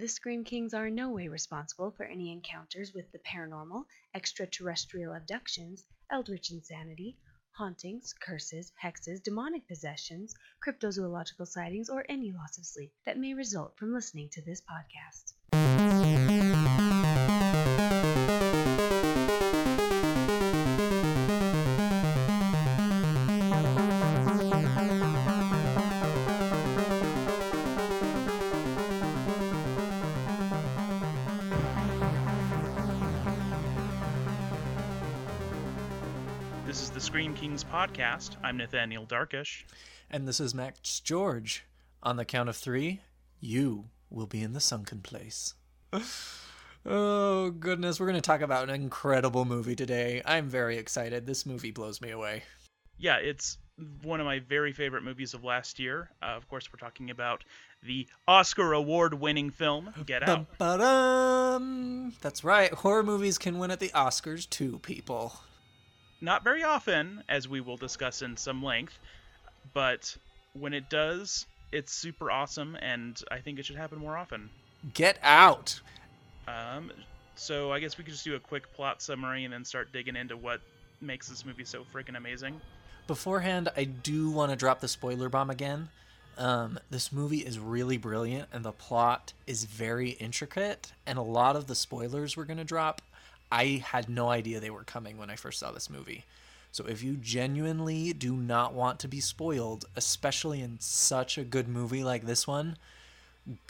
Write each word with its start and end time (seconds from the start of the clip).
The 0.00 0.08
Scream 0.08 0.44
Kings 0.44 0.72
are 0.72 0.86
in 0.86 0.94
no 0.94 1.10
way 1.10 1.28
responsible 1.28 1.90
for 1.90 2.04
any 2.04 2.32
encounters 2.32 2.94
with 2.94 3.12
the 3.12 3.18
paranormal, 3.18 3.84
extraterrestrial 4.14 5.12
abductions, 5.12 5.84
eldritch 6.10 6.50
insanity, 6.50 7.18
hauntings, 7.50 8.14
curses, 8.14 8.72
hexes, 8.82 9.22
demonic 9.22 9.68
possessions, 9.68 10.34
cryptozoological 10.66 11.46
sightings, 11.46 11.90
or 11.90 12.06
any 12.08 12.32
loss 12.32 12.56
of 12.56 12.64
sleep 12.64 12.94
that 13.04 13.18
may 13.18 13.34
result 13.34 13.76
from 13.76 13.92
listening 13.92 14.30
to 14.30 14.40
this 14.40 14.62
podcast. 14.62 15.34
Is 37.52 37.62
the 37.62 37.68
Scream 37.68 37.88
Kings 37.88 37.98
podcast. 37.98 38.36
I'm 38.42 38.56
Nathaniel 38.56 39.04
Darkish. 39.06 39.66
And 40.10 40.26
this 40.26 40.40
is 40.40 40.54
Max 40.54 41.00
George. 41.00 41.64
On 42.02 42.16
the 42.16 42.24
count 42.24 42.48
of 42.48 42.56
three, 42.56 43.00
you 43.40 43.86
will 44.08 44.26
be 44.26 44.42
in 44.42 44.52
the 44.52 44.60
sunken 44.60 45.00
place. 45.00 45.54
oh, 46.86 47.50
goodness. 47.50 47.98
We're 47.98 48.06
going 48.06 48.14
to 48.16 48.20
talk 48.20 48.40
about 48.40 48.68
an 48.68 48.74
incredible 48.74 49.44
movie 49.44 49.74
today. 49.74 50.22
I'm 50.24 50.48
very 50.48 50.76
excited. 50.76 51.26
This 51.26 51.44
movie 51.44 51.70
blows 51.70 52.00
me 52.00 52.10
away. 52.10 52.44
Yeah, 52.98 53.16
it's 53.16 53.58
one 54.02 54.20
of 54.20 54.26
my 54.26 54.40
very 54.40 54.72
favorite 54.72 55.02
movies 55.02 55.34
of 55.34 55.42
last 55.42 55.78
year. 55.78 56.10
Uh, 56.22 56.36
of 56.36 56.48
course, 56.48 56.68
we're 56.72 56.78
talking 56.78 57.10
about 57.10 57.44
the 57.82 58.06
Oscar 58.28 58.74
award 58.74 59.14
winning 59.14 59.50
film, 59.50 59.92
Get 60.06 60.28
Out. 60.28 60.58
Ba-ba-dum. 60.58 62.12
That's 62.20 62.44
right. 62.44 62.72
Horror 62.72 63.02
movies 63.02 63.38
can 63.38 63.58
win 63.58 63.70
at 63.70 63.80
the 63.80 63.88
Oscars 63.88 64.48
too, 64.48 64.78
people. 64.80 65.40
Not 66.20 66.44
very 66.44 66.62
often, 66.62 67.22
as 67.28 67.48
we 67.48 67.60
will 67.60 67.76
discuss 67.76 68.22
in 68.22 68.36
some 68.36 68.62
length, 68.62 68.98
but 69.72 70.14
when 70.52 70.74
it 70.74 70.90
does, 70.90 71.46
it's 71.72 71.92
super 71.92 72.30
awesome, 72.30 72.76
and 72.80 73.20
I 73.30 73.38
think 73.38 73.58
it 73.58 73.66
should 73.66 73.76
happen 73.76 73.98
more 73.98 74.16
often. 74.16 74.50
Get 74.94 75.18
out. 75.22 75.80
Um, 76.48 76.90
so 77.36 77.72
I 77.72 77.80
guess 77.80 77.96
we 77.96 78.04
could 78.04 78.12
just 78.12 78.24
do 78.24 78.34
a 78.34 78.40
quick 78.40 78.72
plot 78.74 79.00
summary 79.00 79.44
and 79.44 79.52
then 79.52 79.64
start 79.64 79.92
digging 79.92 80.16
into 80.16 80.36
what 80.36 80.60
makes 81.00 81.28
this 81.28 81.46
movie 81.46 81.64
so 81.64 81.84
freaking 81.94 82.16
amazing. 82.16 82.60
Beforehand, 83.06 83.70
I 83.76 83.84
do 83.84 84.30
want 84.30 84.50
to 84.50 84.56
drop 84.56 84.80
the 84.80 84.88
spoiler 84.88 85.28
bomb 85.28 85.50
again. 85.50 85.88
Um, 86.36 86.78
this 86.90 87.12
movie 87.12 87.38
is 87.38 87.58
really 87.58 87.96
brilliant, 87.96 88.48
and 88.52 88.64
the 88.64 88.72
plot 88.72 89.32
is 89.46 89.64
very 89.64 90.10
intricate. 90.10 90.92
And 91.06 91.18
a 91.18 91.22
lot 91.22 91.56
of 91.56 91.66
the 91.66 91.74
spoilers 91.74 92.36
we're 92.36 92.44
going 92.44 92.58
to 92.58 92.64
drop, 92.64 93.02
I 93.50 93.82
had 93.84 94.08
no 94.08 94.28
idea 94.28 94.60
they 94.60 94.70
were 94.70 94.84
coming 94.84 95.16
when 95.16 95.30
I 95.30 95.36
first 95.36 95.58
saw 95.58 95.72
this 95.72 95.90
movie. 95.90 96.24
So 96.72 96.84
if 96.86 97.02
you 97.02 97.16
genuinely 97.16 98.12
do 98.12 98.36
not 98.36 98.74
want 98.74 99.00
to 99.00 99.08
be 99.08 99.20
spoiled, 99.20 99.86
especially 99.96 100.60
in 100.60 100.78
such 100.78 101.36
a 101.36 101.44
good 101.44 101.68
movie 101.68 102.04
like 102.04 102.26
this 102.26 102.46
one, 102.46 102.76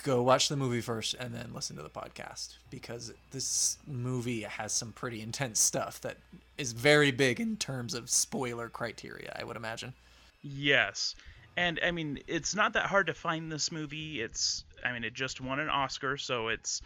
go 0.02 0.22
watch 0.22 0.48
the 0.48 0.56
movie 0.56 0.80
first 0.82 1.14
and 1.14 1.34
then 1.34 1.52
listen 1.54 1.76
to 1.76 1.82
the 1.82 1.88
podcast 1.88 2.56
because 2.70 3.12
this 3.30 3.78
movie 3.86 4.42
has 4.42 4.72
some 4.72 4.92
pretty 4.92 5.22
intense 5.22 5.60
stuff 5.60 6.00
that 6.02 6.18
is 6.58 6.72
very 6.72 7.10
big 7.10 7.40
in 7.40 7.56
terms 7.56 7.94
of 7.94 8.10
spoiler 8.10 8.68
criteria, 8.68 9.34
I 9.38 9.44
would 9.44 9.56
imagine. 9.56 9.94
Yes. 10.42 11.14
And 11.56 11.80
I 11.84 11.90
mean, 11.90 12.20
it's 12.26 12.54
not 12.54 12.74
that 12.74 12.86
hard 12.86 13.06
to 13.06 13.14
find 13.14 13.50
this 13.50 13.72
movie. 13.72 14.20
It's, 14.20 14.64
I 14.84 14.92
mean, 14.92 15.04
it 15.04 15.14
just 15.14 15.40
won 15.40 15.60
an 15.60 15.68
Oscar, 15.68 16.16
so 16.16 16.48
it's 16.48 16.82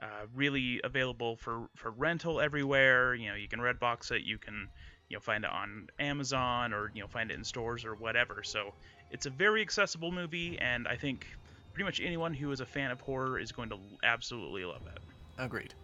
uh, 0.00 0.26
really 0.34 0.80
available 0.84 1.36
for, 1.36 1.68
for 1.74 1.90
rental 1.90 2.40
everywhere. 2.40 3.14
You 3.14 3.28
know, 3.28 3.34
you 3.34 3.48
can 3.48 3.60
Redbox 3.60 4.10
it, 4.10 4.22
you 4.22 4.38
can, 4.38 4.68
you 5.08 5.16
know, 5.16 5.20
find 5.20 5.44
it 5.44 5.50
on 5.50 5.88
Amazon 5.98 6.72
or, 6.72 6.90
you 6.94 7.00
know, 7.00 7.08
find 7.08 7.30
it 7.30 7.34
in 7.34 7.44
stores 7.44 7.84
or 7.84 7.94
whatever. 7.94 8.42
So 8.42 8.74
it's 9.10 9.26
a 9.26 9.30
very 9.30 9.62
accessible 9.62 10.12
movie, 10.12 10.58
and 10.58 10.86
I 10.86 10.96
think 10.96 11.26
pretty 11.72 11.84
much 11.84 12.00
anyone 12.00 12.34
who 12.34 12.52
is 12.52 12.60
a 12.60 12.66
fan 12.66 12.90
of 12.90 13.00
horror 13.00 13.38
is 13.38 13.52
going 13.52 13.70
to 13.70 13.78
absolutely 14.02 14.64
love 14.64 14.82
it. 14.86 15.00
Agreed. 15.38 15.74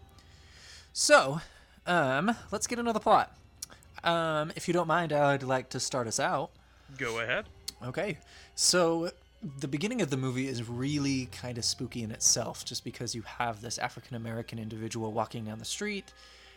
So, 0.92 1.40
um, 1.86 2.36
let's 2.50 2.66
get 2.66 2.78
into 2.78 2.92
the 2.92 3.00
plot. 3.00 3.36
Um, 4.02 4.52
if 4.56 4.68
you 4.68 4.74
don't 4.74 4.86
mind, 4.86 5.12
I'd 5.12 5.42
like 5.42 5.70
to 5.70 5.80
start 5.80 6.06
us 6.06 6.20
out. 6.20 6.50
Go 6.98 7.20
ahead. 7.20 7.46
Okay. 7.82 8.18
So 8.54 9.10
the 9.58 9.68
beginning 9.68 10.00
of 10.00 10.10
the 10.10 10.16
movie 10.16 10.48
is 10.48 10.68
really 10.68 11.26
kind 11.26 11.58
of 11.58 11.64
spooky 11.64 12.02
in 12.02 12.10
itself 12.10 12.64
just 12.64 12.82
because 12.82 13.14
you 13.14 13.22
have 13.22 13.60
this 13.60 13.78
African 13.78 14.16
American 14.16 14.58
individual 14.58 15.12
walking 15.12 15.44
down 15.44 15.58
the 15.58 15.64
street 15.64 16.12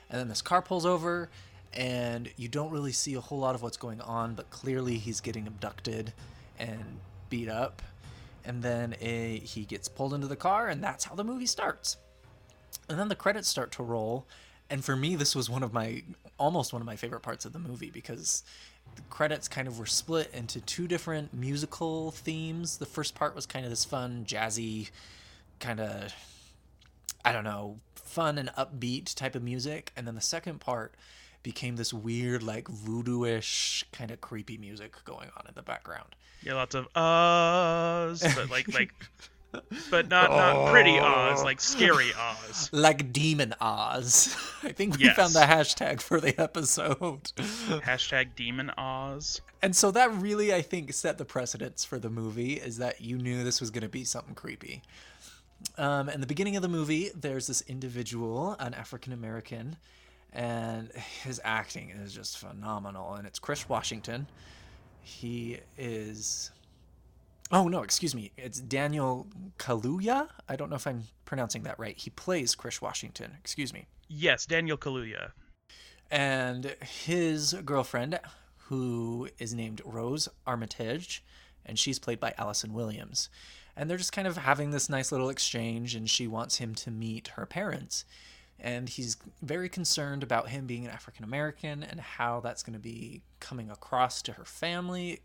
and 0.09 0.19
then 0.19 0.29
this 0.29 0.41
car 0.41 0.61
pulls 0.61 0.85
over 0.85 1.29
and 1.73 2.29
you 2.37 2.47
don't 2.47 2.71
really 2.71 2.93
see 2.93 3.15
a 3.15 3.19
whole 3.21 3.39
lot 3.39 3.55
of 3.55 3.61
what's 3.61 3.77
going 3.77 3.99
on 4.01 4.35
but 4.35 4.49
clearly 4.49 4.97
he's 4.97 5.19
getting 5.19 5.47
abducted 5.47 6.13
and 6.59 6.81
beat 7.29 7.49
up 7.49 7.81
and 8.45 8.63
then 8.63 8.95
a, 9.01 9.39
he 9.39 9.65
gets 9.65 9.89
pulled 9.89 10.13
into 10.13 10.27
the 10.27 10.37
car 10.37 10.69
and 10.69 10.81
that's 10.81 11.03
how 11.03 11.15
the 11.15 11.23
movie 11.23 11.45
starts. 11.45 11.97
And 12.87 12.97
then 12.97 13.09
the 13.09 13.15
credits 13.15 13.49
start 13.49 13.71
to 13.73 13.83
roll 13.83 14.25
and 14.69 14.83
for 14.83 14.95
me 14.95 15.15
this 15.15 15.35
was 15.35 15.49
one 15.49 15.63
of 15.63 15.73
my 15.73 16.03
almost 16.37 16.71
one 16.71 16.81
of 16.81 16.85
my 16.85 16.95
favorite 16.95 17.21
parts 17.21 17.43
of 17.43 17.51
the 17.51 17.59
movie 17.59 17.89
because 17.89 18.43
the 18.97 19.03
credits 19.09 19.47
kind 19.47 19.67
of 19.67 19.79
were 19.79 19.85
split 19.85 20.29
into 20.33 20.59
two 20.59 20.87
different 20.87 21.33
musical 21.33 22.11
themes. 22.11 22.77
The 22.77 22.85
first 22.85 23.15
part 23.15 23.35
was 23.35 23.45
kind 23.45 23.63
of 23.63 23.69
this 23.69 23.85
fun, 23.85 24.25
jazzy, 24.27 24.89
kind 25.59 25.79
of, 25.79 26.13
I 27.23 27.31
don't 27.31 27.43
know, 27.43 27.79
fun 27.95 28.37
and 28.37 28.49
upbeat 28.57 29.13
type 29.13 29.35
of 29.35 29.43
music. 29.43 29.93
And 29.95 30.07
then 30.07 30.15
the 30.15 30.21
second 30.21 30.59
part 30.59 30.95
became 31.43 31.75
this 31.75 31.93
weird, 31.93 32.41
like 32.41 32.67
voodoo-ish, 32.67 33.85
kind 33.91 34.11
of 34.11 34.19
creepy 34.19 34.57
music 34.57 34.95
going 35.05 35.29
on 35.37 35.45
in 35.47 35.53
the 35.53 35.61
background. 35.61 36.15
Yeah, 36.41 36.55
lots 36.55 36.75
of 36.75 36.91
uhs, 36.93 38.35
but 38.35 38.49
like 38.49 38.73
like 38.73 38.91
but 39.89 40.09
not 40.09 40.29
not 40.29 40.71
pretty 40.71 40.99
Oz, 40.99 41.43
like 41.43 41.59
scary 41.61 42.11
Oz. 42.17 42.69
Like 42.73 43.11
Demon 43.13 43.53
Oz. 43.61 44.35
I 44.63 44.71
think 44.71 44.97
we 44.97 45.05
Yes. 45.05 45.15
found 45.15 45.33
the 45.33 45.39
hashtag 45.41 46.01
for 46.01 46.19
the 46.19 46.39
episode. 46.39 47.31
Hashtag 47.37 48.35
Demon 48.35 48.71
Oz. 48.77 49.41
And 49.61 49.75
so 49.75 49.89
that 49.91 50.11
really, 50.13 50.53
I 50.53 50.61
think, 50.61 50.93
set 50.93 51.17
the 51.17 51.25
precedence 51.25 51.83
for 51.85 51.97
the 51.97 52.09
movie 52.09 52.53
is 52.53 52.77
that 52.77 53.01
you 53.01 53.17
knew 53.17 53.43
this 53.43 53.59
was 53.61 53.71
going 53.71 53.83
to 53.83 53.89
be 53.89 54.03
something 54.03 54.35
creepy. 54.35 54.83
Um, 55.77 56.09
in 56.09 56.21
the 56.21 56.27
beginning 56.27 56.55
of 56.55 56.61
the 56.61 56.67
movie, 56.67 57.09
there's 57.15 57.47
this 57.47 57.61
individual, 57.61 58.55
an 58.59 58.73
African 58.75 59.11
American, 59.13 59.77
and 60.33 60.91
his 61.23 61.41
acting 61.43 61.89
is 61.89 62.13
just 62.13 62.37
phenomenal. 62.37 63.15
And 63.15 63.25
it's 63.25 63.39
Chris 63.39 63.67
Washington. 63.67 64.27
He 65.01 65.59
is. 65.77 66.51
Oh, 67.51 67.67
no, 67.67 67.81
excuse 67.81 68.13
me. 68.13 68.31
It's 68.37 68.59
Daniel 68.59 69.27
Kaluuya. 69.57 70.27
I 70.49 70.55
don't 70.55 70.69
know 70.69 70.75
if 70.75 70.85
I'm 70.87 71.03
pronouncing 71.25 71.63
that 71.63 71.79
right. 71.79 71.97
He 71.97 72.09
plays 72.09 72.55
Chris 72.55 72.81
Washington. 72.81 73.31
Excuse 73.39 73.73
me 73.73 73.85
Yes, 74.09 74.45
Daniel 74.45 74.77
Kaluuya. 74.77 75.31
and 76.11 76.75
his 76.81 77.53
girlfriend, 77.65 78.19
who 78.67 79.29
is 79.39 79.53
named 79.53 79.81
Rose 79.85 80.27
Armitage, 80.45 81.23
and 81.65 81.77
she's 81.77 81.99
played 81.99 82.19
by 82.19 82.33
Allison 82.37 82.73
Williams. 82.73 83.29
And 83.75 83.89
they're 83.89 83.97
just 83.97 84.13
kind 84.13 84.27
of 84.27 84.37
having 84.37 84.71
this 84.71 84.89
nice 84.89 85.11
little 85.11 85.29
exchange, 85.29 85.95
and 85.95 86.09
she 86.09 86.27
wants 86.27 86.57
him 86.57 86.73
to 86.75 86.91
meet 86.91 87.29
her 87.35 87.45
parents. 87.45 88.05
And 88.59 88.89
he's 88.89 89.17
very 89.43 89.69
concerned 89.69 90.23
about 90.23 90.49
him 90.49 90.65
being 90.65 90.83
an 90.85 90.91
African 90.91 91.23
American 91.23 91.83
and 91.83 91.99
how 91.99 92.39
that's 92.39 92.63
going 92.63 92.73
to 92.73 92.79
be 92.79 93.21
coming 93.39 93.69
across 93.69 94.21
to 94.23 94.31
her 94.33 94.45
family. 94.45 95.19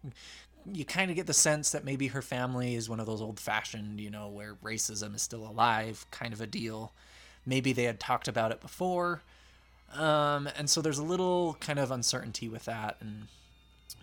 You 0.71 0.85
kind 0.85 1.11
of 1.11 1.17
get 1.17 1.27
the 1.27 1.35
sense 1.35 1.71
that 1.71 1.85
maybe 1.85 2.09
her 2.09 2.23
family 2.23 2.75
is 2.75 2.89
one 2.89 3.01
of 3.01 3.07
those 3.07 3.21
old 3.21 3.41
fashioned, 3.41 4.01
you 4.01 4.11
know, 4.11 4.29
where 4.29 4.55
racism 4.63 5.15
is 5.15 5.23
still 5.23 5.47
alive 5.47 6.07
kind 6.11 6.33
of 6.33 6.41
a 6.41 6.47
deal. 6.47 6.93
Maybe 7.45 7.73
they 7.73 7.85
had 7.85 7.99
talked 7.99 8.29
about 8.29 8.53
it 8.53 8.61
before. 8.61 9.23
Um, 9.95 10.49
and 10.57 10.71
so 10.71 10.81
there's 10.81 10.99
a 10.99 11.03
little 11.03 11.57
kind 11.61 11.79
of 11.79 11.91
uncertainty 11.91 12.49
with 12.49 12.65
that. 12.65 12.97
And 13.01 13.27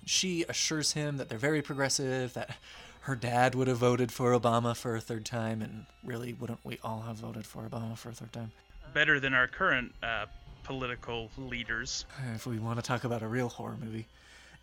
she 0.06 0.46
assures 0.50 0.94
him 0.94 1.18
that 1.18 1.30
they're 1.30 1.38
very 1.38 1.62
progressive, 1.62 2.34
that 2.34 2.58
her 3.02 3.16
dad 3.16 3.56
would 3.56 3.68
have 3.68 3.78
voted 3.78 4.12
for 4.12 4.38
Obama 4.38 4.76
for 4.76 4.96
a 4.96 5.02
third 5.02 5.26
time. 5.26 5.62
And 5.62 5.86
really, 6.04 6.34
wouldn't 6.34 6.60
we 6.64 6.80
all 6.84 7.02
have 7.02 7.18
voted 7.18 7.46
for 7.46 7.64
Obama 7.64 7.98
for 7.98 8.10
a 8.10 8.14
third 8.14 8.34
time? 8.34 8.52
Better 8.94 9.20
than 9.20 9.34
our 9.34 9.48
current 9.48 9.94
uh, 10.04 10.26
political 10.64 11.32
leaders. 11.38 12.06
If 12.36 12.46
we 12.46 12.60
want 12.60 12.78
to 12.78 12.84
talk 12.84 13.04
about 13.04 13.22
a 13.22 13.28
real 13.28 13.50
horror 13.50 13.78
movie. 13.84 14.06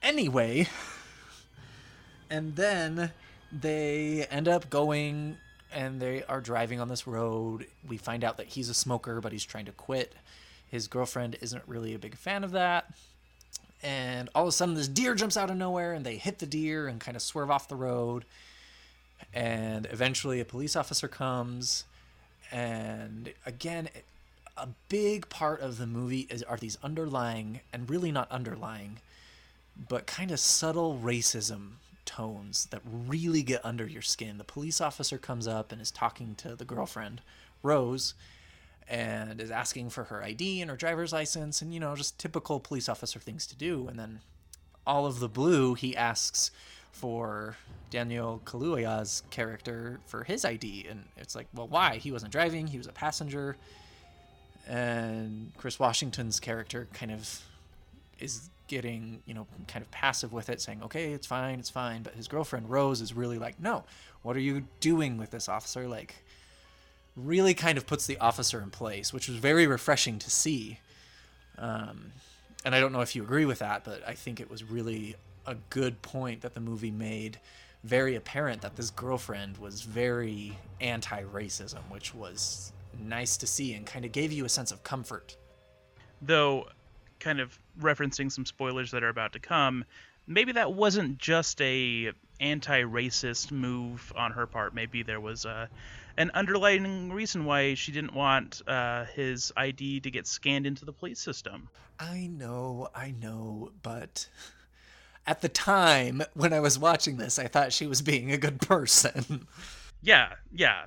Anyway, 0.02 0.68
and 2.30 2.56
then 2.56 3.12
they 3.52 4.26
end 4.30 4.48
up 4.48 4.70
going 4.70 5.36
and 5.72 6.00
they 6.00 6.22
are 6.24 6.40
driving 6.40 6.80
on 6.80 6.88
this 6.88 7.06
road. 7.06 7.66
We 7.86 7.96
find 7.96 8.24
out 8.24 8.36
that 8.38 8.46
he's 8.46 8.68
a 8.68 8.74
smoker, 8.74 9.20
but 9.20 9.32
he's 9.32 9.44
trying 9.44 9.66
to 9.66 9.72
quit. 9.72 10.14
His 10.68 10.88
girlfriend 10.88 11.36
isn't 11.40 11.62
really 11.66 11.94
a 11.94 11.98
big 11.98 12.16
fan 12.16 12.44
of 12.44 12.52
that. 12.52 12.92
And 13.82 14.28
all 14.34 14.44
of 14.44 14.48
a 14.48 14.52
sudden, 14.52 14.74
this 14.74 14.88
deer 14.88 15.14
jumps 15.14 15.36
out 15.36 15.50
of 15.50 15.56
nowhere, 15.56 15.92
and 15.92 16.04
they 16.04 16.16
hit 16.16 16.38
the 16.38 16.46
deer 16.46 16.88
and 16.88 16.98
kind 16.98 17.16
of 17.16 17.22
swerve 17.22 17.50
off 17.50 17.68
the 17.68 17.76
road. 17.76 18.24
And 19.34 19.86
eventually, 19.90 20.40
a 20.40 20.44
police 20.44 20.76
officer 20.76 21.08
comes, 21.08 21.84
And 22.50 23.32
again, 23.44 23.88
a 24.56 24.68
big 24.88 25.28
part 25.28 25.60
of 25.60 25.78
the 25.78 25.86
movie 25.86 26.26
is 26.30 26.42
are 26.44 26.56
these 26.56 26.78
underlying 26.82 27.60
and 27.72 27.90
really 27.90 28.10
not 28.10 28.30
underlying, 28.30 28.98
but 29.88 30.06
kind 30.06 30.30
of 30.30 30.40
subtle 30.40 30.98
racism 31.02 31.72
tones 32.16 32.66
that 32.70 32.80
really 32.84 33.42
get 33.42 33.64
under 33.64 33.86
your 33.86 34.02
skin. 34.02 34.38
The 34.38 34.44
police 34.44 34.80
officer 34.80 35.18
comes 35.18 35.46
up 35.46 35.70
and 35.70 35.80
is 35.82 35.90
talking 35.90 36.34
to 36.36 36.56
the 36.56 36.64
girlfriend, 36.64 37.20
Rose, 37.62 38.14
and 38.88 39.40
is 39.40 39.50
asking 39.50 39.90
for 39.90 40.04
her 40.04 40.22
ID 40.22 40.62
and 40.62 40.70
her 40.70 40.76
driver's 40.76 41.12
license 41.12 41.60
and 41.60 41.74
you 41.74 41.80
know 41.80 41.94
just 41.96 42.18
typical 42.18 42.60
police 42.60 42.88
officer 42.88 43.18
things 43.18 43.46
to 43.48 43.56
do. 43.56 43.86
And 43.88 43.98
then 43.98 44.20
all 44.86 45.06
of 45.06 45.20
the 45.20 45.28
blue 45.28 45.74
he 45.74 45.96
asks 45.96 46.50
for 46.90 47.56
Daniel 47.90 48.40
Kaluuya's 48.44 49.22
character 49.30 50.00
for 50.06 50.24
his 50.24 50.44
ID 50.44 50.86
and 50.88 51.04
it's 51.16 51.34
like 51.34 51.48
well 51.52 51.68
why? 51.68 51.96
He 51.96 52.12
wasn't 52.12 52.32
driving. 52.32 52.68
He 52.68 52.78
was 52.78 52.86
a 52.86 52.92
passenger. 52.92 53.56
And 54.66 55.52
Chris 55.58 55.78
Washington's 55.78 56.40
character 56.40 56.88
kind 56.92 57.12
of 57.12 57.42
is 58.18 58.48
getting 58.68 59.22
you 59.26 59.34
know 59.34 59.46
kind 59.68 59.82
of 59.84 59.90
passive 59.90 60.32
with 60.32 60.48
it 60.48 60.60
saying 60.60 60.82
okay 60.82 61.12
it's 61.12 61.26
fine 61.26 61.58
it's 61.58 61.70
fine 61.70 62.02
but 62.02 62.14
his 62.14 62.26
girlfriend 62.26 62.68
Rose 62.68 63.00
is 63.00 63.14
really 63.14 63.38
like 63.38 63.60
no 63.60 63.84
what 64.22 64.36
are 64.36 64.40
you 64.40 64.64
doing 64.80 65.18
with 65.18 65.30
this 65.30 65.48
officer 65.48 65.86
like 65.86 66.14
really 67.16 67.54
kind 67.54 67.78
of 67.78 67.86
puts 67.86 68.06
the 68.06 68.18
officer 68.18 68.60
in 68.60 68.70
place, 68.70 69.12
which 69.12 69.28
was 69.28 69.38
very 69.38 69.66
refreshing 69.66 70.18
to 70.18 70.30
see. 70.30 70.78
Um, 71.58 72.12
and 72.64 72.74
I 72.74 72.80
don't 72.80 72.92
know 72.92 73.00
if 73.00 73.16
you 73.16 73.22
agree 73.22 73.46
with 73.46 73.60
that, 73.60 73.84
but 73.84 74.06
I 74.06 74.12
think 74.12 74.38
it 74.38 74.50
was 74.50 74.62
really 74.62 75.16
a 75.46 75.54
good 75.70 76.02
point 76.02 76.42
that 76.42 76.54
the 76.54 76.60
movie 76.60 76.90
made 76.90 77.40
very 77.84 78.16
apparent 78.16 78.62
that 78.62 78.76
this 78.76 78.90
girlfriend 78.90 79.58
was 79.58 79.82
very 79.82 80.58
anti 80.80 81.22
racism, 81.22 81.80
which 81.88 82.14
was 82.14 82.72
nice 82.98 83.36
to 83.38 83.46
see 83.46 83.74
and 83.74 83.86
kind 83.86 84.04
of 84.04 84.12
gave 84.12 84.32
you 84.32 84.44
a 84.44 84.48
sense 84.48 84.70
of 84.70 84.82
comfort. 84.82 85.36
Though, 86.20 86.68
kind 87.20 87.40
of 87.40 87.58
referencing 87.80 88.30
some 88.30 88.46
spoilers 88.46 88.90
that 88.90 89.02
are 89.02 89.08
about 89.08 89.32
to 89.34 89.38
come, 89.38 89.84
maybe 90.26 90.52
that 90.52 90.72
wasn't 90.72 91.18
just 91.18 91.60
a 91.60 92.12
anti-racist 92.40 93.50
move 93.50 94.12
on 94.16 94.32
her 94.32 94.46
part. 94.46 94.74
Maybe 94.74 95.02
there 95.02 95.20
was 95.20 95.44
a 95.44 95.68
an 96.18 96.30
underlying 96.32 97.12
reason 97.12 97.44
why 97.44 97.74
she 97.74 97.92
didn't 97.92 98.14
want 98.14 98.62
uh, 98.66 99.04
his 99.04 99.52
ID 99.56 100.00
to 100.00 100.10
get 100.10 100.26
scanned 100.26 100.66
into 100.66 100.86
the 100.86 100.92
police 100.92 101.20
system. 101.20 101.68
I 102.00 102.26
know, 102.26 102.88
I 102.94 103.10
know, 103.10 103.70
but 103.82 104.26
at 105.26 105.42
the 105.42 105.48
time 105.48 106.22
when 106.34 106.52
I 106.52 106.60
was 106.60 106.78
watching 106.78 107.18
this, 107.18 107.38
I 107.38 107.48
thought 107.48 107.72
she 107.72 107.86
was 107.86 108.00
being 108.02 108.32
a 108.32 108.38
good 108.38 108.60
person. 108.62 109.46
yeah, 110.02 110.32
yeah. 110.52 110.86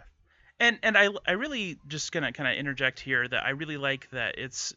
And 0.60 0.78
and 0.84 0.98
I 0.98 1.10
I 1.26 1.34
really 1.34 1.78
just 1.88 2.12
gonna 2.12 2.34
kind 2.34 2.50
of 2.52 2.58
interject 2.58 3.00
here 3.00 3.28
that 3.28 3.46
I 3.46 3.52
really 3.52 3.78
like 3.78 4.10
that 4.12 4.38
it's 4.38 4.74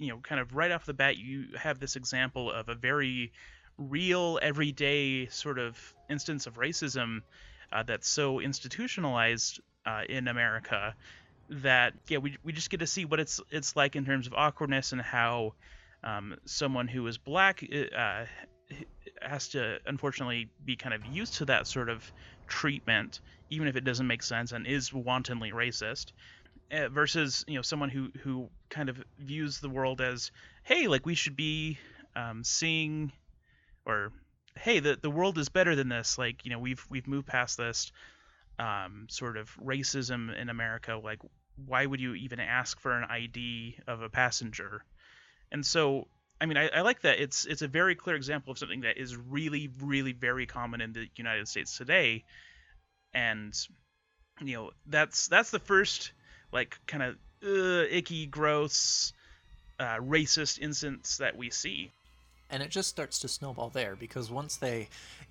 you 0.00 0.08
know 0.08 0.18
kind 0.18 0.40
of 0.40 0.56
right 0.56 0.72
off 0.72 0.86
the 0.86 0.94
bat 0.94 1.16
you 1.16 1.46
have 1.56 1.78
this 1.78 1.94
example 1.94 2.50
of 2.50 2.68
a 2.68 2.74
very 2.74 3.30
real 3.78 4.38
everyday 4.42 5.26
sort 5.26 5.58
of 5.58 5.78
instance 6.08 6.46
of 6.46 6.54
racism 6.54 7.20
uh, 7.72 7.82
that's 7.82 8.08
so 8.08 8.40
institutionalized 8.40 9.60
uh, 9.86 10.02
in 10.08 10.26
America 10.26 10.94
that 11.50 11.92
yeah 12.08 12.18
we, 12.18 12.36
we 12.42 12.52
just 12.52 12.70
get 12.70 12.80
to 12.80 12.86
see 12.86 13.04
what 13.04 13.20
it's 13.20 13.40
it's 13.50 13.76
like 13.76 13.94
in 13.94 14.04
terms 14.04 14.26
of 14.26 14.34
awkwardness 14.34 14.92
and 14.92 15.00
how 15.02 15.52
um, 16.02 16.36
someone 16.46 16.88
who 16.88 17.06
is 17.06 17.18
black 17.18 17.62
uh, 17.96 18.24
has 19.20 19.48
to 19.48 19.78
unfortunately 19.86 20.48
be 20.64 20.76
kind 20.76 20.94
of 20.94 21.04
used 21.04 21.34
to 21.34 21.44
that 21.44 21.66
sort 21.66 21.88
of 21.90 22.10
treatment 22.46 23.20
even 23.50 23.68
if 23.68 23.76
it 23.76 23.84
doesn't 23.84 24.06
make 24.06 24.22
sense 24.22 24.52
and 24.52 24.66
is 24.66 24.92
wantonly 24.92 25.50
racist. 25.50 26.06
uh, 26.08 26.39
versus 26.70 27.44
you 27.48 27.56
know 27.56 27.62
someone 27.62 27.88
who 27.88 28.10
who 28.22 28.48
kind 28.68 28.88
of 28.88 29.02
views 29.18 29.60
the 29.60 29.68
world 29.68 30.00
as 30.00 30.30
hey 30.62 30.86
like 30.86 31.04
we 31.04 31.14
should 31.14 31.36
be 31.36 31.78
um, 32.16 32.44
seeing 32.44 33.12
or 33.84 34.12
hey 34.56 34.80
the 34.80 34.98
the 35.00 35.10
world 35.10 35.38
is 35.38 35.48
better 35.48 35.74
than 35.74 35.88
this 35.88 36.18
like 36.18 36.44
you 36.44 36.50
know 36.50 36.58
we've 36.58 36.84
we've 36.90 37.08
moved 37.08 37.26
past 37.26 37.56
this 37.56 37.92
um, 38.60 39.06
sort 39.08 39.36
of 39.36 39.50
racism 39.56 40.36
in 40.36 40.50
America. 40.50 41.00
Like, 41.02 41.20
why 41.66 41.86
would 41.86 42.00
you 42.00 42.14
even 42.14 42.40
ask 42.40 42.78
for 42.78 42.92
an 42.92 43.04
ID 43.04 43.78
of 43.86 44.02
a 44.02 44.10
passenger? 44.10 44.84
And 45.50 45.64
so, 45.64 46.08
I 46.40 46.46
mean, 46.46 46.58
I, 46.58 46.68
I, 46.68 46.80
like 46.82 47.00
that 47.02 47.20
it's 47.20 47.46
it's 47.46 47.62
a 47.62 47.68
very 47.68 47.94
clear 47.94 48.16
example 48.16 48.52
of 48.52 48.58
something 48.58 48.82
that 48.82 48.98
is 48.98 49.16
really, 49.16 49.70
really 49.80 50.12
very 50.12 50.46
common 50.46 50.80
in 50.80 50.92
the 50.92 51.06
United 51.16 51.48
States 51.48 51.76
today, 51.76 52.24
and 53.14 53.54
you 54.42 54.54
know 54.54 54.70
that's 54.86 55.28
that's 55.28 55.50
the 55.50 55.58
first 55.58 56.12
like 56.52 56.78
kind 56.86 57.02
of 57.02 57.16
uh, 57.44 57.86
icky, 57.90 58.26
gross, 58.26 59.12
uh, 59.78 59.96
racist 59.96 60.58
instance 60.58 61.16
that 61.18 61.36
we 61.36 61.50
see. 61.50 61.90
And 62.50 62.62
it 62.62 62.70
just 62.70 62.88
starts 62.88 63.20
to 63.20 63.28
snowball 63.28 63.70
there 63.70 63.94
because 63.96 64.30
once 64.30 64.56
they 64.56 64.88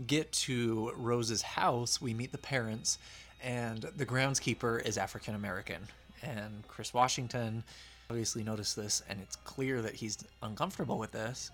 get 0.07 0.31
to 0.31 0.93
Rose's 0.95 1.41
house, 1.41 2.01
we 2.01 2.13
meet 2.13 2.31
the 2.31 2.37
parents, 2.37 2.97
and 3.43 3.81
the 3.97 4.05
groundskeeper 4.05 4.85
is 4.85 4.97
African 4.97 5.35
American. 5.35 5.87
And 6.23 6.63
Chris 6.67 6.93
Washington 6.93 7.63
obviously 8.09 8.43
noticed 8.43 8.75
this, 8.75 9.03
and 9.09 9.19
it's 9.21 9.35
clear 9.35 9.81
that 9.81 9.95
he's 9.95 10.17
uncomfortable 10.41 10.97
with 10.97 11.11
this. 11.11 11.51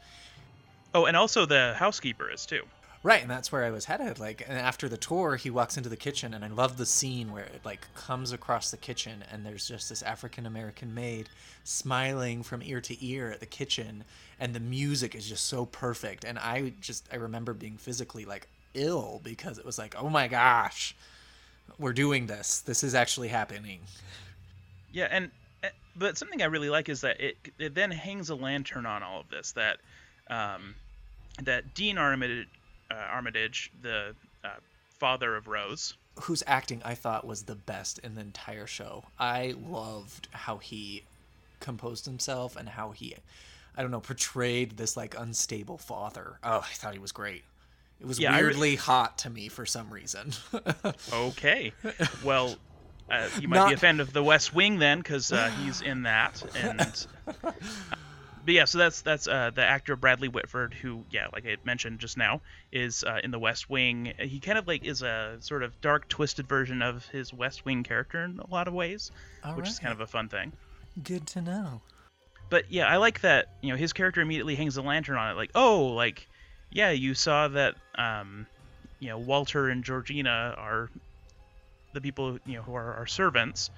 Oh, 0.94 1.06
and 1.06 1.18
also 1.18 1.46
the 1.46 1.74
housekeeper 1.78 2.32
is 2.32 2.46
too. 2.46 2.64
Right, 3.06 3.22
and 3.22 3.30
that's 3.30 3.52
where 3.52 3.64
I 3.64 3.70
was 3.70 3.86
headed. 3.86 4.18
Like, 4.18 4.44
and 4.50 4.58
after 4.58 4.90
the 4.90 4.98
tour, 4.98 5.36
he 5.36 5.52
walks 5.52 5.78
into 5.78 5.90
the 5.90 5.96
kitchen, 5.96 6.34
and 6.34 6.44
I 6.44 6.48
love 6.48 6.78
the 6.78 6.88
scene 6.88 7.32
where 7.32 7.44
it 7.44 7.62
like 7.64 7.86
comes 7.94 8.32
across 8.32 8.72
the 8.72 8.78
kitchen, 8.78 9.24
and 9.32 9.46
there's 9.46 9.68
just 9.68 9.90
this 9.90 10.02
African 10.02 10.48
American 10.48 10.92
maid 10.92 11.30
smiling 11.64 12.42
from 12.42 12.64
ear 12.64 12.82
to 12.82 13.06
ear 13.06 13.30
at 13.30 13.42
the 13.42 13.46
kitchen, 13.46 14.06
and 14.40 14.56
the 14.56 14.60
music 14.60 15.14
is 15.14 15.30
just 15.30 15.46
so 15.46 15.68
perfect. 15.68 16.26
And 16.26 16.40
I 16.40 16.74
just 16.82 17.08
I 17.14 17.18
remember 17.18 17.54
being 17.54 17.78
physically 17.78 18.26
like 18.26 18.48
ill 18.74 19.22
because 19.24 19.60
it 19.60 19.66
was 19.66 19.78
like, 19.78 19.94
oh 19.96 20.10
my 20.10 20.28
gosh, 20.28 20.96
we're 21.78 21.94
doing 21.94 22.26
this. 22.26 22.62
This 22.62 22.84
is 22.84 22.96
actually 22.96 23.28
happening. 23.28 23.82
Yeah, 24.92 25.10
and 25.12 25.30
eh, 25.62 25.70
but 25.96 26.18
something 26.18 26.42
I 26.42 26.46
really 26.46 26.72
like 26.72 26.90
is 26.90 27.02
that 27.02 27.22
it 27.22 27.38
it 27.60 27.76
then 27.76 27.92
hangs 27.92 28.32
a 28.32 28.36
lantern 28.36 28.88
on 28.88 29.04
all 29.04 29.20
of 29.20 29.30
this. 29.30 29.52
That 29.52 29.78
um, 30.28 30.74
that 31.44 31.76
Dean 31.76 32.00
Armitage 32.00 32.48
Armitage, 32.94 33.72
the 33.82 34.16
uh, 34.44 34.50
father 34.90 35.36
of 35.36 35.48
Rose, 35.48 35.96
whose 36.22 36.44
acting 36.48 36.82
I 36.84 36.96
thought 36.96 37.26
was 37.26 37.44
the 37.44 37.56
best 37.56 38.00
in 38.00 38.16
the 38.16 38.22
entire 38.22 38.68
show. 38.68 39.06
I 39.20 39.56
loved 39.68 40.28
how 40.32 40.58
he 40.58 41.04
composed 41.60 42.06
himself 42.06 42.56
and 42.56 42.70
how 42.70 42.92
he, 42.92 43.16
I 43.76 43.82
don't 43.82 43.92
know, 43.92 44.00
portrayed 44.00 44.78
this 44.78 44.96
like 44.96 45.16
unstable 45.18 45.78
father. 45.78 46.40
Oh, 46.44 46.60
I 46.60 46.74
thought 46.74 46.94
he 46.94 47.00
was 47.00 47.12
great. 47.12 47.44
It 48.00 48.08
was 48.08 48.20
yeah, 48.20 48.38
weirdly 48.38 48.72
re- 48.72 48.76
hot 48.76 49.18
to 49.20 49.30
me 49.30 49.48
for 49.48 49.66
some 49.66 49.90
reason. 49.90 50.34
okay, 51.14 51.72
well, 52.24 52.56
uh, 53.10 53.30
you 53.40 53.48
might 53.48 53.58
Not... 53.58 53.70
be 53.70 53.74
a 53.76 53.78
fan 53.78 54.00
of 54.00 54.12
The 54.12 54.24
West 54.24 54.54
Wing 54.54 54.80
then, 54.80 55.00
because 55.00 55.32
uh, 55.32 55.50
he's 55.62 55.82
in 55.82 56.04
that, 56.04 56.44
and 56.56 57.08
but 58.46 58.54
yeah, 58.54 58.66
so 58.66 58.78
that's 58.78 59.02
that's 59.02 59.28
uh, 59.28 59.52
the 59.54 59.64
actor 59.64 59.96
Bradley 59.96 60.28
Whitford, 60.28 60.74
who 60.74 61.04
yeah, 61.10 61.28
like 61.34 61.46
I 61.46 61.58
mentioned 61.66 62.00
just 62.00 62.18
now, 62.18 62.42
is 62.72 63.04
uh, 63.04 63.20
in 63.24 63.32
the 63.32 63.40
West 63.40 63.70
Wing. 63.70 64.14
He 64.20 64.40
kind 64.40 64.58
of 64.58 64.68
like 64.68 64.86
is 64.86 65.02
a 65.02 65.38
sort 65.40 65.64
of 65.64 65.82
dark, 65.82 66.08
twisted 66.08 66.48
version 66.48 66.82
of 66.82 67.06
his 67.08 67.34
West 67.34 67.66
Wing 67.66 67.84
character 67.84 68.24
in 68.24 68.40
a 68.40 68.50
lot 68.50 68.68
of 68.68 68.74
ways, 68.74 69.12
All 69.44 69.56
which 69.56 69.64
right. 69.64 69.72
is 69.72 69.80
kind 69.80 69.94
of 69.94 70.02
a 70.02 70.08
fun 70.08 70.30
thing. 70.30 70.54
Good 71.04 71.26
to 71.28 71.42
know. 71.42 71.82
But 72.50 72.72
yeah, 72.72 72.88
I 72.88 72.98
like 72.98 73.22
that. 73.22 73.48
You 73.62 73.72
know, 73.72 73.78
his 73.78 73.94
character 73.94 74.22
immediately 74.22 74.56
hangs 74.56 74.78
a 74.78 74.84
lantern 74.84 75.18
on 75.18 75.32
it, 75.32 75.34
like, 75.36 75.52
oh, 75.56 75.88
like, 75.88 76.28
yeah, 76.70 76.92
you 76.92 77.16
saw 77.16 77.48
that. 77.48 77.76
Um, 77.96 78.46
you 79.00 79.10
know, 79.10 79.18
Walter 79.18 79.70
and 79.70 79.84
Georgina 79.84 80.56
are 80.58 80.90
the 81.94 82.02
people 82.02 82.40
you 82.46 82.56
know 82.56 82.62
who 82.62 82.76
are 82.76 82.94
our 82.94 83.08
servants 83.08 83.72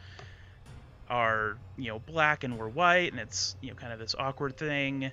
are 1.10 1.58
you 1.78 1.90
know 1.90 2.00
black 2.00 2.44
and 2.44 2.58
we're 2.58 2.70
white 2.70 3.12
and 3.12 3.20
it's 3.20 3.56
you 3.62 3.70
know 3.70 3.76
kind 3.76 3.94
of 3.94 4.00
this 4.00 4.16
awkward 4.18 4.58
thing. 4.58 5.04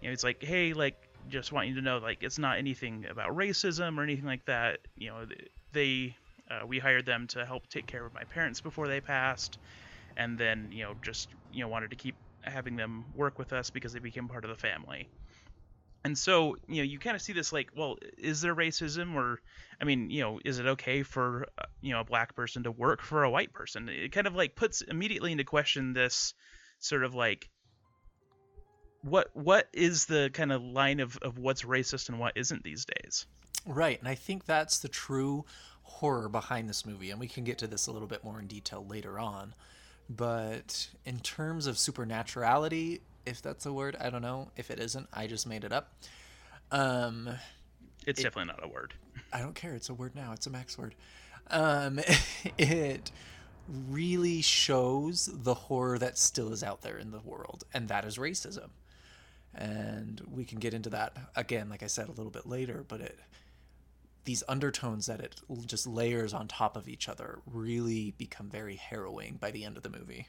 You 0.00 0.08
know 0.08 0.12
it's 0.12 0.24
like 0.24 0.42
hey 0.42 0.72
like 0.72 0.96
just 1.28 1.52
want 1.52 1.68
you 1.68 1.74
to 1.76 1.82
know 1.82 1.98
like 1.98 2.18
it's 2.22 2.38
not 2.38 2.58
anything 2.58 3.06
about 3.10 3.36
racism 3.36 3.98
or 3.98 4.02
anything 4.02 4.26
like 4.26 4.44
that. 4.46 4.80
You 4.96 5.10
know 5.10 5.26
they 5.72 6.16
uh, 6.50 6.66
we 6.66 6.78
hired 6.78 7.06
them 7.06 7.26
to 7.28 7.44
help 7.46 7.68
take 7.68 7.86
care 7.86 8.04
of 8.04 8.14
my 8.14 8.24
parents 8.24 8.60
before 8.60 8.88
they 8.88 9.00
passed. 9.00 9.58
And 10.16 10.38
then 10.38 10.70
you 10.72 10.84
know 10.84 10.94
just 11.02 11.28
you 11.50 11.62
know 11.62 11.68
wanted 11.68 11.90
to 11.90 11.96
keep 11.96 12.16
having 12.42 12.76
them 12.76 13.06
work 13.14 13.38
with 13.38 13.52
us 13.52 13.70
because 13.70 13.92
they 13.92 14.00
became 14.00 14.28
part 14.28 14.44
of 14.44 14.50
the 14.50 14.56
family 14.56 15.10
and 16.04 16.16
so 16.16 16.56
you 16.66 16.76
know 16.76 16.82
you 16.82 16.98
kind 16.98 17.16
of 17.16 17.22
see 17.22 17.32
this 17.32 17.52
like 17.52 17.70
well 17.76 17.96
is 18.18 18.40
there 18.40 18.54
racism 18.54 19.14
or 19.14 19.40
i 19.80 19.84
mean 19.84 20.10
you 20.10 20.20
know 20.20 20.40
is 20.44 20.58
it 20.58 20.66
okay 20.66 21.02
for 21.02 21.46
uh, 21.58 21.64
you 21.80 21.92
know 21.92 22.00
a 22.00 22.04
black 22.04 22.34
person 22.34 22.62
to 22.64 22.70
work 22.70 23.02
for 23.02 23.24
a 23.24 23.30
white 23.30 23.52
person? 23.52 23.88
It 23.88 24.12
kind 24.12 24.26
of 24.26 24.34
like 24.34 24.54
puts 24.54 24.82
immediately 24.82 25.32
into 25.32 25.44
question 25.44 25.92
this 25.92 26.34
sort 26.78 27.04
of 27.04 27.14
like 27.14 27.48
what 29.02 29.30
what 29.34 29.68
is 29.72 30.06
the 30.06 30.30
kind 30.32 30.52
of 30.52 30.62
line 30.62 31.00
of, 31.00 31.16
of 31.18 31.38
what's 31.38 31.62
racist 31.62 32.08
and 32.08 32.18
what 32.18 32.36
isn't 32.36 32.62
these 32.62 32.84
days? 32.84 33.26
Right 33.66 33.98
and 33.98 34.08
i 34.08 34.14
think 34.14 34.46
that's 34.46 34.78
the 34.78 34.88
true 34.88 35.44
horror 35.82 36.28
behind 36.28 36.68
this 36.68 36.86
movie 36.86 37.10
and 37.10 37.18
we 37.18 37.28
can 37.28 37.44
get 37.44 37.58
to 37.58 37.66
this 37.66 37.86
a 37.86 37.92
little 37.92 38.08
bit 38.08 38.24
more 38.24 38.38
in 38.38 38.46
detail 38.46 38.86
later 38.88 39.18
on. 39.18 39.54
But 40.08 40.88
in 41.04 41.20
terms 41.20 41.68
of 41.68 41.78
supernaturality, 41.78 43.00
if 43.30 43.40
that's 43.42 43.64
a 43.66 43.72
word, 43.72 43.96
I 44.00 44.10
don't 44.10 44.22
know. 44.22 44.50
If 44.56 44.70
it 44.70 44.78
isn't, 44.80 45.08
I 45.12 45.26
just 45.26 45.46
made 45.46 45.64
it 45.64 45.72
up. 45.72 45.92
Um, 46.70 47.28
It's 48.06 48.18
It- 48.20 48.22
definitely 48.24 48.52
not 48.52 48.64
a 48.64 48.68
word. 48.68 48.94
I 49.32 49.40
don't 49.40 49.54
care. 49.54 49.74
It's 49.74 49.88
a 49.88 49.94
word 49.94 50.14
now. 50.14 50.32
It's 50.32 50.46
a 50.46 50.50
max 50.50 50.76
word. 50.78 50.94
Um, 51.48 52.00
it 52.58 53.10
really 53.68 54.40
shows 54.42 55.28
the 55.32 55.54
horror 55.54 55.98
that 55.98 56.16
still 56.18 56.52
is 56.52 56.62
out 56.62 56.80
there 56.82 56.96
in 56.98 57.10
the 57.10 57.20
world, 57.20 57.64
and 57.74 57.88
that 57.88 58.04
is 58.04 58.16
racism. 58.18 58.70
And 59.54 60.20
we 60.30 60.44
can 60.44 60.58
get 60.60 60.72
into 60.74 60.90
that 60.90 61.16
again, 61.36 61.68
like 61.68 61.82
I 61.82 61.88
said, 61.88 62.08
a 62.08 62.12
little 62.12 62.30
bit 62.30 62.46
later. 62.46 62.84
But 62.88 63.00
it, 63.00 63.18
these 64.24 64.42
undertones 64.48 65.06
that 65.06 65.20
it 65.20 65.40
just 65.66 65.86
layers 65.86 66.32
on 66.32 66.48
top 66.48 66.76
of 66.76 66.88
each 66.88 67.08
other, 67.08 67.40
really 67.46 68.12
become 68.12 68.48
very 68.48 68.76
harrowing 68.76 69.36
by 69.40 69.50
the 69.50 69.64
end 69.64 69.76
of 69.76 69.82
the 69.82 69.90
movie. 69.90 70.28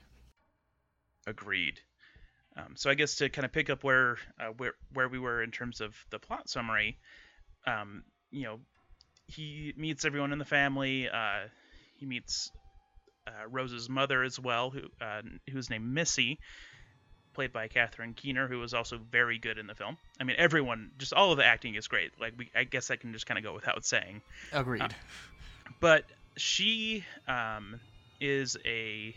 Agreed. 1.27 1.81
Um, 2.57 2.75
so 2.75 2.89
I 2.89 2.95
guess 2.95 3.15
to 3.15 3.29
kind 3.29 3.45
of 3.45 3.53
pick 3.53 3.69
up 3.69 3.83
where 3.83 4.17
uh, 4.39 4.51
where 4.57 4.73
where 4.93 5.07
we 5.07 5.19
were 5.19 5.41
in 5.41 5.51
terms 5.51 5.81
of 5.81 5.95
the 6.09 6.19
plot 6.19 6.49
summary, 6.49 6.97
um, 7.65 8.03
you 8.29 8.43
know, 8.43 8.59
he 9.27 9.73
meets 9.77 10.05
everyone 10.05 10.33
in 10.33 10.39
the 10.39 10.45
family. 10.45 11.07
Uh, 11.09 11.47
he 11.97 12.05
meets 12.05 12.51
uh, 13.27 13.47
Rose's 13.49 13.89
mother 13.89 14.23
as 14.23 14.39
well, 14.39 14.69
who 14.69 14.81
uh, 14.99 15.21
who's 15.49 15.69
named 15.69 15.85
Missy, 15.93 16.39
played 17.33 17.53
by 17.53 17.67
Catherine 17.67 18.13
Keener, 18.13 18.47
who 18.47 18.59
was 18.59 18.73
also 18.73 18.97
very 18.97 19.37
good 19.37 19.57
in 19.57 19.67
the 19.67 19.75
film. 19.75 19.97
I 20.19 20.23
mean, 20.23 20.35
everyone, 20.37 20.91
just 20.97 21.13
all 21.13 21.31
of 21.31 21.37
the 21.37 21.45
acting 21.45 21.75
is 21.75 21.87
great. 21.87 22.11
Like, 22.19 22.33
we, 22.37 22.49
I 22.55 22.63
guess 22.63 22.91
I 22.91 22.95
can 22.95 23.13
just 23.13 23.25
kind 23.25 23.37
of 23.37 23.43
go 23.43 23.53
without 23.53 23.85
saying 23.85 24.21
Agreed. 24.51 24.93
but 25.79 26.05
she 26.37 27.05
um, 27.27 27.79
is 28.19 28.57
a 28.65 29.15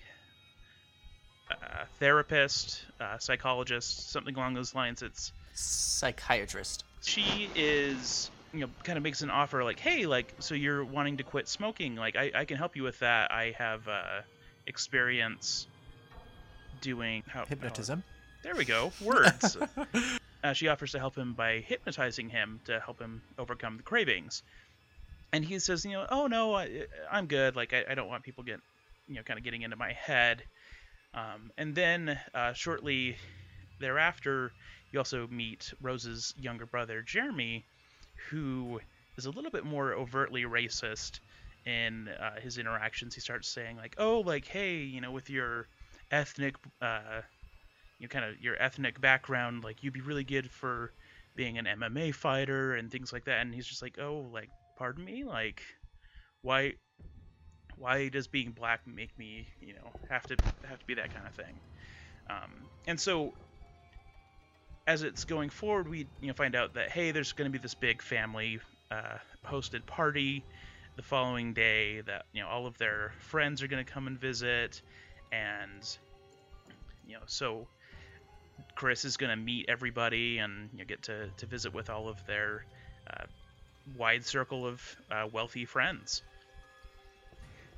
uh, 1.50 1.84
therapist, 1.98 2.82
uh, 3.00 3.18
psychologist, 3.18 4.10
something 4.10 4.34
along 4.34 4.54
those 4.54 4.74
lines. 4.74 5.02
It's 5.02 5.32
Psychiatrist. 5.54 6.84
she 7.02 7.48
is 7.54 8.30
you 8.52 8.60
know 8.60 8.68
kind 8.82 8.96
of 8.96 9.02
makes 9.02 9.22
an 9.22 9.30
offer 9.30 9.64
like, 9.64 9.80
hey, 9.80 10.06
like 10.06 10.34
so 10.38 10.54
you're 10.54 10.84
wanting 10.84 11.18
to 11.18 11.22
quit 11.22 11.48
smoking, 11.48 11.96
like 11.96 12.16
I, 12.16 12.30
I 12.34 12.44
can 12.44 12.56
help 12.56 12.76
you 12.76 12.82
with 12.82 12.98
that. 13.00 13.32
I 13.32 13.54
have 13.58 13.86
uh, 13.88 14.22
experience 14.66 15.66
doing 16.80 17.22
how, 17.26 17.44
Hypnotism. 17.44 18.02
there 18.42 18.54
we 18.54 18.64
go, 18.64 18.92
words. 19.02 19.56
uh, 20.44 20.52
she 20.52 20.68
offers 20.68 20.92
to 20.92 20.98
help 20.98 21.16
him 21.16 21.34
by 21.34 21.64
hypnotizing 21.66 22.28
him 22.28 22.60
to 22.66 22.80
help 22.80 23.00
him 23.00 23.22
overcome 23.38 23.76
the 23.76 23.82
cravings. 23.82 24.42
And 25.32 25.44
he 25.44 25.58
says, 25.58 25.84
you 25.84 25.92
know, 25.92 26.06
oh 26.10 26.26
no, 26.28 26.54
I, 26.54 26.86
I'm 27.10 27.26
good. 27.26 27.56
Like 27.56 27.72
I, 27.72 27.84
I 27.90 27.94
don't 27.94 28.08
want 28.08 28.22
people 28.22 28.44
get, 28.44 28.60
you 29.08 29.16
know, 29.16 29.22
kind 29.22 29.38
of 29.38 29.44
getting 29.44 29.62
into 29.62 29.76
my 29.76 29.92
head. 29.92 30.44
Um, 31.14 31.50
and 31.56 31.74
then 31.74 32.18
uh, 32.34 32.52
shortly 32.52 33.16
thereafter, 33.80 34.52
you 34.90 34.98
also 34.98 35.26
meet 35.28 35.72
Rose's 35.80 36.34
younger 36.36 36.66
brother, 36.66 37.02
Jeremy, 37.02 37.64
who 38.30 38.80
is 39.16 39.26
a 39.26 39.30
little 39.30 39.50
bit 39.50 39.64
more 39.64 39.92
overtly 39.92 40.42
racist 40.42 41.20
in 41.66 42.08
uh, 42.08 42.40
his 42.40 42.58
interactions. 42.58 43.14
He 43.14 43.20
starts 43.20 43.48
saying 43.48 43.76
like, 43.76 43.94
oh, 43.98 44.20
like 44.20 44.46
hey, 44.46 44.76
you 44.78 45.00
know, 45.00 45.12
with 45.12 45.30
your 45.30 45.68
ethnic, 46.10 46.56
uh, 46.82 47.20
you 47.98 48.06
know, 48.06 48.08
kind 48.08 48.24
of 48.24 48.40
your 48.40 48.60
ethnic 48.60 49.00
background, 49.00 49.64
like 49.64 49.82
you'd 49.82 49.94
be 49.94 50.00
really 50.00 50.24
good 50.24 50.50
for 50.50 50.92
being 51.36 51.58
an 51.58 51.66
MMA 51.66 52.14
fighter 52.14 52.74
and 52.74 52.90
things 52.90 53.12
like 53.12 53.24
that. 53.24 53.40
And 53.40 53.54
he's 53.54 53.66
just 53.66 53.82
like, 53.82 53.98
oh, 54.00 54.26
like 54.32 54.50
pardon 54.76 55.04
me, 55.04 55.24
like 55.24 55.62
why 56.42 56.74
why 57.78 58.08
does 58.08 58.26
being 58.26 58.50
black 58.50 58.80
make 58.86 59.16
me 59.18 59.46
you 59.60 59.74
know 59.74 59.92
have 60.08 60.26
to 60.26 60.36
have 60.68 60.78
to 60.78 60.86
be 60.86 60.94
that 60.94 61.12
kind 61.12 61.26
of 61.26 61.34
thing? 61.34 61.54
Um, 62.30 62.68
and 62.86 62.98
so 62.98 63.32
as 64.86 65.02
it's 65.02 65.24
going 65.24 65.50
forward 65.50 65.88
we 65.88 66.06
you 66.20 66.28
know 66.28 66.34
find 66.34 66.54
out 66.54 66.74
that 66.74 66.90
hey 66.90 67.10
there's 67.10 67.32
going 67.32 67.50
to 67.50 67.58
be 67.58 67.62
this 67.62 67.74
big 67.74 68.02
family 68.02 68.60
uh, 68.90 69.16
hosted 69.46 69.86
party 69.86 70.44
the 70.96 71.02
following 71.02 71.52
day 71.52 72.00
that 72.02 72.24
you 72.32 72.42
know 72.42 72.48
all 72.48 72.66
of 72.66 72.78
their 72.78 73.12
friends 73.18 73.62
are 73.62 73.66
going 73.66 73.84
to 73.84 73.90
come 73.90 74.06
and 74.06 74.18
visit. 74.18 74.80
And 75.32 75.82
you 77.06 77.14
know 77.14 77.22
so 77.26 77.66
chris 78.76 79.04
is 79.04 79.16
going 79.16 79.30
to 79.30 79.36
meet 79.36 79.66
everybody 79.68 80.38
and 80.38 80.68
you 80.72 80.78
know, 80.78 80.84
get 80.84 81.02
to, 81.02 81.28
to 81.36 81.46
visit 81.46 81.74
with 81.74 81.90
all 81.90 82.08
of 82.08 82.24
their 82.26 82.64
uh, 83.10 83.24
wide 83.96 84.24
circle 84.24 84.66
of 84.66 84.96
uh, 85.10 85.26
wealthy 85.32 85.64
friends 85.64 86.22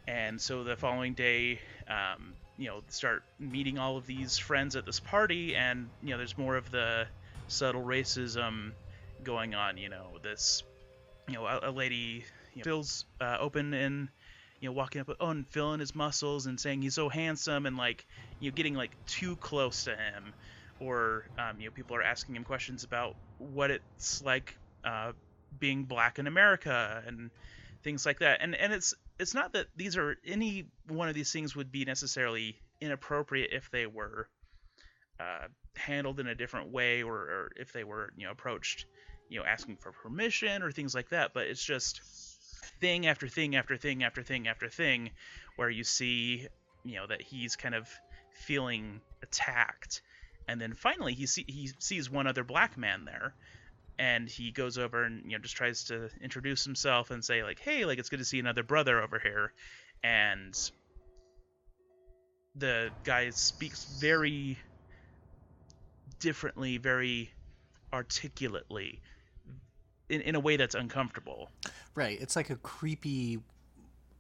and 0.07 0.41
so 0.41 0.65
the 0.65 0.77
following 0.77 1.15
day 1.15 1.59
um, 1.89 2.33
you 2.59 2.69
know 2.69 2.83
start 2.89 3.23
meeting 3.39 3.79
all 3.79 3.97
of 3.97 4.07
these 4.07 4.39
friends 4.39 4.77
at 4.77 4.87
this 4.87 5.01
party 5.01 5.55
and 5.57 5.89
you 6.03 6.11
know 6.11 6.19
there's 6.19 6.39
more 6.39 6.57
of 6.57 6.71
the 6.71 7.07
subtle 7.49 7.83
racism 7.83 8.73
going 9.25 9.55
on 9.55 9.77
you 9.77 9.89
know 9.89 10.07
this 10.23 10.63
you 11.29 11.35
know 11.35 11.47
a, 11.47 11.71
a 11.71 11.71
lady 11.71 12.25
you 12.55 12.61
know, 12.61 12.65
feels 12.65 13.05
uh, 13.21 13.37
open 13.41 13.75
and 13.75 14.09
you 14.61 14.69
know 14.69 14.73
walking 14.73 15.01
up 15.01 15.11
oh 15.21 15.29
and 15.29 15.47
feeling 15.49 15.81
his 15.81 15.95
muscles 15.95 16.47
and 16.47 16.59
saying 16.59 16.83
he's 16.83 16.95
so 16.95 17.09
handsome 17.09 17.67
and 17.67 17.77
like 17.77 18.07
you 18.41 18.51
know 18.51 18.55
getting 18.55 18.75
like 18.75 18.91
too 19.07 19.37
close 19.37 19.85
to 19.85 19.91
him. 19.91 20.35
Or 20.79 21.25
um, 21.39 21.59
you 21.59 21.67
know 21.67 21.71
people 21.71 21.97
are 21.97 22.03
asking 22.03 22.37
him 22.37 22.45
questions 22.45 22.85
about 22.85 23.17
what 23.39 23.71
it's 23.71 24.23
like 24.23 24.57
uh, 24.85 25.13
being 25.59 25.85
black 25.85 26.19
in 26.19 26.27
America 26.27 27.03
and 27.07 27.31
things 27.83 28.05
like 28.05 28.19
that. 28.19 28.41
And 28.43 28.55
and 28.55 28.73
it's 28.73 28.95
it's 29.19 29.35
not 29.35 29.53
that 29.55 29.67
these 29.77 29.97
are 29.97 30.17
any 30.27 30.67
one 30.89 31.09
of 31.09 31.15
these 31.15 31.33
things 31.33 31.57
would 31.57 31.73
be 31.73 31.85
necessarily 31.85 32.57
inappropriate 32.81 33.51
if 33.53 33.71
they 33.71 33.87
were 33.87 34.29
uh, 35.19 35.47
handled 35.77 36.21
in 36.21 36.27
a 36.27 36.35
different 36.35 36.71
way 36.71 37.03
or, 37.03 37.15
or 37.15 37.53
if 37.57 37.73
they 37.73 37.85
were 37.85 38.13
you 38.17 38.27
know 38.27 38.33
approached 38.33 38.87
you 39.29 39.39
know 39.39 39.45
asking 39.47 39.77
for 39.77 39.93
permission 39.93 40.63
or 40.63 40.71
things 40.71 40.95
like 40.95 41.09
that. 41.11 41.33
But 41.35 41.47
it's 41.47 41.65
just 41.65 42.03
thing 42.81 43.07
after 43.07 43.29
thing 43.29 43.57
after 43.57 43.77
thing 43.77 44.05
after 44.05 44.23
thing 44.23 44.49
after 44.49 44.69
thing 44.69 45.11
where 45.57 45.71
you 45.71 45.85
see 45.85 46.49
you 46.85 46.97
know 46.97 47.07
that 47.07 47.23
he's 47.23 47.57
kind 47.57 47.75
of 47.75 47.89
feeling 48.33 49.01
attacked. 49.23 50.03
And 50.49 50.61
then 50.61 50.75
finally 50.75 51.15
he 51.15 51.27
see, 51.27 51.45
he 51.49 51.71
sees 51.79 52.11
one 52.11 52.27
other 52.27 52.45
black 52.45 52.77
man 52.77 53.05
there 53.05 53.35
and 53.99 54.29
he 54.29 54.51
goes 54.51 54.79
over 54.79 55.05
and 55.05 55.25
you 55.25 55.37
know 55.37 55.43
just 55.43 55.57
tries 55.57 55.85
to 55.85 56.09
introduce 56.21 56.65
himself 56.65 57.11
and 57.11 57.25
say 57.25 57.43
like 57.43 57.59
hey 57.59 57.85
like 57.85 57.99
it's 57.99 58.09
good 58.09 58.19
to 58.19 58.25
see 58.25 58.39
another 58.39 58.63
brother 58.63 59.03
over 59.03 59.19
here 59.19 59.53
and 60.05 60.71
the 62.57 62.91
guy 63.05 63.31
speaks 63.31 63.85
very 64.01 64.59
differently 66.21 66.79
very 66.79 67.31
articulately 67.93 69.01
in, 70.09 70.21
in 70.21 70.35
a 70.35 70.41
way 70.41 70.57
that's 70.57 70.75
uncomfortable 70.75 71.51
Right. 71.97 72.21
It's 72.21 72.37
like 72.37 72.51
a 72.51 72.57
creepy 72.57 73.39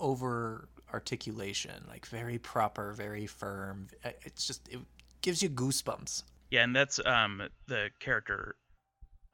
over 0.00 0.68
articulation, 0.92 1.85
like 1.87 2.06
very 2.06 2.38
proper, 2.38 2.92
very 2.92 3.26
firm. 3.26 3.88
It's 4.23 4.47
just 4.47 4.66
it 4.68 4.80
gives 5.21 5.42
you 5.42 5.50
goosebumps. 5.50 6.23
yeah 6.50 6.64
and 6.64 6.75
that's 6.75 6.99
um 7.04 7.42
the 7.66 7.90
character 8.00 8.56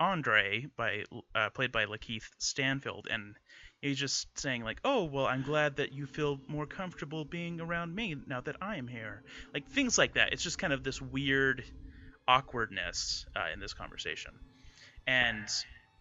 andre 0.02 0.66
by 0.76 1.04
uh, 1.34 1.48
played 1.50 1.72
by 1.72 1.86
lakeith 1.86 2.28
stanfield 2.38 3.06
and 3.10 3.36
he's 3.80 3.98
just 3.98 4.26
saying 4.38 4.62
like 4.64 4.78
oh 4.84 5.04
well 5.04 5.26
i'm 5.26 5.42
glad 5.42 5.76
that 5.76 5.92
you 5.92 6.06
feel 6.06 6.38
more 6.48 6.66
comfortable 6.66 7.24
being 7.24 7.60
around 7.60 7.94
me 7.94 8.16
now 8.26 8.40
that 8.40 8.56
i 8.60 8.76
am 8.76 8.88
here. 8.88 9.22
Like 9.54 9.68
things 9.68 9.98
like 9.98 10.14
that. 10.14 10.32
It's 10.32 10.42
just 10.42 10.58
kind 10.58 10.72
of 10.72 10.84
this 10.84 11.00
weird 11.00 11.64
awkwardness 12.28 13.26
uh, 13.36 13.52
in 13.52 13.60
this 13.60 13.74
conversation. 13.74 14.32
And 15.06 15.48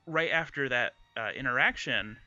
right 0.06 0.32
after 0.32 0.70
that 0.70 0.94
uh, 1.18 1.30
interaction 1.36 2.18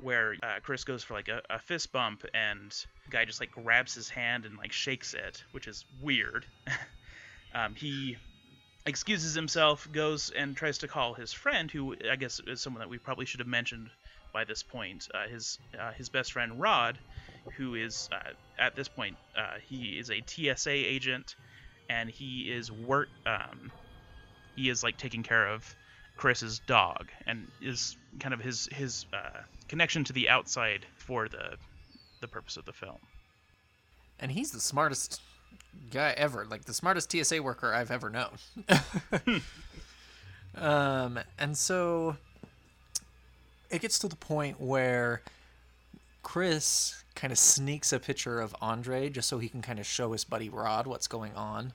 where 0.00 0.36
uh, 0.42 0.60
chris 0.62 0.84
goes 0.84 1.02
for 1.02 1.14
like 1.14 1.28
a, 1.28 1.42
a 1.50 1.58
fist 1.58 1.90
bump 1.90 2.24
and 2.32 2.72
guy 3.10 3.24
just 3.24 3.40
like 3.40 3.50
grabs 3.50 3.94
his 3.94 4.08
hand 4.08 4.44
and 4.44 4.56
like 4.56 4.70
shakes 4.70 5.12
it 5.14 5.42
which 5.52 5.66
is 5.66 5.84
weird. 6.00 6.46
Um, 7.54 7.74
he 7.74 8.18
excuses 8.88 9.34
himself, 9.34 9.90
goes 9.92 10.30
and 10.30 10.56
tries 10.56 10.78
to 10.78 10.88
call 10.88 11.14
his 11.14 11.32
friend, 11.32 11.70
who 11.70 11.94
I 12.10 12.16
guess 12.16 12.40
is 12.46 12.60
someone 12.60 12.80
that 12.80 12.88
we 12.88 12.98
probably 12.98 13.26
should 13.26 13.40
have 13.40 13.48
mentioned 13.48 13.90
by 14.32 14.44
this 14.44 14.62
point. 14.62 15.08
Uh, 15.12 15.28
his 15.28 15.58
uh, 15.78 15.92
his 15.92 16.08
best 16.08 16.32
friend 16.32 16.60
Rod, 16.60 16.98
who 17.56 17.74
is 17.74 18.08
uh, 18.12 18.30
at 18.58 18.74
this 18.74 18.88
point 18.88 19.16
uh, 19.36 19.58
he 19.68 19.98
is 19.98 20.10
a 20.10 20.22
TSA 20.26 20.70
agent, 20.70 21.36
and 21.88 22.10
he 22.10 22.50
is 22.50 22.72
work 22.72 23.08
um, 23.26 23.70
he 24.56 24.68
is 24.68 24.82
like 24.82 24.96
taking 24.96 25.22
care 25.22 25.46
of 25.46 25.76
Chris's 26.16 26.60
dog, 26.66 27.08
and 27.26 27.46
is 27.60 27.96
kind 28.18 28.34
of 28.34 28.40
his 28.40 28.68
his 28.72 29.06
uh, 29.12 29.42
connection 29.68 30.04
to 30.04 30.12
the 30.12 30.28
outside 30.28 30.84
for 30.96 31.28
the 31.28 31.56
the 32.20 32.28
purpose 32.28 32.56
of 32.56 32.64
the 32.64 32.72
film. 32.72 32.98
And 34.18 34.32
he's 34.32 34.50
the 34.50 34.60
smartest 34.60 35.20
guy 35.90 36.14
ever, 36.16 36.46
like 36.50 36.64
the 36.64 36.74
smartest 36.74 37.12
TSA 37.12 37.42
worker 37.42 37.72
I've 37.72 37.90
ever 37.90 38.10
known. 38.10 38.30
um, 40.56 41.18
and 41.38 41.56
so 41.56 42.16
it 43.70 43.80
gets 43.80 43.98
to 44.00 44.08
the 44.08 44.16
point 44.16 44.60
where 44.60 45.22
Chris 46.22 47.02
kind 47.14 47.32
of 47.32 47.38
sneaks 47.38 47.92
a 47.92 47.98
picture 47.98 48.40
of 48.40 48.54
Andre 48.60 49.08
just 49.08 49.28
so 49.28 49.38
he 49.38 49.48
can 49.48 49.62
kind 49.62 49.78
of 49.78 49.86
show 49.86 50.12
his 50.12 50.24
buddy 50.24 50.48
Rod 50.48 50.86
what's 50.86 51.08
going 51.08 51.34
on. 51.34 51.72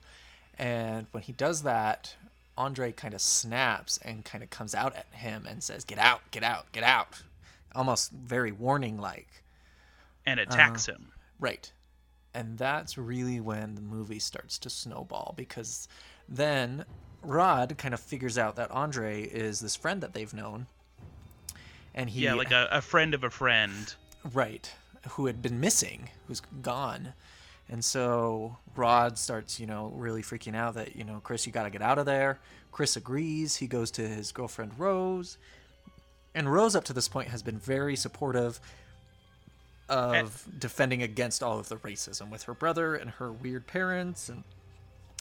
And 0.58 1.06
when 1.10 1.22
he 1.22 1.32
does 1.32 1.62
that, 1.62 2.14
Andre 2.56 2.92
kind 2.92 3.14
of 3.14 3.20
snaps 3.20 3.98
and 4.02 4.24
kind 4.24 4.44
of 4.44 4.50
comes 4.50 4.74
out 4.74 4.94
at 4.94 5.06
him 5.12 5.46
and 5.48 5.62
says, 5.62 5.84
Get 5.84 5.98
out, 5.98 6.20
get 6.30 6.42
out, 6.42 6.70
get 6.72 6.84
out. 6.84 7.22
Almost 7.74 8.12
very 8.12 8.52
warning 8.52 8.98
like. 8.98 9.28
And 10.24 10.40
attacks 10.40 10.86
him. 10.86 11.08
Right. 11.40 11.70
And 12.34 12.58
that's 12.58 12.98
really 12.98 13.40
when 13.40 13.76
the 13.76 13.80
movie 13.80 14.18
starts 14.18 14.58
to 14.58 14.70
snowball 14.70 15.34
because 15.36 15.86
then 16.28 16.84
Rod 17.22 17.78
kind 17.78 17.94
of 17.94 18.00
figures 18.00 18.36
out 18.36 18.56
that 18.56 18.70
Andre 18.72 19.22
is 19.22 19.60
this 19.60 19.76
friend 19.76 20.00
that 20.02 20.14
they've 20.14 20.34
known. 20.34 20.66
And 21.94 22.10
he 22.10 22.24
Yeah, 22.24 22.34
like 22.34 22.50
a, 22.50 22.68
a 22.72 22.80
friend 22.80 23.14
of 23.14 23.22
a 23.22 23.30
friend. 23.30 23.94
Right. 24.32 24.70
Who 25.10 25.26
had 25.26 25.40
been 25.40 25.60
missing, 25.60 26.10
who's 26.26 26.40
gone. 26.60 27.12
And 27.68 27.84
so 27.84 28.58
Rod 28.74 29.16
starts, 29.16 29.60
you 29.60 29.66
know, 29.66 29.92
really 29.94 30.22
freaking 30.22 30.56
out 30.56 30.74
that, 30.74 30.96
you 30.96 31.04
know, 31.04 31.20
Chris, 31.22 31.46
you 31.46 31.52
got 31.52 31.62
to 31.62 31.70
get 31.70 31.82
out 31.82 31.98
of 31.98 32.04
there. 32.04 32.40
Chris 32.72 32.96
agrees. 32.96 33.56
He 33.56 33.66
goes 33.66 33.90
to 33.92 34.06
his 34.06 34.32
girlfriend 34.32 34.78
Rose. 34.78 35.38
And 36.34 36.52
Rose, 36.52 36.74
up 36.74 36.84
to 36.84 36.92
this 36.92 37.08
point, 37.08 37.28
has 37.28 37.42
been 37.42 37.58
very 37.58 37.94
supportive 37.94 38.60
of 39.88 40.46
defending 40.58 41.02
against 41.02 41.42
all 41.42 41.58
of 41.58 41.68
the 41.68 41.76
racism 41.76 42.30
with 42.30 42.44
her 42.44 42.54
brother 42.54 42.94
and 42.94 43.10
her 43.10 43.32
weird 43.32 43.66
parents 43.66 44.28
and 44.28 44.44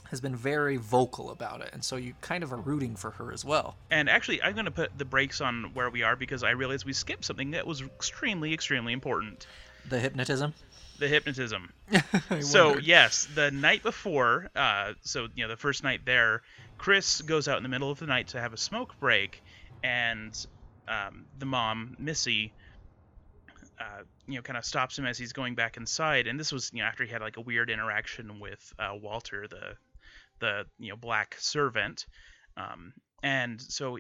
has 0.10 0.22
been 0.22 0.36
very 0.36 0.78
vocal 0.78 1.32
about 1.32 1.62
it. 1.62 1.70
And 1.74 1.84
so 1.84 1.96
you 1.96 2.14
kind 2.22 2.44
of 2.44 2.54
are 2.54 2.62
rooting 2.62 2.96
for 2.96 3.12
her 3.12 3.32
as 3.32 3.44
well. 3.44 3.76
And 3.90 4.10
actually, 4.10 4.42
I'm 4.44 4.54
going 4.54 4.66
to 4.66 4.72
put 4.72 4.96
the 4.98 5.06
brakes 5.06 5.42
on 5.42 5.72
where 5.74 5.90
we 5.90 6.04
are 6.04 6.16
because 6.16 6.44
I 6.44 6.52
realized 6.52 6.86
we 6.86 6.94
skipped 6.94 7.26
something 7.26 7.52
that 7.52 7.66
was 7.66 7.82
extremely, 7.82 8.54
extremely 8.54 8.94
important. 8.94 9.48
The 9.90 10.00
hypnotism? 10.00 10.54
The 11.00 11.08
hypnotism. 11.08 11.74
so, 12.42 12.78
yes, 12.78 13.28
the 13.34 13.50
night 13.52 13.82
before, 13.82 14.50
uh, 14.56 14.94
so, 15.02 15.28
you 15.36 15.44
know, 15.44 15.50
the 15.50 15.58
first 15.58 15.84
night 15.84 16.02
there, 16.06 16.44
Chris 16.78 17.22
goes 17.22 17.48
out 17.48 17.58
in 17.58 17.64
the 17.64 17.70
middle 17.70 17.90
of 17.90 18.00
the 18.00 18.06
night 18.06 18.28
to 18.30 18.40
have 18.40 18.54
a 18.54 18.58
smoke 18.58 18.98
break, 19.00 19.42
and 19.84 20.46
um, 20.88 21.26
the 21.40 21.46
mom, 21.46 21.96
Missy, 21.98 22.54
uh, 23.80 24.04
you 24.28 24.36
know, 24.36 24.42
kind 24.42 24.58
of 24.58 24.66
stops 24.66 24.98
him 24.98 25.06
as 25.06 25.18
he's 25.18 25.34
going 25.34 25.56
back 25.56 25.78
inside. 25.78 26.28
And 26.28 26.40
this 26.40 26.52
was, 26.52 26.72
you 26.74 26.80
know, 26.82 26.86
after 26.86 27.04
he 27.04 27.12
had 27.12 27.22
like 27.22 27.38
a 27.38 27.42
weird 27.42 27.70
interaction 27.70 28.40
with 28.40 28.74
uh, 28.80 28.96
Walter, 29.00 29.48
the 29.50 29.76
the 30.40 30.66
you 30.80 30.90
know 30.90 30.96
black 30.96 31.36
servant, 31.40 32.06
um, 32.58 32.94
and 33.22 33.62
so 33.62 33.98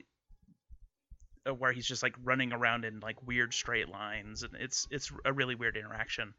uh, 1.47 1.53
where 1.53 1.71
he's 1.71 1.87
just 1.87 2.03
like 2.03 2.15
running 2.23 2.53
around 2.53 2.85
in 2.85 2.99
like 2.99 3.25
weird 3.25 3.53
straight 3.53 3.89
lines, 3.89 4.43
and 4.43 4.53
it's 4.59 4.87
it's 4.91 5.11
a 5.25 5.33
really 5.33 5.55
weird 5.55 5.77
interaction. 5.77 6.33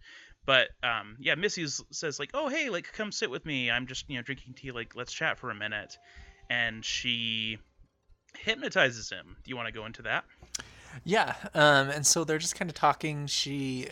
But 0.47 0.69
um, 0.83 1.17
yeah, 1.21 1.35
Missy 1.35 1.67
says 1.91 2.19
like, 2.19 2.31
"Oh 2.35 2.49
hey, 2.49 2.71
like 2.71 2.93
come 2.93 3.13
sit 3.13 3.31
with 3.31 3.45
me. 3.45 3.71
I'm 3.71 3.87
just 3.87 4.09
you 4.09 4.17
know 4.17 4.23
drinking 4.23 4.55
tea. 4.55 4.73
Like 4.73 4.95
let's 4.95 5.13
chat 5.13 5.39
for 5.39 5.51
a 5.51 5.55
minute," 5.55 5.97
and 6.51 6.85
she 6.85 7.59
hypnotizes 8.39 9.11
him. 9.11 9.37
Do 9.45 9.49
you 9.49 9.57
want 9.57 9.69
to 9.69 9.73
go 9.73 9.87
into 9.87 10.03
that? 10.03 10.25
Yeah, 11.03 11.35
um, 11.55 11.91
and 11.91 12.07
so 12.07 12.25
they're 12.25 12.39
just 12.39 12.57
kind 12.57 12.71
of 12.71 12.75
talking. 12.75 13.27
She 13.27 13.89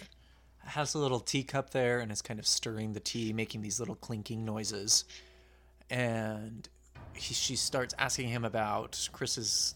has 0.65 0.95
a 0.95 0.99
little 0.99 1.21
teacup 1.21 1.71
there 1.71 1.99
and 1.99 2.13
is 2.13 2.23
kind 2.23 2.39
of 2.39 2.47
stirring 2.47 2.93
the 2.93 3.01
tea, 3.01 3.33
making 3.33 3.63
these 3.63 3.81
little 3.81 3.97
clinking 3.97 4.45
noises. 4.45 5.05
And 5.91 6.69
he, 7.15 7.35
she 7.35 7.57
starts 7.57 7.95
asking 7.99 8.29
him 8.29 8.45
about 8.45 9.09
Chris's 9.13 9.75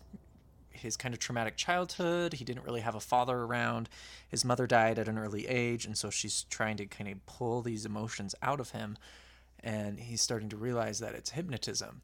his 0.71 0.97
kind 0.97 1.15
of 1.15 1.21
traumatic 1.21 1.57
childhood. 1.57 2.35
He 2.35 2.45
didn't 2.45 2.65
really 2.65 2.83
have 2.83 2.95
a 2.95 3.01
father 3.01 3.37
around. 3.37 3.89
His 4.29 4.45
mother 4.45 4.67
died 4.67 4.99
at 4.99 5.09
an 5.09 5.19
early 5.19 5.47
age, 5.47 5.87
and 5.87 5.97
so 5.97 6.11
she's 6.11 6.45
trying 6.51 6.77
to 6.77 6.87
kind 6.87 7.11
of 7.11 7.25
pull 7.27 7.63
these 7.63 7.87
emotions 7.87 8.35
out 8.43 8.61
of 8.61 8.71
him. 8.71 8.99
And 9.65 9.99
he's 9.99 10.21
starting 10.21 10.51
to 10.51 10.57
realize 10.57 10.99
that 11.01 11.15
it's 11.15 11.31
hypnotism. 11.31 12.03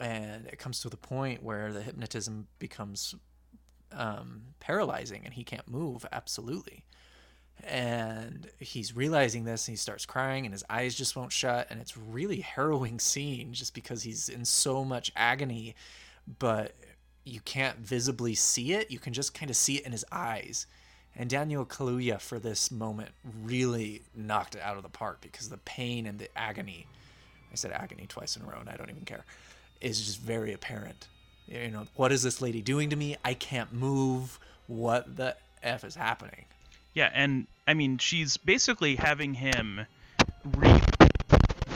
And 0.00 0.46
it 0.46 0.58
comes 0.58 0.80
to 0.80 0.88
the 0.88 0.96
point 0.96 1.42
where 1.42 1.72
the 1.72 1.82
hypnotism 1.82 2.48
becomes 2.58 3.14
um, 3.96 4.42
paralyzing 4.60 5.22
and 5.24 5.34
he 5.34 5.44
can't 5.44 5.68
move 5.68 6.06
absolutely. 6.12 6.84
And 7.64 8.48
he's 8.58 8.96
realizing 8.96 9.44
this 9.44 9.68
and 9.68 9.72
he 9.72 9.76
starts 9.76 10.06
crying 10.06 10.44
and 10.44 10.52
his 10.52 10.64
eyes 10.68 10.94
just 10.94 11.14
won't 11.14 11.32
shut. 11.32 11.68
And 11.70 11.80
it's 11.80 11.96
really 11.96 12.40
harrowing 12.40 12.98
scene 13.00 13.52
just 13.52 13.74
because 13.74 14.02
he's 14.02 14.28
in 14.28 14.44
so 14.44 14.84
much 14.84 15.12
agony 15.16 15.74
but 16.38 16.72
you 17.24 17.40
can't 17.40 17.78
visibly 17.78 18.34
see 18.34 18.72
it. 18.72 18.90
You 18.90 18.98
can 18.98 19.12
just 19.12 19.34
kind 19.34 19.50
of 19.50 19.56
see 19.56 19.76
it 19.76 19.86
in 19.86 19.92
his 19.92 20.04
eyes. 20.12 20.66
And 21.16 21.28
Daniel 21.28 21.66
Kaluuya 21.66 22.20
for 22.20 22.38
this 22.38 22.70
moment 22.70 23.10
really 23.44 24.02
knocked 24.14 24.54
it 24.54 24.62
out 24.62 24.76
of 24.76 24.82
the 24.82 24.88
park 24.88 25.20
because 25.20 25.48
the 25.48 25.58
pain 25.58 26.06
and 26.06 26.18
the 26.18 26.36
agony 26.36 26.86
I 27.52 27.54
said 27.54 27.72
agony 27.72 28.06
twice 28.08 28.36
in 28.36 28.42
a 28.42 28.46
row 28.46 28.58
and 28.58 28.68
I 28.68 28.76
don't 28.76 28.90
even 28.90 29.04
care 29.04 29.24
is 29.80 30.00
just 30.00 30.20
very 30.20 30.52
apparent 30.52 31.06
you 31.48 31.70
know 31.70 31.86
what 31.96 32.12
is 32.12 32.22
this 32.22 32.40
lady 32.40 32.60
doing 32.62 32.90
to 32.90 32.96
me 32.96 33.16
i 33.24 33.34
can't 33.34 33.72
move 33.72 34.38
what 34.66 35.16
the 35.16 35.36
f 35.62 35.84
is 35.84 35.94
happening 35.94 36.44
Yeah, 36.94 37.10
and 37.14 37.46
I 37.66 37.74
mean 37.74 37.98
she's 37.98 38.36
basically 38.36 38.96
having 38.96 39.34
him 39.34 39.86
read 40.56 40.82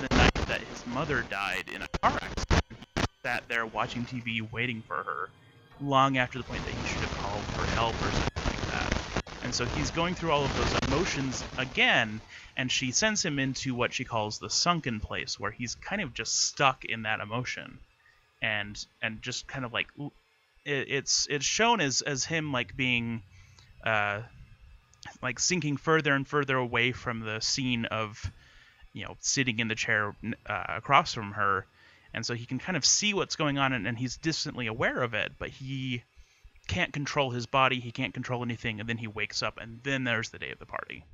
the 0.01 0.15
night 0.15 0.35
that 0.47 0.61
his 0.61 0.87
mother 0.87 1.25
died 1.31 1.65
in 1.75 1.83
a 1.83 1.89
car 2.03 2.19
accident. 2.21 2.65
He 2.97 3.03
sat 3.25 3.45
there 3.49 3.67
watching 3.67 4.05
TV, 4.05 4.41
waiting 4.53 4.83
for 4.87 4.97
her, 4.97 5.31
long 5.81 6.19
after 6.19 6.39
the 6.39 6.45
point 6.45 6.65
that 6.65 6.75
he 6.75 6.87
should 6.89 7.01
have 7.03 7.17
called 7.19 7.43
for 7.45 7.65
help 7.75 7.95
or 7.95 8.13
something 8.13 8.45
like 8.45 8.71
that. 8.73 8.93
And 9.45 9.55
so 9.55 9.65
he's 9.65 9.91
going 9.91 10.15
through 10.15 10.33
all 10.33 10.45
of 10.45 10.57
those 10.57 10.89
emotions 10.89 11.45
again, 11.59 12.21
and 12.57 12.71
she 12.71 12.91
sends 12.93 13.25
him 13.25 13.39
into 13.39 13.75
what 13.75 13.93
she 13.95 14.05
calls 14.05 14.39
the 14.39 14.51
sunken 14.51 15.01
place, 15.01 15.39
where 15.39 15.51
he's 15.51 15.75
kind 15.77 16.03
of 16.03 16.15
just 16.15 16.35
stuck 16.47 16.85
in 16.85 17.03
that 17.03 17.21
emotion, 17.21 17.79
and 18.43 18.85
and 19.03 19.23
just 19.23 19.47
kind 19.47 19.65
of 19.65 19.73
like 19.73 19.89
it, 20.65 20.89
it's 20.89 21.27
it's 21.31 21.45
shown 21.45 21.81
as 21.81 22.03
as 22.03 22.25
him 22.25 22.53
like 22.53 22.77
being. 22.77 23.23
Uh, 23.85 24.23
like 25.23 25.39
sinking 25.39 25.77
further 25.77 26.15
and 26.15 26.27
further 26.27 26.57
away 26.57 26.93
from 26.93 27.21
the 27.21 27.41
scene 27.41 27.85
of 27.87 28.31
you 28.93 29.05
know 29.05 29.17
sitting 29.21 29.61
in 29.61 29.69
the 29.69 29.75
chair 29.75 30.15
uh, 30.47 30.65
across 30.69 31.13
from 31.13 31.33
her 31.33 31.67
and 32.15 32.25
so 32.25 32.35
he 32.35 32.47
can 32.47 32.59
kind 32.59 32.77
of 32.77 32.85
see 32.85 33.13
what's 33.13 33.37
going 33.37 33.59
on 33.59 33.73
and, 33.73 33.87
and 33.87 33.99
he's 33.99 34.17
distantly 34.17 34.67
aware 34.67 35.03
of 35.03 35.15
it 35.15 35.33
but 35.39 35.51
he 35.51 36.03
can't 36.67 36.93
control 36.93 37.31
his 37.31 37.47
body 37.47 37.79
he 37.79 37.93
can't 37.93 38.15
control 38.15 38.43
anything 38.43 38.81
and 38.81 38.89
then 38.89 38.97
he 38.97 39.07
wakes 39.07 39.43
up 39.43 39.59
and 39.61 39.81
then 39.83 40.05
there's 40.05 40.31
the 40.31 40.39
day 40.39 40.51
of 40.51 40.59
the 40.59 40.67
party 40.67 41.05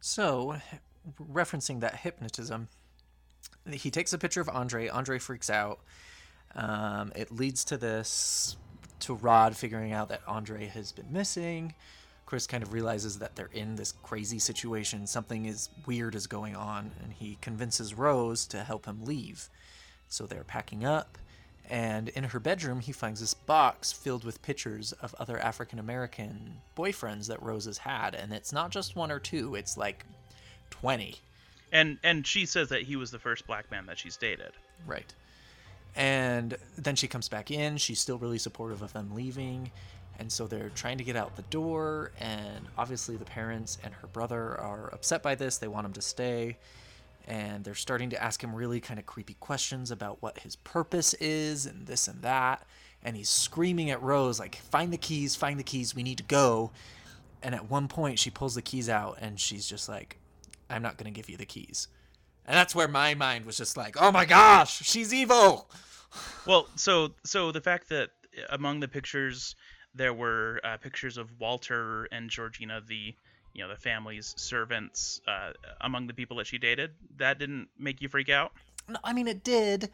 so 0.00 0.56
referencing 1.20 1.80
that 1.80 1.96
hypnotism 1.96 2.68
he 3.74 3.90
takes 3.90 4.12
a 4.12 4.18
picture 4.18 4.40
of 4.40 4.48
andre 4.48 4.88
andre 4.88 5.18
freaks 5.18 5.50
out 5.50 5.80
um, 6.54 7.12
it 7.14 7.30
leads 7.30 7.64
to 7.64 7.76
this 7.76 8.56
to 9.00 9.14
rod 9.14 9.56
figuring 9.56 9.92
out 9.92 10.08
that 10.08 10.20
andre 10.26 10.66
has 10.66 10.92
been 10.92 11.10
missing 11.12 11.74
Chris 12.28 12.46
kind 12.46 12.62
of 12.62 12.74
realizes 12.74 13.20
that 13.20 13.36
they're 13.36 13.48
in 13.54 13.76
this 13.76 13.94
crazy 14.02 14.38
situation. 14.38 15.06
Something 15.06 15.46
is 15.46 15.70
weird 15.86 16.14
is 16.14 16.26
going 16.26 16.54
on, 16.54 16.90
and 17.02 17.10
he 17.10 17.38
convinces 17.40 17.94
Rose 17.94 18.46
to 18.48 18.64
help 18.64 18.84
him 18.84 19.02
leave. 19.06 19.48
So 20.08 20.26
they're 20.26 20.44
packing 20.44 20.84
up, 20.84 21.16
and 21.70 22.10
in 22.10 22.24
her 22.24 22.38
bedroom, 22.38 22.80
he 22.80 22.92
finds 22.92 23.20
this 23.20 23.32
box 23.32 23.92
filled 23.92 24.24
with 24.24 24.42
pictures 24.42 24.92
of 24.92 25.14
other 25.18 25.38
African 25.38 25.78
American 25.78 26.60
boyfriends 26.76 27.28
that 27.28 27.42
Rose 27.42 27.64
has 27.64 27.78
had, 27.78 28.14
and 28.14 28.34
it's 28.34 28.52
not 28.52 28.72
just 28.72 28.94
one 28.94 29.10
or 29.10 29.18
two; 29.18 29.54
it's 29.54 29.78
like 29.78 30.04
twenty. 30.68 31.16
And 31.72 31.98
and 32.02 32.26
she 32.26 32.46
says 32.46 32.68
that 32.68 32.82
he 32.82 32.96
was 32.96 33.10
the 33.10 33.18
first 33.18 33.46
black 33.46 33.70
man 33.70 33.86
that 33.86 33.98
she's 33.98 34.16
dated 34.16 34.52
Right. 34.86 35.12
And 35.96 36.56
then 36.76 36.96
she 36.96 37.08
comes 37.08 37.28
back 37.28 37.50
in. 37.50 37.76
She's 37.76 37.98
still 37.98 38.18
really 38.18 38.38
supportive 38.38 38.82
of 38.82 38.92
them 38.92 39.14
leaving. 39.14 39.70
And 40.18 40.30
so 40.30 40.46
they're 40.46 40.70
trying 40.70 40.98
to 40.98 41.04
get 41.04 41.16
out 41.16 41.36
the 41.36 41.42
door. 41.42 42.12
And 42.20 42.66
obviously, 42.76 43.16
the 43.16 43.24
parents 43.24 43.78
and 43.82 43.92
her 43.94 44.06
brother 44.08 44.58
are 44.60 44.92
upset 44.92 45.22
by 45.22 45.34
this. 45.34 45.58
They 45.58 45.68
want 45.68 45.86
him 45.86 45.92
to 45.94 46.02
stay. 46.02 46.56
And 47.26 47.64
they're 47.64 47.74
starting 47.74 48.10
to 48.10 48.22
ask 48.22 48.42
him 48.42 48.54
really 48.54 48.80
kind 48.80 48.98
of 48.98 49.06
creepy 49.06 49.34
questions 49.34 49.90
about 49.90 50.22
what 50.22 50.38
his 50.38 50.56
purpose 50.56 51.14
is 51.14 51.66
and 51.66 51.86
this 51.86 52.08
and 52.08 52.22
that. 52.22 52.66
And 53.02 53.16
he's 53.16 53.28
screaming 53.28 53.90
at 53.90 54.02
Rose, 54.02 54.40
like, 54.40 54.56
find 54.56 54.92
the 54.92 54.98
keys, 54.98 55.36
find 55.36 55.58
the 55.58 55.64
keys, 55.64 55.94
we 55.94 56.02
need 56.02 56.18
to 56.18 56.24
go. 56.24 56.72
And 57.42 57.54
at 57.54 57.70
one 57.70 57.86
point, 57.86 58.18
she 58.18 58.30
pulls 58.30 58.54
the 58.54 58.62
keys 58.62 58.88
out 58.88 59.18
and 59.20 59.38
she's 59.38 59.68
just 59.68 59.88
like, 59.88 60.16
I'm 60.70 60.82
not 60.82 60.96
going 60.96 61.12
to 61.12 61.16
give 61.16 61.28
you 61.30 61.36
the 61.36 61.46
keys. 61.46 61.88
And 62.46 62.56
that's 62.56 62.74
where 62.74 62.88
my 62.88 63.14
mind 63.14 63.44
was 63.44 63.56
just 63.56 63.76
like, 63.76 63.96
oh 64.00 64.10
my 64.10 64.24
gosh, 64.24 64.82
she's 64.82 65.12
evil. 65.12 65.70
well 66.46 66.68
so 66.74 67.12
so 67.24 67.52
the 67.52 67.60
fact 67.60 67.90
that 67.90 68.08
among 68.48 68.80
the 68.80 68.88
pictures 68.88 69.54
there 69.94 70.14
were 70.14 70.58
uh, 70.64 70.76
pictures 70.78 71.18
of 71.18 71.28
walter 71.38 72.08
and 72.12 72.30
georgina 72.30 72.80
the 72.86 73.14
you 73.52 73.62
know 73.62 73.68
the 73.68 73.76
family's 73.76 74.32
servants 74.38 75.20
uh, 75.28 75.52
among 75.82 76.06
the 76.06 76.14
people 76.14 76.38
that 76.38 76.46
she 76.46 76.56
dated 76.56 76.92
that 77.18 77.38
didn't 77.38 77.68
make 77.78 78.00
you 78.00 78.08
freak 78.08 78.30
out 78.30 78.52
No, 78.88 78.98
I 79.04 79.12
mean, 79.12 79.28
it 79.28 79.44
did. 79.44 79.90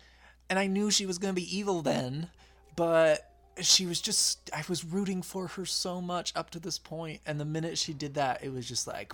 And 0.49 0.59
I 0.59 0.67
knew 0.67 0.91
she 0.91 1.07
was 1.07 1.19
going 1.19 1.35
to 1.35 1.41
be 1.41 1.57
evil 1.57 1.83
then. 1.83 2.29
But 2.77 3.31
she 3.61 3.87
was 3.87 4.01
just 4.01 4.51
I 4.53 4.65
was 4.69 4.85
rooting 4.85 5.23
for 5.23 5.47
her 5.47 5.65
so 5.65 6.01
much 6.01 6.33
up 6.35 6.51
to 6.51 6.61
this 6.61 6.79
point 6.79 7.21
and 7.27 7.39
the 7.39 7.45
minute 7.45 7.79
she 7.79 7.93
did 7.93 8.15
that 8.15 8.43
it 8.43 8.53
was 8.53 8.67
just 8.67 8.87
like 8.87 9.13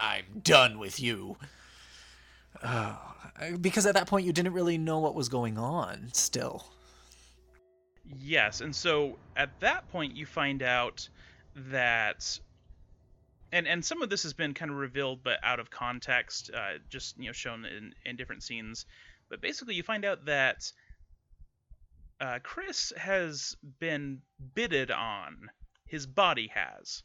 I'm 0.00 0.24
done 0.42 0.78
with 0.78 1.00
you. 1.00 1.36
Uh, 2.62 2.96
because 3.60 3.84
at 3.84 3.92
that 3.92 4.06
point 4.06 4.24
you 4.24 4.32
didn't 4.32 4.54
really 4.54 4.78
know 4.78 4.98
what 4.98 5.14
was 5.14 5.28
going 5.28 5.58
on 5.58 6.08
still. 6.14 6.64
Yes, 8.18 8.62
and 8.62 8.74
so 8.74 9.18
at 9.36 9.50
that 9.60 9.86
point 9.90 10.16
you 10.16 10.24
find 10.24 10.62
out 10.62 11.06
that 11.54 12.38
and 13.52 13.66
and 13.68 13.84
some 13.84 14.02
of 14.02 14.10
this 14.10 14.22
has 14.22 14.32
been 14.32 14.54
kind 14.54 14.70
of 14.70 14.76
revealed 14.76 15.22
but 15.22 15.38
out 15.42 15.60
of 15.60 15.70
context, 15.70 16.50
uh, 16.54 16.78
just 16.88 17.18
you 17.18 17.26
know 17.26 17.32
shown 17.32 17.64
in 17.64 17.94
in 18.04 18.16
different 18.16 18.42
scenes. 18.42 18.86
But 19.28 19.40
basically 19.40 19.74
you 19.74 19.82
find 19.82 20.04
out 20.04 20.24
that 20.26 20.72
uh, 22.20 22.38
Chris 22.42 22.92
has 22.96 23.56
been 23.78 24.22
bidded 24.54 24.90
on. 24.90 25.50
His 25.86 26.06
body 26.06 26.48
has 26.48 27.02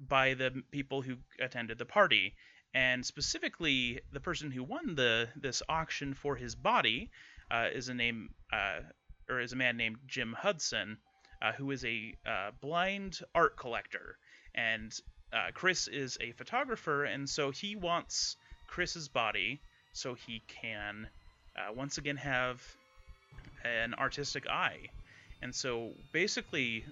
by 0.00 0.34
the 0.34 0.62
people 0.70 1.02
who 1.02 1.16
attended 1.40 1.78
the 1.78 1.86
party, 1.86 2.34
and 2.74 3.04
specifically 3.04 4.00
the 4.12 4.20
person 4.20 4.50
who 4.50 4.64
won 4.64 4.94
the 4.94 5.28
this 5.36 5.62
auction 5.68 6.14
for 6.14 6.36
his 6.36 6.54
body 6.54 7.10
uh, 7.50 7.68
is 7.72 7.88
a 7.88 7.94
name 7.94 8.34
uh, 8.52 8.80
or 9.28 9.40
is 9.40 9.52
a 9.52 9.56
man 9.56 9.76
named 9.76 9.98
Jim 10.06 10.32
Hudson, 10.32 10.98
uh, 11.42 11.52
who 11.52 11.70
is 11.70 11.84
a 11.84 12.14
uh, 12.26 12.50
blind 12.60 13.20
art 13.34 13.56
collector, 13.56 14.18
and 14.54 14.92
uh, 15.32 15.50
Chris 15.52 15.86
is 15.86 16.16
a 16.20 16.32
photographer, 16.32 17.04
and 17.04 17.28
so 17.28 17.50
he 17.50 17.76
wants 17.76 18.36
Chris's 18.66 19.08
body 19.08 19.60
so 19.92 20.14
he 20.14 20.42
can 20.46 21.08
once 21.74 21.98
again 21.98 22.16
have 22.16 22.62
an 23.66 23.94
artistic 23.94 24.48
eye. 24.48 24.88
And 25.42 25.54
so 25.54 25.90
basically, 26.12 26.84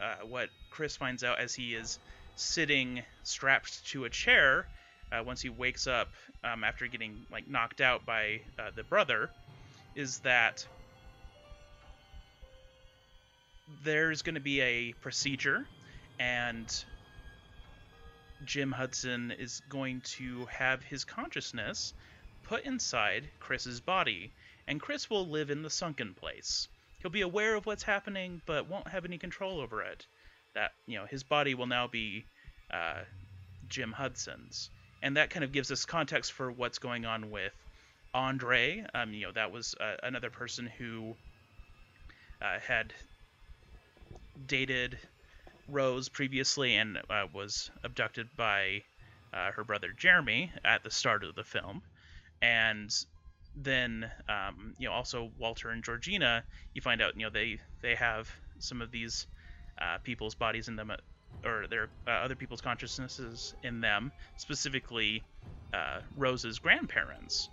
uh, 0.00 0.26
what 0.26 0.48
Chris 0.70 0.96
finds 0.96 1.24
out 1.24 1.38
as 1.38 1.54
he 1.54 1.74
is 1.74 1.98
sitting 2.36 3.02
strapped 3.22 3.86
to 3.88 4.04
a 4.04 4.10
chair 4.10 4.66
uh, 5.12 5.22
once 5.24 5.40
he 5.40 5.48
wakes 5.48 5.86
up 5.86 6.08
um, 6.44 6.64
after 6.64 6.86
getting 6.86 7.26
like 7.30 7.48
knocked 7.48 7.80
out 7.80 8.06
by 8.06 8.40
uh, 8.58 8.70
the 8.74 8.84
brother 8.84 9.30
is 9.94 10.20
that 10.20 10.66
there's 13.84 14.22
going 14.22 14.34
to 14.34 14.40
be 14.40 14.60
a 14.60 14.92
procedure 15.00 15.66
and 16.18 16.84
Jim 18.44 18.72
Hudson 18.72 19.32
is 19.32 19.60
going 19.68 20.00
to 20.02 20.46
have 20.46 20.82
his 20.82 21.04
consciousness 21.04 21.92
put 22.44 22.64
inside 22.64 23.28
Chris's 23.38 23.80
body 23.80 24.32
and 24.70 24.80
Chris 24.80 25.10
will 25.10 25.26
live 25.26 25.50
in 25.50 25.62
the 25.62 25.68
sunken 25.68 26.14
place. 26.14 26.68
He'll 27.00 27.10
be 27.10 27.22
aware 27.22 27.56
of 27.56 27.66
what's 27.66 27.82
happening, 27.82 28.40
but 28.46 28.68
won't 28.68 28.86
have 28.86 29.04
any 29.04 29.18
control 29.18 29.60
over 29.60 29.82
it. 29.82 30.06
That 30.54 30.70
you 30.86 30.96
know, 30.96 31.06
his 31.06 31.24
body 31.24 31.54
will 31.54 31.66
now 31.66 31.88
be 31.88 32.24
uh, 32.72 33.00
Jim 33.68 33.90
Hudson's, 33.90 34.70
and 35.02 35.16
that 35.16 35.30
kind 35.30 35.42
of 35.42 35.50
gives 35.50 35.72
us 35.72 35.84
context 35.84 36.30
for 36.32 36.52
what's 36.52 36.78
going 36.78 37.04
on 37.04 37.32
with 37.32 37.52
Andre. 38.14 38.86
Um, 38.94 39.12
you 39.12 39.26
know, 39.26 39.32
that 39.32 39.50
was 39.50 39.74
uh, 39.80 39.96
another 40.04 40.30
person 40.30 40.66
who 40.66 41.16
uh, 42.40 42.60
had 42.60 42.94
dated 44.46 44.96
Rose 45.68 46.08
previously 46.08 46.76
and 46.76 46.96
uh, 47.10 47.26
was 47.32 47.72
abducted 47.82 48.28
by 48.36 48.84
uh, 49.34 49.50
her 49.50 49.64
brother 49.64 49.88
Jeremy 49.96 50.52
at 50.64 50.84
the 50.84 50.92
start 50.92 51.24
of 51.24 51.34
the 51.34 51.44
film, 51.44 51.82
and 52.40 52.94
then 53.56 54.10
um, 54.28 54.74
you 54.78 54.88
know 54.88 54.94
also 54.94 55.30
Walter 55.38 55.70
and 55.70 55.82
Georgina, 55.82 56.44
you 56.74 56.82
find 56.82 57.02
out 57.02 57.16
you 57.16 57.22
know 57.22 57.30
they 57.30 57.58
they 57.82 57.94
have 57.94 58.30
some 58.58 58.80
of 58.80 58.90
these 58.90 59.26
uh, 59.80 59.98
people's 60.02 60.34
bodies 60.34 60.68
in 60.68 60.76
them, 60.76 60.90
uh, 60.90 60.96
or 61.48 61.66
their 61.68 61.88
uh, 62.06 62.10
other 62.10 62.34
people's 62.34 62.60
consciousnesses 62.60 63.54
in 63.62 63.80
them, 63.80 64.12
specifically 64.36 65.22
uh, 65.72 66.00
Rose's 66.16 66.58
grandparents. 66.58 67.48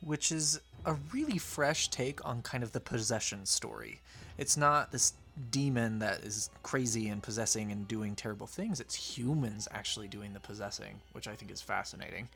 Which 0.00 0.32
is 0.32 0.60
a 0.84 0.94
really 1.12 1.38
fresh 1.38 1.88
take 1.88 2.24
on 2.26 2.42
kind 2.42 2.64
of 2.64 2.72
the 2.72 2.80
possession 2.80 3.46
story. 3.46 4.00
It's 4.36 4.56
not 4.56 4.90
this 4.90 5.12
demon 5.50 6.00
that 6.00 6.20
is 6.20 6.50
crazy 6.62 7.08
and 7.08 7.22
possessing 7.22 7.70
and 7.70 7.86
doing 7.86 8.16
terrible 8.16 8.46
things. 8.46 8.80
It's 8.80 8.94
humans 8.94 9.68
actually 9.70 10.08
doing 10.08 10.32
the 10.32 10.40
possessing, 10.40 11.00
which 11.12 11.28
I 11.28 11.34
think 11.36 11.50
is 11.50 11.60
fascinating. 11.60 12.28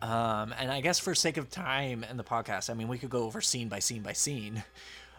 Um, 0.00 0.54
and 0.58 0.70
I 0.70 0.80
guess 0.80 0.98
for 0.98 1.14
sake 1.14 1.36
of 1.36 1.50
time 1.50 2.04
and 2.08 2.18
the 2.18 2.24
podcast, 2.24 2.70
I 2.70 2.74
mean, 2.74 2.88
we 2.88 2.98
could 2.98 3.10
go 3.10 3.24
over 3.24 3.40
scene 3.40 3.68
by 3.68 3.80
scene 3.80 4.02
by 4.02 4.12
scene. 4.12 4.62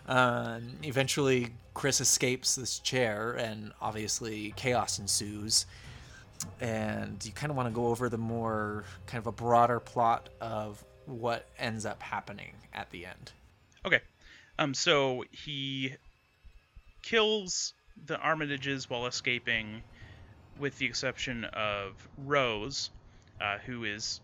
Uh, 0.08 0.60
eventually, 0.84 1.50
Chris 1.74 2.02
escapes 2.02 2.56
this 2.56 2.80
chair, 2.80 3.34
and 3.34 3.72
obviously, 3.82 4.54
chaos 4.56 4.98
ensues. 5.00 5.66
And 6.62 7.24
you 7.26 7.32
kind 7.34 7.52
of 7.52 7.58
want 7.58 7.68
to 7.68 7.74
go 7.74 7.88
over 7.88 8.08
the 8.08 8.18
more 8.18 8.86
kind 9.06 9.20
of 9.20 9.28
a 9.28 9.32
broader 9.32 9.80
plot 9.80 10.30
of 10.40 10.84
what 11.06 11.48
ends 11.58 11.86
up 11.86 12.02
happening 12.02 12.54
at 12.74 12.90
the 12.92 13.06
end. 13.06 13.32
Okay. 13.86 14.00
Um, 14.58 14.74
so 14.74 15.26
he 15.32 15.94
kills 17.02 17.74
the 18.06 18.16
Armitages 18.16 18.90
while 18.90 19.06
escaping, 19.06 19.84
with 20.58 20.78
the 20.78 20.86
exception 20.86 21.44
of 21.46 22.08
Rose, 22.18 22.90
uh, 23.42 23.58
who 23.60 23.84
is 23.84 24.22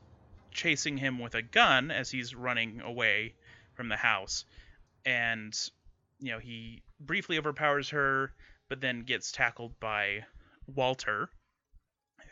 chasing 0.55 0.97
him 0.97 1.19
with 1.19 1.35
a 1.35 1.41
gun 1.41 1.91
as 1.91 2.09
he's 2.09 2.33
running 2.33 2.81
away 2.81 3.35
from 3.75 3.89
the 3.89 3.97
house. 3.97 4.45
And, 5.05 5.53
you 6.19 6.31
know, 6.31 6.39
he 6.39 6.81
briefly 6.99 7.37
overpowers 7.37 7.89
her, 7.89 8.31
but 8.69 8.81
then 8.81 9.03
gets 9.03 9.31
tackled 9.31 9.79
by 9.79 10.25
Walter, 10.65 11.29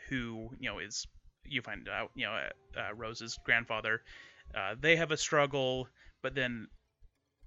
who, 0.08 0.50
you 0.58 0.68
know, 0.68 0.80
is, 0.80 1.06
you 1.44 1.62
find 1.62 1.88
out, 1.88 2.10
you 2.16 2.24
know, 2.24 2.32
uh, 2.32 2.80
uh, 2.80 2.94
Rose's 2.94 3.38
grandfather. 3.44 4.00
Uh, 4.54 4.74
they 4.80 4.96
have 4.96 5.12
a 5.12 5.16
struggle, 5.16 5.88
but 6.22 6.34
then 6.34 6.66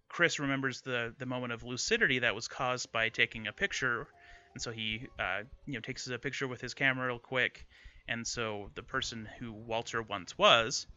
Chris 0.07 0.39
remembers 0.39 0.81
the, 0.81 1.13
the 1.17 1.25
moment 1.25 1.51
of 1.51 1.63
lucidity 1.63 2.19
that 2.19 2.35
was 2.35 2.47
caused 2.47 2.91
by 2.91 3.09
taking 3.09 3.47
a 3.47 3.51
picture. 3.51 4.07
And 4.53 4.61
so 4.61 4.71
he, 4.71 5.07
uh, 5.19 5.41
you 5.65 5.73
know, 5.73 5.81
takes 5.81 6.07
a 6.07 6.17
picture 6.17 6.47
with 6.47 6.61
his 6.61 6.73
camera 6.73 7.07
real 7.07 7.19
quick 7.19 7.65
and 8.07 8.25
so 8.25 8.69
the 8.75 8.83
person 8.83 9.27
who 9.39 9.51
Walter 9.51 10.01
once 10.01 10.37
was, 10.37 10.87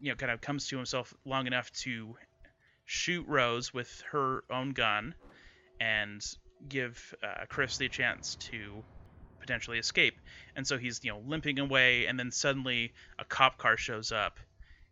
you 0.00 0.10
know, 0.10 0.16
kind 0.16 0.32
of 0.32 0.40
comes 0.40 0.68
to 0.68 0.76
himself 0.76 1.12
long 1.24 1.46
enough 1.46 1.70
to 1.72 2.16
shoot 2.84 3.26
Rose 3.28 3.72
with 3.72 4.02
her 4.10 4.44
own 4.50 4.70
gun 4.70 5.14
and 5.80 6.24
give 6.68 7.14
uh, 7.22 7.44
Chris 7.48 7.76
the 7.78 7.88
chance 7.88 8.36
to 8.36 8.84
potentially 9.40 9.78
escape. 9.78 10.20
And 10.56 10.66
so 10.66 10.78
he's, 10.78 11.00
you 11.02 11.10
know, 11.10 11.22
limping 11.24 11.58
away, 11.58 12.06
and 12.06 12.18
then 12.18 12.30
suddenly 12.30 12.92
a 13.18 13.24
cop 13.24 13.58
car 13.58 13.76
shows 13.76 14.12
up, 14.12 14.38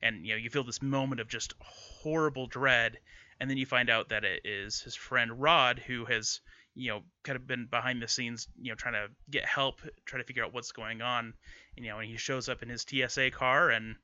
and 0.03 0.25
you 0.27 0.33
know, 0.33 0.39
you 0.39 0.51
feel 0.51 0.65
this 0.65 0.83
moment 0.83 1.21
of 1.21 1.29
just 1.29 1.55
horrible 1.61 2.47
dread, 2.47 2.99
and 3.41 3.49
then 3.51 3.57
you 3.57 3.67
find 3.67 3.91
out 3.91 4.09
that 4.09 4.25
it 4.25 4.43
is 4.45 4.81
his 4.81 4.95
friend 4.95 5.41
Rod 5.41 5.79
who 5.87 6.05
has 6.07 6.41
you 6.79 6.91
know 6.91 7.03
kind 7.25 7.37
of 7.37 7.47
been 7.47 7.67
behind 7.67 8.01
the 8.01 8.07
scenes 8.07 8.47
you 8.61 8.71
know 8.71 8.77
trying 8.77 8.95
to 8.95 9.09
get 9.31 9.45
help 9.45 9.81
try 10.07 10.19
to 10.19 10.25
figure 10.25 10.45
out 10.45 10.55
what's 10.55 10.73
going 10.73 11.03
on. 11.03 11.35
And, 11.77 11.85
you 11.85 11.91
know 11.91 11.99
and 11.99 12.09
he 12.09 12.17
shows 12.17 12.49
up 12.49 12.63
in 12.63 12.69
his 12.69 12.87
tsa 12.89 13.31
car 13.33 13.71
and 13.71 13.97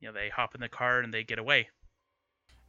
you 0.00 0.08
know 0.08 0.14
they 0.14 0.28
hop 0.28 0.54
in 0.54 0.60
the 0.60 0.68
car 0.68 1.00
and 1.00 1.12
they 1.12 1.24
get 1.24 1.38
away. 1.38 1.68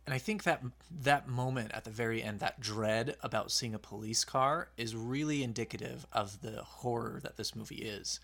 And 0.06 0.14
i 0.14 0.18
think 0.18 0.44
that 0.44 0.64
that 1.04 1.28
moment 1.28 1.72
at 1.74 1.84
the 1.84 1.92
very 1.92 2.22
end 2.24 2.40
that 2.40 2.60
dread 2.60 3.16
about 3.22 3.52
seeing 3.52 3.76
a 3.76 3.80
police 3.80 4.26
car 4.26 4.70
is 4.76 4.96
really 4.96 5.44
indicative 5.44 6.08
of 6.12 6.42
the 6.42 6.64
horror 6.64 7.20
that 7.24 7.38
this 7.38 7.56
movie 7.56 7.76
is. 7.76 8.20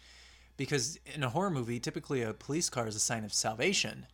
Because 0.57 0.99
in 1.15 1.23
a 1.23 1.29
horror 1.29 1.51
movie 1.51 1.79
typically 1.79 2.23
a 2.23 2.33
police 2.33 2.69
car 2.69 2.87
is 2.87 2.95
a 2.95 2.99
sign 2.99 3.23
of 3.23 3.33
salvation. 3.33 4.07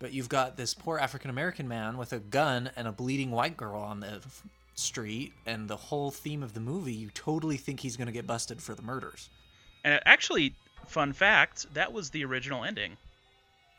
But 0.00 0.12
you've 0.12 0.28
got 0.28 0.56
this 0.56 0.74
poor 0.74 0.98
African 0.98 1.28
American 1.28 1.68
man 1.68 1.98
with 1.98 2.12
a 2.12 2.20
gun 2.20 2.70
and 2.74 2.88
a 2.88 2.92
bleeding 2.92 3.32
white 3.32 3.56
girl 3.56 3.80
on 3.80 4.00
the 4.00 4.22
street 4.78 5.32
and 5.46 5.68
the 5.68 5.76
whole 5.76 6.10
theme 6.10 6.42
of 6.42 6.54
the 6.54 6.60
movie, 6.60 6.92
you 6.92 7.10
totally 7.10 7.56
think 7.56 7.80
he's 7.80 7.96
going 7.96 8.06
to 8.06 8.12
get 8.12 8.26
busted 8.26 8.62
for 8.62 8.74
the 8.74 8.82
murders. 8.82 9.28
And 9.84 10.00
actually, 10.04 10.54
fun 10.86 11.12
fact, 11.12 11.72
that 11.74 11.92
was 11.92 12.10
the 12.10 12.24
original 12.24 12.64
ending. 12.64 12.96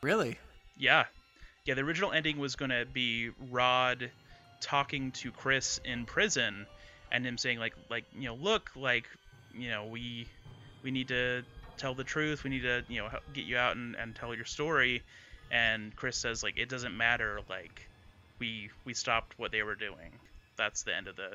Really? 0.02 0.38
Yeah. 0.78 1.04
Yeah, 1.64 1.74
the 1.74 1.82
original 1.82 2.12
ending 2.12 2.38
was 2.38 2.56
going 2.56 2.70
to 2.70 2.86
be 2.86 3.30
Rod 3.50 4.10
talking 4.60 5.12
to 5.12 5.30
Chris 5.30 5.80
in 5.84 6.04
prison 6.04 6.66
and 7.12 7.24
him 7.24 7.38
saying 7.38 7.58
like 7.58 7.74
like, 7.88 8.04
you 8.16 8.26
know, 8.26 8.34
look, 8.34 8.70
like, 8.76 9.08
you 9.54 9.70
know, 9.70 9.86
we 9.86 10.26
we 10.82 10.90
need 10.90 11.08
to 11.08 11.42
tell 11.76 11.94
the 11.94 12.04
truth. 12.04 12.44
We 12.44 12.50
need 12.50 12.62
to, 12.62 12.84
you 12.88 13.00
know, 13.00 13.08
get 13.32 13.44
you 13.44 13.56
out 13.56 13.76
and, 13.76 13.94
and 13.96 14.14
tell 14.14 14.34
your 14.34 14.44
story. 14.44 15.02
And 15.50 15.94
Chris 15.96 16.16
says 16.16 16.42
like 16.42 16.58
it 16.58 16.68
doesn't 16.68 16.96
matter 16.96 17.40
like 17.48 17.88
we 18.38 18.70
we 18.84 18.94
stopped 18.94 19.38
what 19.38 19.52
they 19.52 19.62
were 19.62 19.74
doing 19.74 20.12
that's 20.60 20.82
the 20.82 20.94
end 20.94 21.08
of 21.08 21.16
the 21.16 21.30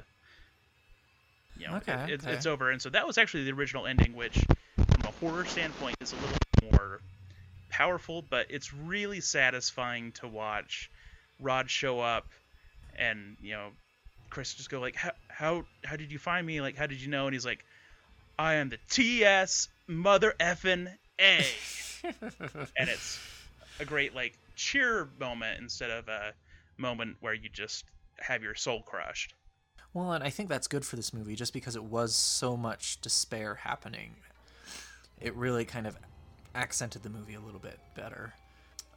you 1.57 1.67
know 1.67 1.77
okay, 1.77 2.13
it, 2.13 2.23
okay. 2.23 2.33
it's 2.33 2.45
over 2.45 2.69
and 2.69 2.81
so 2.81 2.89
that 2.89 3.07
was 3.07 3.17
actually 3.17 3.43
the 3.43 3.51
original 3.51 3.85
ending 3.85 4.15
which 4.15 4.37
from 4.75 5.01
a 5.03 5.11
horror 5.19 5.45
standpoint 5.45 5.95
is 6.01 6.13
a 6.13 6.15
little 6.15 6.37
more 6.71 6.99
powerful 7.69 8.23
but 8.29 8.45
it's 8.49 8.73
really 8.73 9.19
satisfying 9.19 10.11
to 10.11 10.27
watch 10.27 10.89
rod 11.39 11.69
show 11.69 11.99
up 11.99 12.27
and 12.97 13.35
you 13.41 13.51
know 13.51 13.69
Chris 14.35 14.53
just 14.53 14.69
go 14.69 14.81
like, 14.81 14.97
how 14.97 15.11
how 15.29 15.63
how 15.85 15.95
did 15.95 16.11
you 16.11 16.19
find 16.19 16.45
me? 16.45 16.59
Like, 16.59 16.75
how 16.75 16.87
did 16.87 17.01
you 17.01 17.07
know? 17.07 17.25
And 17.25 17.33
he's 17.33 17.45
like, 17.45 17.63
I 18.37 18.55
am 18.55 18.67
the 18.67 18.79
TS 18.89 19.69
mother 19.87 20.33
effing 20.41 20.93
A, 21.19 21.45
and 22.77 22.89
it's 22.89 23.17
a 23.79 23.85
great 23.85 24.13
like 24.13 24.37
cheer 24.57 25.07
moment 25.21 25.61
instead 25.61 25.89
of 25.89 26.09
a 26.09 26.33
moment 26.77 27.15
where 27.21 27.33
you 27.33 27.47
just 27.47 27.85
have 28.19 28.43
your 28.43 28.55
soul 28.55 28.81
crushed. 28.81 29.33
Well, 29.93 30.11
and 30.11 30.23
I 30.23 30.29
think 30.29 30.49
that's 30.49 30.67
good 30.67 30.85
for 30.85 30.97
this 30.97 31.13
movie 31.13 31.35
just 31.35 31.53
because 31.53 31.75
it 31.75 31.83
was 31.83 32.15
so 32.15 32.57
much 32.57 32.99
despair 33.01 33.55
happening. 33.55 34.15
It 35.21 35.33
really 35.35 35.63
kind 35.63 35.87
of 35.87 35.97
accented 36.53 37.03
the 37.03 37.09
movie 37.09 37.35
a 37.35 37.39
little 37.39 37.59
bit 37.59 37.79
better. 37.95 38.33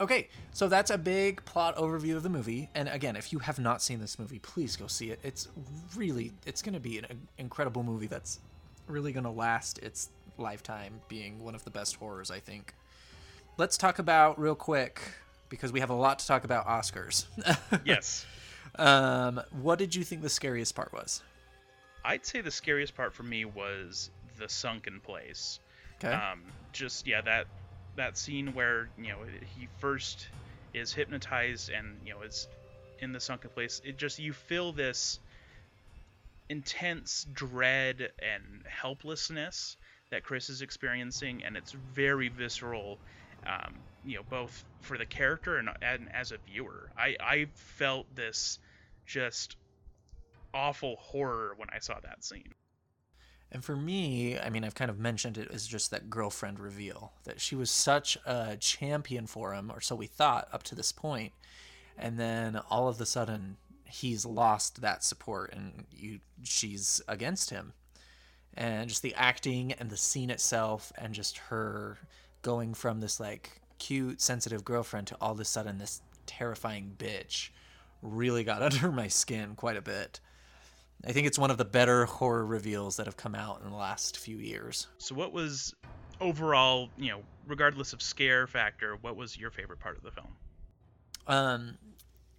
Okay, 0.01 0.29
so 0.53 0.69
that's 0.69 0.91
a 0.91 0.99
big 0.99 1.45
plot 1.45 1.77
overview 1.77 2.17
of 2.17 2.23
the 2.23 2.29
movie. 2.29 2.69
And 2.75 2.89
again, 2.89 3.17
if 3.17 3.33
you 3.33 3.41
have 3.41 3.59
not 3.59 3.83
seen 3.83 4.01
this 4.01 4.19
movie, 4.19 4.39
please 4.39 4.77
go 4.77 4.87
see 4.87 5.11
it. 5.11 5.19
It's 5.25 5.49
really 5.97 6.33
it's 6.47 6.63
going 6.63 6.75
to 6.75 6.81
be 6.81 6.99
an 6.99 7.07
incredible 7.39 7.83
movie 7.83 8.07
that's 8.07 8.39
really 8.87 9.13
going 9.13 9.25
to 9.25 9.31
last 9.31 9.79
its 9.79 10.11
lifetime 10.39 11.01
being 11.09 11.43
one 11.43 11.55
of 11.55 11.65
the 11.65 11.71
best 11.71 11.97
horrors, 11.97 12.31
I 12.31 12.39
think. 12.39 12.75
Let's 13.57 13.77
talk 13.77 13.99
about 13.99 14.39
real 14.39 14.55
quick 14.55 15.01
because 15.49 15.73
we 15.73 15.81
have 15.81 15.91
a 15.91 15.95
lot 15.95 16.21
to 16.21 16.27
talk 16.27 16.45
about 16.45 16.67
Oscars. 16.67 17.27
yes. 17.85 18.25
Um, 18.77 19.41
what 19.63 19.79
did 19.79 19.95
you 19.95 20.05
think 20.05 20.23
the 20.23 20.29
scariest 20.29 20.75
part 20.75 20.93
was? 20.93 21.23
I'd 22.05 22.25
say 22.25 22.41
the 22.41 22.51
scariest 22.51 22.95
part 22.95 23.13
for 23.15 23.23
me 23.23 23.45
was 23.45 24.11
the 24.39 24.49
sunken 24.49 25.01
place. 25.01 25.61
Okay. 25.99 26.13
Um, 26.13 26.43
just 26.73 27.07
yeah, 27.07 27.21
that 27.23 27.47
that 27.97 28.17
scene 28.17 28.55
where 28.55 28.89
you 28.97 29.09
know 29.09 29.19
he 29.59 29.69
first 29.79 30.29
is 30.75 30.93
hypnotized 30.93 31.71
and 31.71 31.97
you 32.05 32.15
know 32.15 32.23
is 32.23 32.49
in 33.01 33.13
the 33.13 33.21
sunken 33.21 33.51
place. 33.51 33.81
It 33.85 33.99
just 33.99 34.19
you 34.19 34.33
feel 34.33 34.73
this 34.73 35.19
intense 36.49 37.27
dread 37.33 38.11
and 38.21 38.63
helplessness 38.67 39.77
that 40.11 40.23
Chris 40.23 40.49
is 40.49 40.63
experiencing, 40.63 41.45
and 41.45 41.57
it's 41.57 41.73
very 41.73 42.29
visceral. 42.29 42.99
Um, 43.47 43.75
you 44.05 44.17
know, 44.17 44.23
both 44.29 44.65
for 44.81 44.99
the 44.99 45.07
character 45.07 45.59
and, 45.59 45.69
and 45.83 46.09
as 46.15 46.33
a 46.33 46.39
viewer. 46.47 46.91
I 46.97 47.17
I 47.21 47.47
felt 47.55 48.07
this 48.15 48.59
just 49.07 49.57
awful 50.55 50.97
horror 50.97 51.55
when 51.57 51.69
I 51.75 51.79
saw 51.79 51.99
that 52.01 52.25
scene. 52.25 52.55
And 53.51 53.65
for 53.65 53.77
me, 53.77 54.39
I 54.39 54.51
mean, 54.51 54.63
I've 54.63 54.75
kind 54.75 54.91
of 54.91 54.99
mentioned 54.99 55.39
it 55.39 55.49
as 55.51 55.67
just 55.67 55.91
that 55.91 56.11
girlfriend 56.11 56.61
reveal 56.61 57.13
that 57.25 57.41
she 57.41 57.55
was 57.55 57.71
such 57.71 58.19
a 58.27 58.59
champion 58.59 59.27
for 59.27 59.55
him, 59.55 59.71
or 59.71 59.81
so 59.81 59.95
we 59.95 60.07
thought 60.07 60.49
up 60.53 60.63
to 60.65 60.75
this 60.75 60.93
point, 60.93 61.33
and 61.97 62.19
then 62.19 62.61
all 62.71 62.89
of 62.89 63.01
a 63.01 63.07
sudden 63.07 63.57
he's 63.85 64.27
lost 64.27 64.83
that 64.83 65.03
support 65.03 65.51
and 65.55 65.87
you 65.91 66.21
she's 66.43 67.01
against 67.09 67.49
him. 67.51 67.73
And 68.53 68.89
just 68.89 69.03
the 69.03 69.15
acting 69.15 69.73
and 69.73 69.89
the 69.89 69.97
scene 69.97 70.31
itself, 70.31 70.93
and 70.99 71.15
just 71.15 71.39
her 71.39 71.99
going 72.43 72.75
from 72.75 73.01
this 73.01 73.19
like 73.19 73.63
cute, 73.79 74.21
sensitive 74.21 74.65
girlfriend 74.65 75.07
to 75.09 75.17
all 75.21 75.33
of 75.33 75.41
a 75.41 75.45
sudden 75.45 75.79
this 75.79 76.03
terrifying 76.27 76.95
bitch 76.97 77.51
really 78.03 78.45
got 78.45 78.63
under 78.75 78.93
my 78.93 79.09
skin 79.09 79.55
quite 79.57 79.77
a 79.77 79.83
bit. 79.83 80.21
I 81.07 81.13
think 81.13 81.27
it's 81.27 81.39
one 81.39 81.51
of 81.51 81.59
the 81.59 81.65
better 81.65 82.07
horror 82.07 82.45
reveals 82.45 82.97
that 82.97 83.07
have 83.07 83.17
come 83.17 83.35
out 83.35 83.61
in 83.63 83.71
the 83.71 83.77
last 83.77 84.19
few 84.19 84.39
years. 84.39 84.89
So, 84.99 85.15
what 85.15 85.33
was 85.33 85.75
overall, 86.21 86.91
you 86.99 87.11
know, 87.11 87.23
regardless 87.47 87.93
of 87.93 88.03
scare 88.03 88.49
factor, 88.49 88.97
what 89.01 89.17
was 89.17 89.39
your 89.39 89.51
favorite 89.51 89.79
part 89.79 89.97
of 89.97 90.03
the 90.03 90.11
film? 90.11 90.27
Um, 91.29 91.79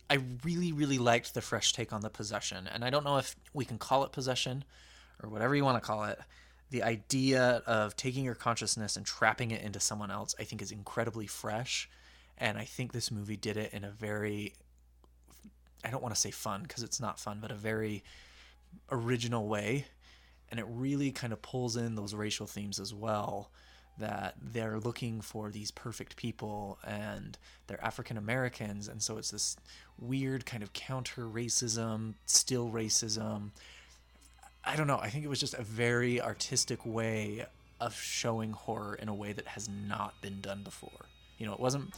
I 0.09 0.17
really, 0.43 0.73
really 0.73 0.97
liked 0.97 1.33
the 1.33 1.41
fresh 1.41 1.71
take 1.71 1.93
on 1.93 2.01
the 2.01 2.09
possession, 2.09 2.67
and 2.67 2.83
I 2.83 2.89
don't 2.89 3.05
know 3.05 3.17
if 3.17 3.35
we 3.53 3.63
can 3.63 3.77
call 3.77 4.03
it 4.03 4.11
possession 4.11 4.65
or 5.23 5.29
whatever 5.29 5.55
you 5.55 5.63
want 5.63 5.81
to 5.81 5.87
call 5.87 6.03
it. 6.05 6.19
The 6.71 6.83
idea 6.83 7.63
of 7.65 7.95
taking 7.95 8.23
your 8.23 8.35
consciousness 8.35 8.95
and 8.95 9.05
trapping 9.05 9.51
it 9.51 9.61
into 9.61 9.79
someone 9.79 10.11
else, 10.11 10.35
I 10.39 10.43
think, 10.43 10.61
is 10.61 10.71
incredibly 10.71 11.27
fresh, 11.27 11.89
and 12.37 12.57
I 12.57 12.65
think 12.65 12.91
this 12.91 13.11
movie 13.11 13.37
did 13.37 13.57
it 13.57 13.73
in 13.73 13.83
a 13.83 13.91
very 13.91 14.53
I 15.83 15.91
don't 15.91 16.03
want 16.03 16.13
to 16.13 16.19
say 16.19 16.31
fun 16.31 16.63
because 16.63 16.83
it's 16.83 16.99
not 16.99 17.19
fun, 17.19 17.39
but 17.41 17.51
a 17.51 17.55
very 17.55 18.03
original 18.91 19.47
way. 19.47 19.85
And 20.51 20.59
it 20.59 20.65
really 20.67 21.11
kind 21.11 21.31
of 21.31 21.41
pulls 21.41 21.77
in 21.77 21.95
those 21.95 22.13
racial 22.13 22.47
themes 22.47 22.79
as 22.79 22.93
well 22.93 23.51
that 23.97 24.35
they're 24.41 24.79
looking 24.79 25.21
for 25.21 25.49
these 25.51 25.71
perfect 25.71 26.15
people 26.15 26.79
and 26.85 27.37
they're 27.67 27.83
African 27.83 28.17
Americans. 28.17 28.87
And 28.87 29.01
so 29.01 29.17
it's 29.17 29.31
this 29.31 29.57
weird 29.99 30.45
kind 30.45 30.63
of 30.63 30.73
counter 30.73 31.25
racism, 31.25 32.15
still 32.25 32.69
racism. 32.69 33.51
I 34.63 34.75
don't 34.75 34.87
know. 34.87 34.99
I 34.99 35.09
think 35.09 35.25
it 35.25 35.29
was 35.29 35.39
just 35.39 35.53
a 35.53 35.63
very 35.63 36.21
artistic 36.21 36.85
way 36.85 37.45
of 37.79 37.95
showing 37.95 38.51
horror 38.51 38.95
in 38.95 39.07
a 39.07 39.13
way 39.13 39.31
that 39.33 39.47
has 39.47 39.69
not 39.87 40.21
been 40.21 40.41
done 40.41 40.63
before. 40.63 41.05
You 41.37 41.45
know, 41.45 41.53
it 41.53 41.59
wasn't 41.59 41.93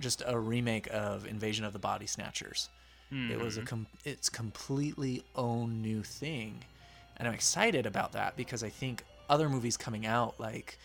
just 0.00 0.22
a 0.26 0.38
remake 0.38 0.88
of 0.92 1.26
Invasion 1.26 1.64
of 1.64 1.72
the 1.72 1.78
Body 1.78 2.06
Snatchers. 2.06 2.68
Mm-hmm. 3.12 3.32
It 3.32 3.40
was 3.40 3.56
a 3.56 3.62
com- 3.62 3.86
it's 4.04 4.28
completely 4.28 5.22
own 5.36 5.82
new 5.82 6.02
thing, 6.02 6.64
and 7.16 7.28
I'm 7.28 7.34
excited 7.34 7.86
about 7.86 8.12
that 8.12 8.36
because 8.36 8.64
I 8.64 8.68
think 8.68 9.04
other 9.30 9.48
movies 9.48 9.76
coming 9.76 10.06
out 10.06 10.40
like 10.40 10.78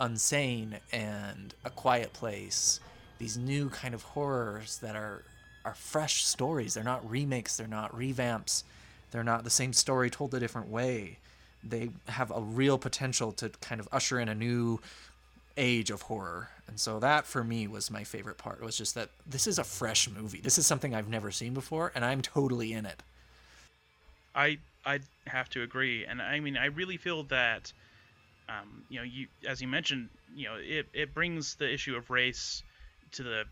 Unsane 0.00 0.78
and 0.92 1.54
A 1.64 1.70
Quiet 1.70 2.12
Place, 2.12 2.80
these 3.18 3.36
new 3.36 3.70
kind 3.70 3.94
of 3.94 4.02
horrors 4.02 4.78
that 4.78 4.94
are 4.94 5.22
are 5.64 5.74
fresh 5.74 6.24
stories. 6.24 6.74
They're 6.74 6.84
not 6.84 7.08
remakes. 7.08 7.56
They're 7.56 7.66
not 7.66 7.92
revamps. 7.96 8.64
They're 9.14 9.22
not 9.22 9.44
the 9.44 9.50
same 9.50 9.72
story 9.72 10.10
told 10.10 10.34
a 10.34 10.40
different 10.40 10.66
way. 10.66 11.18
They 11.62 11.90
have 12.08 12.32
a 12.32 12.40
real 12.40 12.78
potential 12.78 13.30
to 13.34 13.48
kind 13.60 13.80
of 13.80 13.88
usher 13.92 14.18
in 14.18 14.28
a 14.28 14.34
new 14.34 14.80
age 15.56 15.92
of 15.92 16.02
horror. 16.02 16.50
And 16.66 16.80
so 16.80 16.98
that 16.98 17.24
for 17.24 17.44
me 17.44 17.68
was 17.68 17.92
my 17.92 18.02
favorite 18.02 18.38
part. 18.38 18.58
It 18.58 18.64
was 18.64 18.76
just 18.76 18.96
that 18.96 19.10
this 19.24 19.46
is 19.46 19.60
a 19.60 19.62
fresh 19.62 20.10
movie. 20.10 20.40
This 20.40 20.58
is 20.58 20.66
something 20.66 20.96
I've 20.96 21.08
never 21.08 21.30
seen 21.30 21.54
before 21.54 21.92
and 21.94 22.04
I'm 22.04 22.22
totally 22.22 22.72
in 22.72 22.86
it. 22.86 23.04
I 24.34 24.58
I 24.84 24.98
have 25.28 25.48
to 25.50 25.62
agree. 25.62 26.04
And 26.04 26.20
I 26.20 26.40
mean 26.40 26.56
I 26.56 26.66
really 26.66 26.96
feel 26.96 27.22
that 27.22 27.72
um, 28.48 28.82
you 28.88 28.98
know, 28.98 29.04
you 29.04 29.28
as 29.46 29.62
you 29.62 29.68
mentioned, 29.68 30.08
you 30.34 30.46
know, 30.48 30.56
it, 30.58 30.88
it 30.92 31.14
brings 31.14 31.54
the 31.54 31.72
issue 31.72 31.94
of 31.94 32.10
race 32.10 32.64
to 33.12 33.22
the 33.22 33.44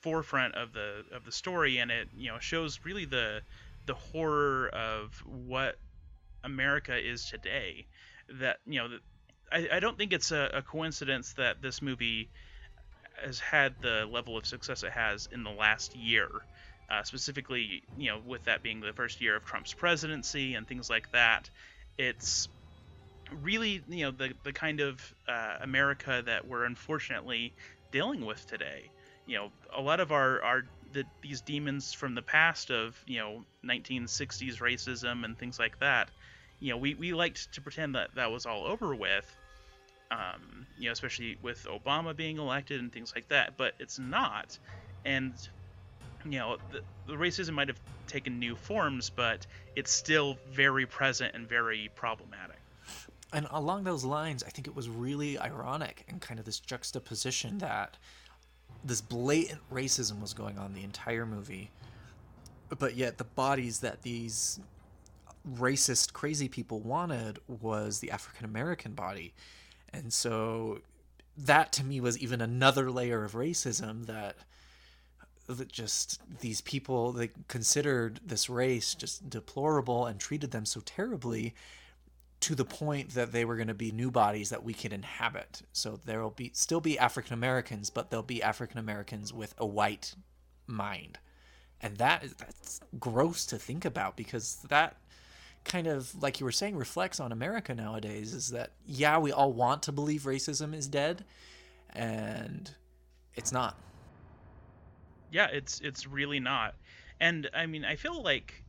forefront 0.00 0.54
of 0.54 0.72
the 0.74 1.04
of 1.10 1.24
the 1.24 1.32
story 1.32 1.78
and 1.78 1.90
it, 1.90 2.06
you 2.16 2.30
know, 2.30 2.38
shows 2.38 2.78
really 2.84 3.04
the 3.04 3.42
the 3.88 3.94
horror 3.94 4.68
of 4.68 5.12
what 5.26 5.76
America 6.44 6.96
is 6.96 7.24
today. 7.24 7.86
That 8.40 8.58
you 8.66 8.78
know, 8.80 8.88
I, 9.50 9.68
I 9.72 9.80
don't 9.80 9.98
think 9.98 10.12
it's 10.12 10.30
a, 10.30 10.50
a, 10.54 10.62
coincidence 10.62 11.32
that 11.32 11.62
this 11.62 11.80
movie 11.80 12.28
has 13.24 13.40
had 13.40 13.74
the 13.80 14.06
level 14.08 14.36
of 14.36 14.46
success 14.46 14.82
it 14.82 14.92
has 14.92 15.28
in 15.32 15.42
the 15.42 15.50
last 15.50 15.96
year. 15.96 16.28
Uh, 16.90 17.02
specifically, 17.02 17.82
you 17.98 18.10
know, 18.10 18.20
with 18.24 18.44
that 18.44 18.62
being 18.62 18.80
the 18.80 18.92
first 18.92 19.20
year 19.20 19.36
of 19.36 19.44
Trump's 19.44 19.74
presidency 19.74 20.54
and 20.54 20.66
things 20.66 20.88
like 20.88 21.10
that, 21.12 21.50
it's 21.98 22.48
really, 23.42 23.82
you 23.88 24.04
know, 24.04 24.10
the 24.10 24.34
the 24.44 24.52
kind 24.52 24.80
of 24.80 25.14
uh, 25.26 25.56
America 25.62 26.22
that 26.24 26.46
we're 26.46 26.64
unfortunately 26.64 27.54
dealing 27.90 28.24
with 28.24 28.46
today. 28.46 28.90
You 29.26 29.36
know, 29.36 29.52
a 29.74 29.80
lot 29.80 30.00
of 30.00 30.12
our 30.12 30.42
our 30.42 30.62
the, 30.92 31.04
these 31.22 31.40
demons 31.40 31.92
from 31.92 32.14
the 32.14 32.22
past 32.22 32.70
of 32.70 32.96
you 33.06 33.18
know 33.18 33.44
1960s 33.64 34.58
racism 34.58 35.24
and 35.24 35.38
things 35.38 35.58
like 35.58 35.78
that. 35.80 36.08
You 36.60 36.70
know, 36.70 36.76
we, 36.76 36.94
we 36.94 37.12
liked 37.12 37.52
to 37.52 37.60
pretend 37.60 37.94
that 37.94 38.14
that 38.16 38.32
was 38.32 38.44
all 38.44 38.66
over 38.66 38.92
with, 38.92 39.36
um, 40.10 40.66
you 40.76 40.86
know, 40.86 40.92
especially 40.92 41.38
with 41.40 41.66
Obama 41.66 42.16
being 42.16 42.38
elected 42.38 42.80
and 42.80 42.92
things 42.92 43.12
like 43.14 43.28
that. 43.28 43.56
But 43.56 43.74
it's 43.78 43.98
not, 43.98 44.58
and 45.04 45.34
you 46.24 46.38
know, 46.38 46.56
the, 46.72 46.80
the 47.06 47.14
racism 47.14 47.52
might 47.52 47.68
have 47.68 47.78
taken 48.08 48.38
new 48.38 48.56
forms, 48.56 49.10
but 49.10 49.46
it's 49.76 49.92
still 49.92 50.36
very 50.50 50.86
present 50.86 51.34
and 51.34 51.48
very 51.48 51.90
problematic. 51.94 52.56
And 53.32 53.46
along 53.50 53.84
those 53.84 54.04
lines, 54.04 54.42
I 54.42 54.48
think 54.48 54.66
it 54.66 54.74
was 54.74 54.88
really 54.88 55.38
ironic 55.38 56.04
and 56.08 56.20
kind 56.20 56.40
of 56.40 56.46
this 56.46 56.60
juxtaposition 56.60 57.58
that 57.58 57.98
this 58.84 59.00
blatant 59.00 59.60
racism 59.72 60.20
was 60.20 60.34
going 60.34 60.58
on 60.58 60.74
the 60.74 60.84
entire 60.84 61.26
movie, 61.26 61.70
but 62.78 62.96
yet 62.96 63.18
the 63.18 63.24
bodies 63.24 63.80
that 63.80 64.02
these 64.02 64.60
racist, 65.56 66.12
crazy 66.12 66.48
people 66.48 66.80
wanted 66.80 67.38
was 67.48 68.00
the 68.00 68.10
African 68.10 68.44
American 68.44 68.92
body. 68.92 69.32
And 69.92 70.12
so 70.12 70.80
that 71.36 71.72
to 71.72 71.84
me 71.84 72.00
was 72.00 72.18
even 72.18 72.40
another 72.40 72.90
layer 72.90 73.24
of 73.24 73.32
racism 73.32 74.06
that 74.06 74.36
that 75.46 75.72
just 75.72 76.20
these 76.40 76.60
people 76.60 77.12
they 77.12 77.30
considered 77.46 78.20
this 78.24 78.50
race 78.50 78.94
just 78.94 79.30
deplorable 79.30 80.04
and 80.04 80.20
treated 80.20 80.50
them 80.50 80.66
so 80.66 80.80
terribly 80.84 81.54
to 82.40 82.54
the 82.54 82.64
point 82.64 83.10
that 83.14 83.32
they 83.32 83.44
were 83.44 83.56
going 83.56 83.68
to 83.68 83.74
be 83.74 83.90
new 83.90 84.10
bodies 84.10 84.50
that 84.50 84.62
we 84.64 84.74
could 84.74 84.92
inhabit. 84.92 85.62
So 85.72 85.98
there 86.04 86.22
will 86.22 86.30
be 86.30 86.50
still 86.54 86.80
be 86.80 86.98
African 86.98 87.34
Americans, 87.34 87.90
but 87.90 88.10
they'll 88.10 88.22
be 88.22 88.42
African 88.42 88.78
Americans 88.78 89.32
with 89.32 89.54
a 89.58 89.66
white 89.66 90.14
mind. 90.66 91.18
and 91.80 91.96
that 91.98 92.24
that's 92.38 92.80
gross 92.98 93.46
to 93.46 93.56
think 93.58 93.84
about 93.84 94.16
because 94.16 94.56
that 94.68 94.96
kind 95.64 95.86
of 95.86 96.14
like 96.22 96.40
you 96.40 96.46
were 96.46 96.52
saying 96.52 96.76
reflects 96.76 97.20
on 97.20 97.32
America 97.32 97.74
nowadays 97.74 98.32
is 98.34 98.48
that 98.50 98.72
yeah 98.86 99.18
we 99.18 99.32
all 99.32 99.52
want 99.52 99.82
to 99.82 99.92
believe 99.92 100.22
racism 100.22 100.74
is 100.74 100.86
dead 100.88 101.24
and 101.90 102.74
it's 103.34 103.52
not 103.52 103.76
yeah 105.30 105.48
it's 105.52 105.80
it's 105.80 106.06
really 106.06 106.40
not 106.40 106.74
and 107.20 107.48
i 107.54 107.66
mean 107.66 107.84
i 107.84 107.96
feel 107.96 108.22
like 108.22 108.62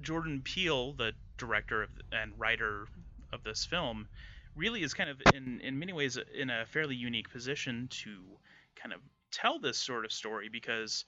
jordan 0.00 0.40
peele 0.44 0.92
the 0.92 1.12
director 1.36 1.82
of, 1.82 1.90
and 2.12 2.38
writer 2.38 2.86
of 3.32 3.42
this 3.44 3.64
film 3.66 4.08
really 4.54 4.82
is 4.82 4.94
kind 4.94 5.10
of 5.10 5.20
in 5.20 5.60
in 5.60 5.78
many 5.78 5.92
ways 5.92 6.16
in 6.34 6.50
a 6.50 6.66
fairly 6.66 6.96
unique 6.96 7.30
position 7.30 7.88
to 7.88 8.38
kind 8.74 8.92
of 8.92 9.00
tell 9.30 9.58
this 9.58 9.78
sort 9.78 10.04
of 10.04 10.12
story 10.12 10.48
because 10.48 11.04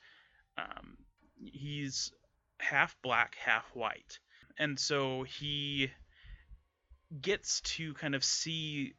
um, 0.59 0.97
he's 1.37 2.12
half 2.61 3.01
black 3.03 3.37
half 3.37 3.75
white 3.75 4.19
and 4.59 4.79
so 4.79 5.23
he 5.23 5.91
gets 7.21 7.61
to 7.62 7.95
kind 7.95 8.14
of 8.14 8.25
see 8.25 8.95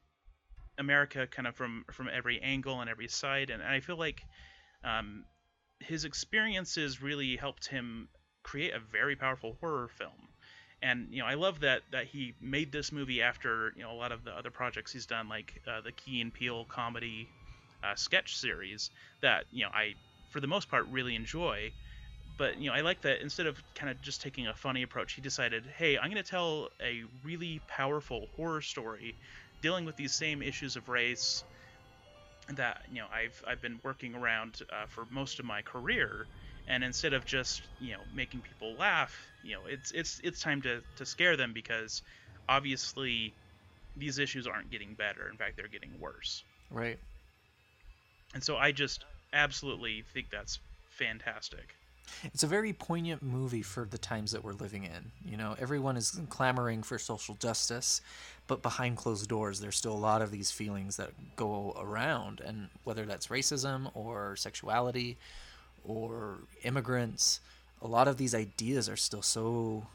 America 0.77 1.27
kind 1.27 1.47
of 1.47 1.55
from 1.55 1.83
from 1.91 2.09
every 2.09 2.39
angle 2.41 2.79
and 2.81 2.89
every 2.89 3.07
side, 3.09 3.49
and, 3.49 3.61
I 3.61 3.81
feel 3.81 3.97
like 3.97 4.23
um, 4.83 5.25
his 5.79 6.05
experiences 6.05 7.01
really 7.01 7.35
helped 7.35 7.67
him 7.67 8.09
create 8.43 8.73
a 8.73 8.79
very 8.79 9.15
powerful 9.15 9.57
horror 9.59 9.89
film. 9.89 10.28
And 10.81 11.07
you 11.11 11.19
know, 11.19 11.25
I 11.27 11.33
love 11.35 11.59
that 11.61 11.83
that 11.91 12.07
he 12.07 12.35
made 12.39 12.71
this 12.71 12.91
movie 12.91 13.21
after 13.21 13.73
you 13.75 13.83
know 13.83 13.91
a 13.91 13.95
lot 13.99 14.11
of 14.11 14.23
the 14.23 14.31
other 14.31 14.51
projects 14.51 14.91
he's 14.93 15.05
done, 15.05 15.27
like 15.29 15.61
uh, 15.67 15.81
the 15.81 15.91
Key 15.91 16.21
and 16.21 16.33
Peele 16.33 16.65
comedy 16.65 17.31
uh, 17.83 17.95
sketch 17.95 18.35
series 18.37 18.91
that 19.21 19.45
you 19.51 19.63
know 19.65 19.71
I, 19.73 19.95
for 20.29 20.39
the 20.39 20.47
most 20.47 20.69
part, 20.69 20.87
really 20.87 21.15
enjoy. 21.15 21.73
But 22.37 22.57
you 22.57 22.69
know 22.69 22.75
i 22.75 22.81
like 22.81 23.01
that 23.01 23.21
instead 23.21 23.47
of 23.47 23.61
kind 23.75 23.89
of 23.91 24.01
just 24.01 24.21
taking 24.21 24.47
a 24.47 24.53
funny 24.55 24.83
approach 24.83 25.13
he 25.13 25.21
decided 25.21 25.65
hey 25.77 25.97
i'm 25.97 26.09
going 26.11 26.23
to 26.23 26.29
tell 26.29 26.69
a 26.81 27.03
really 27.23 27.59
powerful 27.67 28.27
horror 28.35 28.61
story 28.61 29.17
dealing 29.61 29.83
with 29.85 29.95
these 29.97 30.13
same 30.13 30.41
issues 30.41 30.75
of 30.75 30.87
race 30.87 31.43
that 32.55 32.81
you 32.89 32.99
know 32.99 33.07
i've 33.13 33.41
i've 33.47 33.61
been 33.61 33.79
working 33.83 34.15
around 34.15 34.59
uh, 34.71 34.85
for 34.87 35.05
most 35.11 35.39
of 35.39 35.45
my 35.45 35.61
career 35.61 36.27
and 36.69 36.83
instead 36.83 37.13
of 37.13 37.25
just 37.25 37.63
you 37.81 37.91
know 37.91 37.99
making 38.15 38.39
people 38.41 38.73
laugh 38.75 39.27
you 39.43 39.53
know 39.53 39.61
it's 39.67 39.91
it's 39.91 40.21
it's 40.23 40.39
time 40.39 40.61
to 40.61 40.81
to 40.95 41.05
scare 41.05 41.35
them 41.35 41.51
because 41.51 42.03
obviously 42.47 43.33
these 43.97 44.19
issues 44.19 44.47
aren't 44.47 44.71
getting 44.71 44.93
better. 44.93 45.27
In 45.29 45.35
fact 45.35 45.57
they're 45.57 45.67
getting 45.67 45.91
worse. 45.99 46.43
Right. 46.71 46.97
And 48.33 48.43
so 48.43 48.55
i 48.57 48.71
just 48.71 49.05
absolutely 49.33 50.03
think 50.13 50.27
that's 50.31 50.59
fantastic. 50.89 51.75
It's 52.23 52.41
a 52.41 52.47
very 52.47 52.73
poignant 52.73 53.21
movie 53.21 53.61
for 53.61 53.85
the 53.85 53.99
times 53.99 54.31
that 54.31 54.43
we're 54.43 54.53
living 54.53 54.83
in. 54.83 55.11
You 55.23 55.37
know, 55.37 55.55
everyone 55.59 55.95
is 55.95 56.19
clamoring 56.29 56.81
for 56.81 56.97
social 56.97 57.35
justice, 57.35 58.01
but 58.47 58.63
behind 58.63 58.97
closed 58.97 59.29
doors, 59.29 59.59
there's 59.59 59.75
still 59.75 59.93
a 59.93 59.93
lot 59.93 60.23
of 60.23 60.31
these 60.31 60.49
feelings 60.49 60.97
that 60.97 61.11
go 61.35 61.77
around, 61.79 62.41
and 62.43 62.69
whether 62.83 63.05
that's 63.05 63.27
racism 63.27 63.91
or 63.93 64.35
sexuality 64.35 65.19
or 65.83 66.39
immigrants, 66.63 67.39
a 67.81 67.87
lot 67.87 68.07
of 68.07 68.17
these 68.17 68.35
ideas 68.35 68.89
are 68.89 68.97
still 68.97 69.21
so 69.21 69.87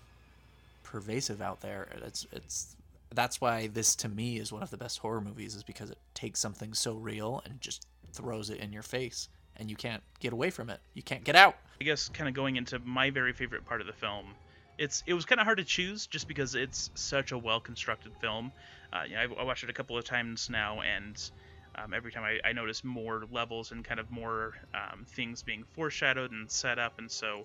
pervasive 0.82 1.40
out 1.40 1.60
there. 1.60 1.88
It's 2.04 2.26
it's 2.32 2.76
that's 3.14 3.40
why 3.40 3.68
this 3.68 3.94
to 3.96 4.08
me 4.08 4.38
is 4.38 4.52
one 4.52 4.62
of 4.62 4.70
the 4.70 4.76
best 4.76 4.98
horror 4.98 5.20
movies 5.20 5.54
is 5.54 5.62
because 5.62 5.90
it 5.90 5.98
takes 6.14 6.40
something 6.40 6.74
so 6.74 6.94
real 6.94 7.42
and 7.44 7.60
just 7.60 7.86
throws 8.12 8.50
it 8.50 8.58
in 8.58 8.72
your 8.72 8.82
face 8.82 9.28
and 9.56 9.70
you 9.70 9.76
can't 9.76 10.02
get 10.20 10.32
away 10.32 10.50
from 10.50 10.70
it. 10.70 10.80
You 10.94 11.02
can't 11.02 11.24
get 11.24 11.36
out. 11.36 11.56
I 11.80 11.84
guess 11.84 12.08
kind 12.08 12.28
of 12.28 12.34
going 12.34 12.56
into 12.56 12.78
my 12.80 13.10
very 13.10 13.32
favorite 13.32 13.64
part 13.64 13.80
of 13.80 13.86
the 13.86 13.92
film, 13.92 14.34
it's 14.78 15.02
it 15.06 15.14
was 15.14 15.24
kind 15.24 15.40
of 15.40 15.44
hard 15.44 15.58
to 15.58 15.64
choose 15.64 16.06
just 16.06 16.28
because 16.28 16.54
it's 16.54 16.90
such 16.94 17.32
a 17.32 17.38
well 17.38 17.60
constructed 17.60 18.12
film. 18.20 18.52
Uh, 18.92 19.02
you 19.08 19.14
know, 19.14 19.20
I've, 19.22 19.32
I 19.32 19.42
watched 19.44 19.64
it 19.64 19.70
a 19.70 19.72
couple 19.74 19.96
of 19.98 20.04
times 20.04 20.48
now, 20.50 20.80
and 20.80 21.30
um, 21.76 21.92
every 21.94 22.12
time 22.12 22.24
I, 22.24 22.48
I 22.48 22.52
notice 22.52 22.84
more 22.84 23.24
levels 23.30 23.72
and 23.72 23.84
kind 23.84 24.00
of 24.00 24.10
more 24.10 24.54
um, 24.74 25.04
things 25.08 25.42
being 25.42 25.64
foreshadowed 25.72 26.32
and 26.32 26.50
set 26.50 26.78
up, 26.78 26.98
and 26.98 27.10
so 27.10 27.44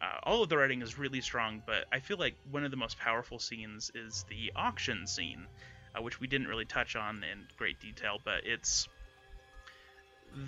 uh, 0.00 0.18
all 0.22 0.42
of 0.42 0.48
the 0.48 0.56
writing 0.56 0.82
is 0.82 0.98
really 0.98 1.20
strong. 1.20 1.62
But 1.66 1.84
I 1.92 2.00
feel 2.00 2.16
like 2.16 2.34
one 2.50 2.64
of 2.64 2.70
the 2.70 2.76
most 2.76 2.98
powerful 2.98 3.38
scenes 3.38 3.90
is 3.94 4.24
the 4.28 4.52
auction 4.56 5.06
scene, 5.06 5.46
uh, 5.94 6.02
which 6.02 6.20
we 6.20 6.26
didn't 6.26 6.48
really 6.48 6.64
touch 6.64 6.96
on 6.96 7.22
in 7.24 7.46
great 7.58 7.80
detail, 7.80 8.18
but 8.24 8.46
it's 8.46 8.88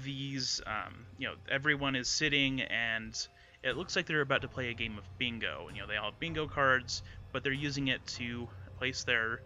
these, 0.05 0.61
um, 0.67 1.07
you 1.19 1.27
know, 1.27 1.35
everyone 1.51 1.97
is 1.97 2.09
sitting 2.09 2.63
and 2.63 3.27
it 3.63 3.77
looks 3.77 3.95
like 3.97 4.07
they're 4.07 4.21
about 4.21 4.43
to 4.43 4.49
play 4.49 4.71
a 4.71 4.75
game 4.75 4.99
of 4.99 5.05
bingo. 5.19 5.67
and 5.69 5.77
You 5.77 5.83
know, 5.83 5.89
they 5.89 5.97
all 5.97 6.11
have 6.11 6.21
bingo 6.21 6.47
cards, 6.47 7.03
but 7.33 7.43
they're 7.43 7.53
using 7.53 7.89
it 7.89 8.05
to 8.19 8.49
place 8.79 9.05
their 9.05 9.41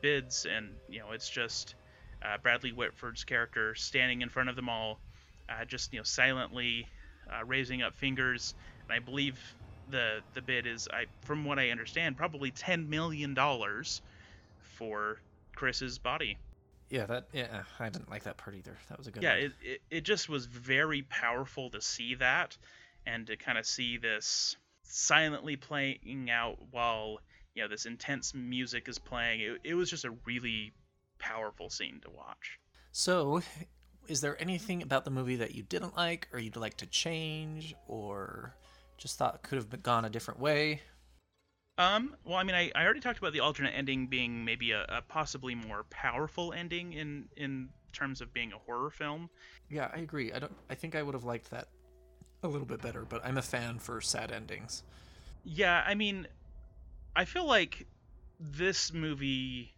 bids, 0.00 0.46
and 0.46 0.76
you 0.88 1.00
know, 1.00 1.12
it's 1.12 1.28
just 1.28 1.74
uh, 2.22 2.38
Bradley 2.42 2.72
Whitford's 2.72 3.24
character 3.24 3.74
standing 3.74 4.22
in 4.22 4.28
front 4.28 4.48
of 4.48 4.56
them 4.56 4.68
all, 4.68 5.00
uh, 5.48 5.64
just 5.64 5.92
you 5.92 5.98
know, 5.98 6.04
silently 6.04 6.86
uh, 7.32 7.44
raising 7.44 7.82
up 7.82 7.94
fingers. 7.94 8.54
And 8.88 8.96
I 8.96 9.00
believe 9.00 9.40
the 9.88 10.20
the 10.34 10.42
bid 10.42 10.66
is, 10.66 10.88
I 10.92 11.06
from 11.22 11.44
what 11.44 11.58
I 11.58 11.70
understand, 11.70 12.16
probably 12.16 12.50
ten 12.50 12.88
million 12.88 13.34
dollars 13.34 14.02
for 14.76 15.18
Chris's 15.54 15.98
body. 15.98 16.38
Yeah, 16.88 17.06
that 17.06 17.28
yeah, 17.32 17.64
I 17.80 17.88
didn't 17.88 18.10
like 18.10 18.24
that 18.24 18.36
part 18.36 18.56
either. 18.56 18.76
That 18.88 18.98
was 18.98 19.08
a 19.08 19.10
good. 19.10 19.22
Yeah, 19.22 19.34
it, 19.34 19.52
it 19.62 19.80
it 19.90 20.00
just 20.02 20.28
was 20.28 20.46
very 20.46 21.02
powerful 21.02 21.70
to 21.70 21.80
see 21.80 22.14
that, 22.16 22.56
and 23.04 23.26
to 23.26 23.36
kind 23.36 23.58
of 23.58 23.66
see 23.66 23.98
this 23.98 24.56
silently 24.82 25.56
playing 25.56 26.30
out 26.30 26.58
while 26.70 27.18
you 27.54 27.62
know 27.62 27.68
this 27.68 27.86
intense 27.86 28.34
music 28.34 28.88
is 28.88 28.98
playing. 28.98 29.40
It 29.40 29.60
it 29.64 29.74
was 29.74 29.90
just 29.90 30.04
a 30.04 30.14
really 30.24 30.72
powerful 31.18 31.70
scene 31.70 32.00
to 32.04 32.10
watch. 32.10 32.58
So, 32.92 33.42
is 34.08 34.20
there 34.20 34.40
anything 34.40 34.82
about 34.82 35.04
the 35.04 35.10
movie 35.10 35.36
that 35.36 35.54
you 35.54 35.62
didn't 35.62 35.96
like, 35.96 36.28
or 36.32 36.38
you'd 36.38 36.56
like 36.56 36.76
to 36.78 36.86
change, 36.86 37.74
or 37.86 38.54
just 38.98 39.18
thought 39.18 39.42
could 39.42 39.56
have 39.56 39.82
gone 39.82 40.04
a 40.04 40.10
different 40.10 40.40
way? 40.40 40.80
Um, 41.78 42.16
well, 42.24 42.36
I 42.36 42.42
mean, 42.42 42.54
I, 42.54 42.72
I 42.74 42.84
already 42.84 43.00
talked 43.00 43.18
about 43.18 43.34
the 43.34 43.40
alternate 43.40 43.72
ending 43.72 44.06
being 44.06 44.44
maybe 44.44 44.72
a, 44.72 44.86
a 44.88 45.02
possibly 45.02 45.54
more 45.54 45.84
powerful 45.90 46.52
ending 46.54 46.94
in 46.94 47.28
in 47.36 47.68
terms 47.92 48.20
of 48.20 48.32
being 48.32 48.52
a 48.52 48.58
horror 48.58 48.90
film. 48.90 49.28
Yeah, 49.70 49.90
I 49.94 49.98
agree. 49.98 50.32
I 50.32 50.38
don't. 50.38 50.54
I 50.70 50.74
think 50.74 50.94
I 50.94 51.02
would 51.02 51.14
have 51.14 51.24
liked 51.24 51.50
that 51.50 51.68
a 52.42 52.48
little 52.48 52.66
bit 52.66 52.80
better, 52.80 53.04
but 53.06 53.24
I'm 53.24 53.36
a 53.36 53.42
fan 53.42 53.78
for 53.78 54.00
sad 54.00 54.32
endings. 54.32 54.84
Yeah, 55.44 55.82
I 55.86 55.94
mean, 55.94 56.26
I 57.14 57.24
feel 57.26 57.46
like 57.46 57.86
this 58.40 58.92
movie, 58.92 59.74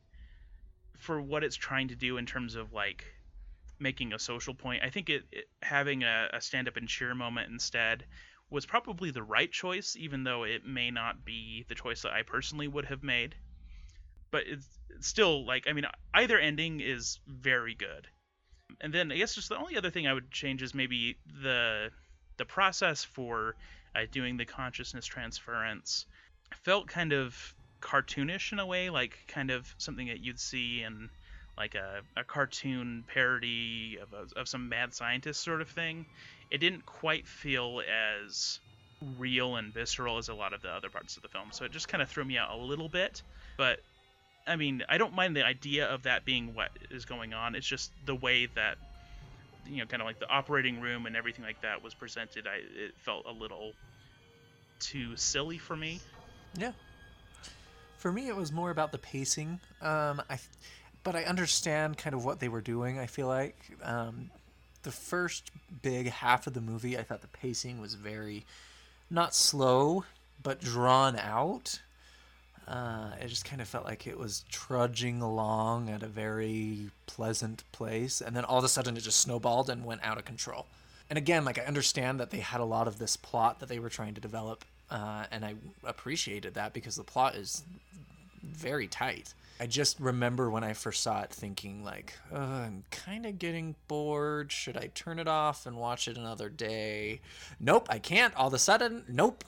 for 0.98 1.20
what 1.20 1.44
it's 1.44 1.56
trying 1.56 1.88
to 1.88 1.96
do 1.96 2.16
in 2.16 2.26
terms 2.26 2.54
of 2.54 2.72
like 2.72 3.04
making 3.78 4.12
a 4.12 4.18
social 4.18 4.54
point, 4.54 4.82
I 4.84 4.90
think 4.90 5.08
it, 5.08 5.24
it 5.32 5.44
having 5.62 6.02
a, 6.02 6.28
a 6.32 6.40
stand 6.40 6.68
up 6.68 6.76
and 6.76 6.88
cheer 6.88 7.14
moment 7.14 7.50
instead 7.50 8.04
was 8.50 8.66
probably 8.66 9.10
the 9.10 9.22
right 9.22 9.50
choice, 9.50 9.96
even 9.96 10.24
though 10.24 10.44
it 10.44 10.64
may 10.64 10.90
not 10.90 11.24
be 11.24 11.64
the 11.68 11.74
choice 11.74 12.02
that 12.02 12.12
I 12.12 12.22
personally 12.22 12.68
would 12.68 12.86
have 12.86 13.02
made. 13.02 13.34
But 14.30 14.44
it's, 14.46 14.68
still 15.00 15.44
like 15.44 15.66
I 15.68 15.72
mean, 15.72 15.86
either 16.14 16.38
ending 16.38 16.80
is 16.80 17.20
very 17.26 17.74
good. 17.74 18.08
And 18.80 18.92
then 18.92 19.10
I 19.12 19.16
guess 19.16 19.34
just 19.34 19.48
the 19.48 19.56
only 19.56 19.76
other 19.76 19.90
thing 19.90 20.06
I 20.06 20.14
would 20.14 20.30
change 20.30 20.62
is 20.62 20.74
maybe 20.74 21.18
the 21.42 21.90
the 22.36 22.44
process 22.44 23.04
for 23.04 23.56
uh, 23.94 24.00
doing 24.10 24.36
the 24.36 24.44
consciousness 24.44 25.06
transference 25.06 26.06
felt 26.62 26.86
kind 26.86 27.12
of 27.12 27.54
cartoonish 27.80 28.52
in 28.52 28.58
a 28.58 28.66
way, 28.66 28.90
like 28.90 29.18
kind 29.28 29.50
of 29.50 29.74
something 29.78 30.08
that 30.08 30.20
you'd 30.20 30.40
see 30.40 30.82
in 30.82 31.10
like 31.56 31.74
a, 31.74 32.00
a 32.16 32.24
cartoon 32.24 33.04
parody 33.12 33.98
of, 34.00 34.12
a, 34.12 34.40
of 34.40 34.48
some 34.48 34.68
mad 34.68 34.94
scientist 34.94 35.42
sort 35.42 35.60
of 35.60 35.68
thing 35.68 36.06
it 36.50 36.58
didn't 36.58 36.86
quite 36.86 37.26
feel 37.26 37.82
as 38.26 38.60
real 39.16 39.56
and 39.56 39.72
visceral 39.72 40.18
as 40.18 40.28
a 40.28 40.34
lot 40.34 40.52
of 40.52 40.62
the 40.62 40.68
other 40.68 40.88
parts 40.88 41.16
of 41.16 41.22
the 41.22 41.28
film. 41.28 41.48
So 41.52 41.64
it 41.64 41.72
just 41.72 41.88
kind 41.88 42.02
of 42.02 42.08
threw 42.08 42.24
me 42.24 42.38
out 42.38 42.50
a 42.50 42.56
little 42.56 42.88
bit. 42.88 43.22
But 43.56 43.80
I 44.46 44.56
mean, 44.56 44.82
I 44.88 44.98
don't 44.98 45.14
mind 45.14 45.36
the 45.36 45.44
idea 45.44 45.86
of 45.86 46.04
that 46.04 46.24
being 46.24 46.54
what 46.54 46.70
is 46.90 47.04
going 47.04 47.34
on. 47.34 47.54
It's 47.54 47.66
just 47.66 47.92
the 48.06 48.14
way 48.14 48.46
that 48.54 48.76
you 49.66 49.78
know, 49.78 49.86
kind 49.86 50.00
of 50.00 50.06
like 50.06 50.18
the 50.18 50.28
operating 50.28 50.80
room 50.80 51.04
and 51.04 51.14
everything 51.14 51.44
like 51.44 51.60
that 51.60 51.82
was 51.82 51.92
presented. 51.92 52.46
I 52.46 52.56
it 52.56 52.94
felt 53.04 53.26
a 53.26 53.32
little 53.32 53.72
too 54.80 55.16
silly 55.16 55.58
for 55.58 55.76
me. 55.76 56.00
Yeah. 56.56 56.72
For 57.98 58.12
me, 58.12 58.28
it 58.28 58.36
was 58.36 58.52
more 58.52 58.70
about 58.70 58.92
the 58.92 58.98
pacing. 58.98 59.60
Um, 59.82 60.22
I, 60.30 60.38
but 61.02 61.16
I 61.16 61.24
understand 61.24 61.98
kind 61.98 62.14
of 62.14 62.24
what 62.24 62.40
they 62.40 62.48
were 62.48 62.60
doing. 62.60 62.98
I 62.98 63.06
feel 63.06 63.26
like 63.26 63.58
um, 63.82 64.30
the 64.84 64.92
first 64.92 65.50
big 65.82 66.08
half 66.08 66.46
of 66.46 66.54
the 66.54 66.60
movie, 66.60 66.96
I 66.96 67.02
thought 67.02 67.22
the 67.22 67.28
pacing 67.28 67.80
was 67.80 67.94
very 67.94 68.46
not 69.10 69.34
slow, 69.34 70.04
but 70.42 70.60
drawn 70.60 71.16
out. 71.16 71.80
Uh, 72.68 73.12
it 73.20 73.28
just 73.28 73.44
kind 73.44 73.62
of 73.62 73.66
felt 73.68 73.84
like 73.86 74.06
it 74.06 74.18
was 74.18 74.44
trudging 74.50 75.22
along 75.22 75.88
at 75.88 76.02
a 76.02 76.06
very 76.06 76.90
pleasant 77.06 77.64
place, 77.72 78.20
and 78.20 78.36
then 78.36 78.44
all 78.44 78.58
of 78.58 78.64
a 78.64 78.68
sudden 78.68 78.96
it 78.96 79.00
just 79.00 79.20
snowballed 79.20 79.70
and 79.70 79.84
went 79.84 80.04
out 80.04 80.18
of 80.18 80.24
control. 80.24 80.66
and 81.08 81.16
again, 81.16 81.44
like 81.44 81.58
I 81.58 81.62
understand 81.62 82.20
that 82.20 82.30
they 82.30 82.40
had 82.40 82.60
a 82.60 82.64
lot 82.64 82.86
of 82.86 82.98
this 82.98 83.16
plot 83.16 83.60
that 83.60 83.68
they 83.70 83.78
were 83.78 83.88
trying 83.88 84.12
to 84.14 84.20
develop, 84.20 84.64
uh, 84.90 85.24
and 85.30 85.44
I 85.44 85.54
appreciated 85.84 86.54
that 86.54 86.74
because 86.74 86.96
the 86.96 87.04
plot 87.04 87.34
is 87.34 87.62
very 88.48 88.86
tight. 88.88 89.34
I 89.60 89.66
just 89.66 89.98
remember 89.98 90.50
when 90.50 90.62
I 90.62 90.72
first 90.72 91.02
saw 91.02 91.22
it 91.22 91.30
thinking 91.30 91.82
like, 91.82 92.14
uh, 92.32 92.38
I'm 92.38 92.84
kind 92.90 93.26
of 93.26 93.38
getting 93.38 93.74
bored. 93.88 94.52
Should 94.52 94.76
I 94.76 94.90
turn 94.94 95.18
it 95.18 95.26
off 95.26 95.66
and 95.66 95.76
watch 95.76 96.06
it 96.06 96.16
another 96.16 96.48
day? 96.48 97.20
Nope, 97.58 97.88
I 97.90 97.98
can't. 97.98 98.34
All 98.36 98.48
of 98.48 98.54
a 98.54 98.58
sudden, 98.58 99.04
nope. 99.08 99.44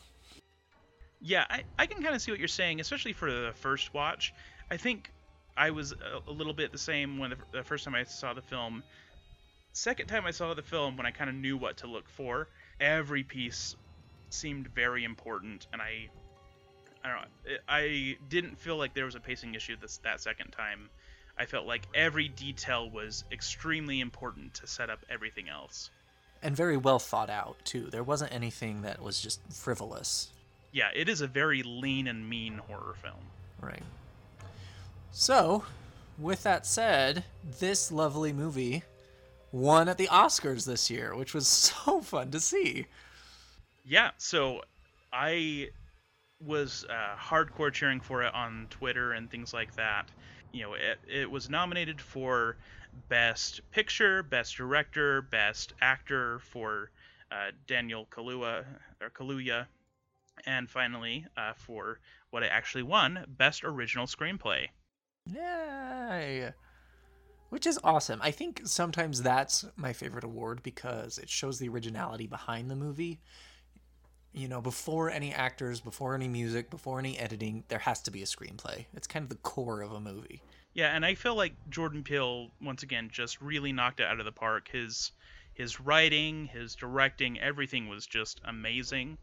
Yeah, 1.21 1.45
I, 1.49 1.63
I 1.79 1.87
can 1.87 2.03
kind 2.03 2.15
of 2.15 2.23
see 2.23 2.33
what 2.33 2.41
you're 2.41 2.49
saying, 2.49 2.81
especially 2.81 3.13
for 3.13 3.31
the 3.31 3.53
first 3.55 3.95
watch. 3.95 4.35
I 4.71 4.77
think 4.77 5.13
I 5.57 5.71
was 5.71 5.93
a, 5.93 6.29
a 6.29 6.33
little 6.33 6.55
bit 6.55 6.73
the 6.73 6.79
same 6.79 7.19
when 7.19 7.31
the, 7.31 7.37
the 7.53 7.63
first 7.63 7.85
time 7.85 7.95
I 7.95 8.05
saw 8.05 8.35
the 8.35 8.43
film. 8.43 8.83
Second 9.73 10.09
time 10.09 10.27
I 10.27 10.33
saw 10.33 10.53
the 10.55 10.63
film, 10.63 10.97
when 10.97 11.07
I 11.07 11.13
kind 11.13 11.31
of 11.31 11.37
knew 11.37 11.57
what 11.57 11.77
to 11.79 11.87
look 11.87 12.09
for, 12.09 12.49
every 12.81 13.23
piece 13.23 13.77
seemed 14.31 14.69
very 14.75 15.05
important, 15.05 15.69
and 15.73 15.81
I 15.81 16.09
I 17.05 17.09
don't 17.09 17.21
know. 17.21 17.57
I 17.69 18.17
didn't 18.29 18.59
feel 18.59 18.77
like 18.77 18.95
there 18.95 19.05
was 19.07 19.15
a 19.15 19.21
pacing 19.21 19.55
issue 19.55 19.77
this 19.81 19.99
that 19.99 20.21
second 20.21 20.51
time. 20.51 20.89
I 21.39 21.47
felt 21.47 21.67
like 21.67 21.83
every 21.95 22.29
detail 22.29 22.91
was 22.91 23.25
extremely 23.33 24.01
important 24.01 24.55
to 24.55 24.67
set 24.67 24.91
up 24.91 25.05
everything 25.09 25.49
else. 25.49 25.91
And 26.43 26.55
very 26.55 26.77
well 26.77 26.99
thought 26.99 27.31
out 27.31 27.57
too. 27.65 27.89
There 27.91 28.03
wasn't 28.03 28.33
anything 28.33 28.83
that 28.83 29.03
was 29.03 29.21
just 29.21 29.41
frivolous. 29.51 30.29
Yeah, 30.73 30.91
it 30.95 31.09
is 31.09 31.21
a 31.21 31.27
very 31.27 31.63
lean 31.63 32.07
and 32.07 32.29
mean 32.29 32.59
horror 32.59 32.95
film. 33.03 33.25
Right. 33.61 33.83
So, 35.13 35.65
with 36.19 36.43
that 36.45 36.67
said, 36.67 37.25
this 37.59 37.91
lovely 37.91 38.33
movie 38.33 38.85
won 39.53 39.89
at 39.89 39.99
the 39.99 40.07
Oscars 40.07 40.67
this 40.67 40.91
year, 40.91 41.15
which 41.15 41.35
was 41.35 41.47
so 41.49 42.01
fun 42.01 42.31
to 42.31 42.41
see. 42.41 42.87
Yeah, 43.85 44.11
so 44.19 44.63
I 45.13 45.71
was 46.41 46.85
uh, 46.89 47.17
hardcore 47.17 47.73
cheering 47.73 48.01
for 48.01 48.23
it 48.23 48.35
on 48.35 48.67
Twitter 48.71 49.13
and 49.13 49.31
things 49.31 49.53
like 49.53 49.75
that. 49.77 50.09
You 50.53 50.63
know, 50.63 50.75
it, 50.75 50.99
it 51.09 51.31
was 51.31 51.51
nominated 51.51 52.01
for 52.01 52.57
Best 53.09 53.61
Picture, 53.71 54.23
Best 54.23 54.57
Director, 54.57 55.23
Best 55.23 55.75
Actor 55.81 56.41
for 56.41 56.91
uh, 57.31 57.51
Daniel 57.67 58.07
Kaluuya, 58.11 58.65
or 59.01 59.11
Kaluuya, 59.11 59.67
and 60.47 60.69
finally 60.69 61.27
uh, 61.37 61.53
for 61.55 62.01
what 62.31 62.43
it 62.43 62.51
actually 62.53 62.83
won, 62.83 63.25
Best 63.29 63.65
Original 63.65 64.07
Screenplay. 64.07 64.69
Yay! 65.27 66.53
Which 67.51 67.67
is 67.67 67.79
awesome. 67.83 68.21
I 68.23 68.31
think 68.31 68.63
sometimes 68.65 69.23
that's 69.23 69.67
my 69.77 69.93
favorite 69.93 70.25
award 70.25 70.63
because 70.63 71.19
it 71.19 71.29
shows 71.29 71.59
the 71.59 71.69
originality 71.69 72.27
behind 72.27 72.71
the 72.71 72.77
movie 72.77 73.21
you 74.33 74.49
know, 74.49 74.61
before 74.61 75.11
any 75.11 75.33
actors, 75.33 75.81
before 75.81 76.15
any 76.15 76.29
music, 76.29 76.71
before 76.71 76.99
any 76.99 77.19
editing, 77.19 77.65
there 77.69 77.81
has 77.81 78.01
to 78.03 78.11
be 78.11 78.23
a 78.23 78.27
screenplay. 78.27 78.87
It's 78.95 79.07
kind 79.07 79.23
of 79.25 79.29
the 79.29 79.37
core 79.37 79.83
of 79.83 79.93
a 79.93 80.01
movie. 80.01 80.43
Yeah, 80.73 80.95
and 80.95 81.05
I 81.05 81.15
feel 81.15 81.35
like 81.35 81.55
Jordan 81.69 82.05
Peele 82.05 82.51
once 82.63 82.83
again 82.83 83.09
just 83.13 83.41
really 83.41 83.73
knocked 83.73 84.01
it 84.01 84.07
out 84.07 84.21
of 84.21 84.25
the 84.25 84.33
park. 84.33 84.69
His 84.69 85.13
his 85.55 85.81
writing, 85.81 86.47
his 86.47 86.75
directing, 86.75 87.41
everything 87.41 87.89
was 87.89 88.07
just 88.07 88.41
amazing. 88.45 89.19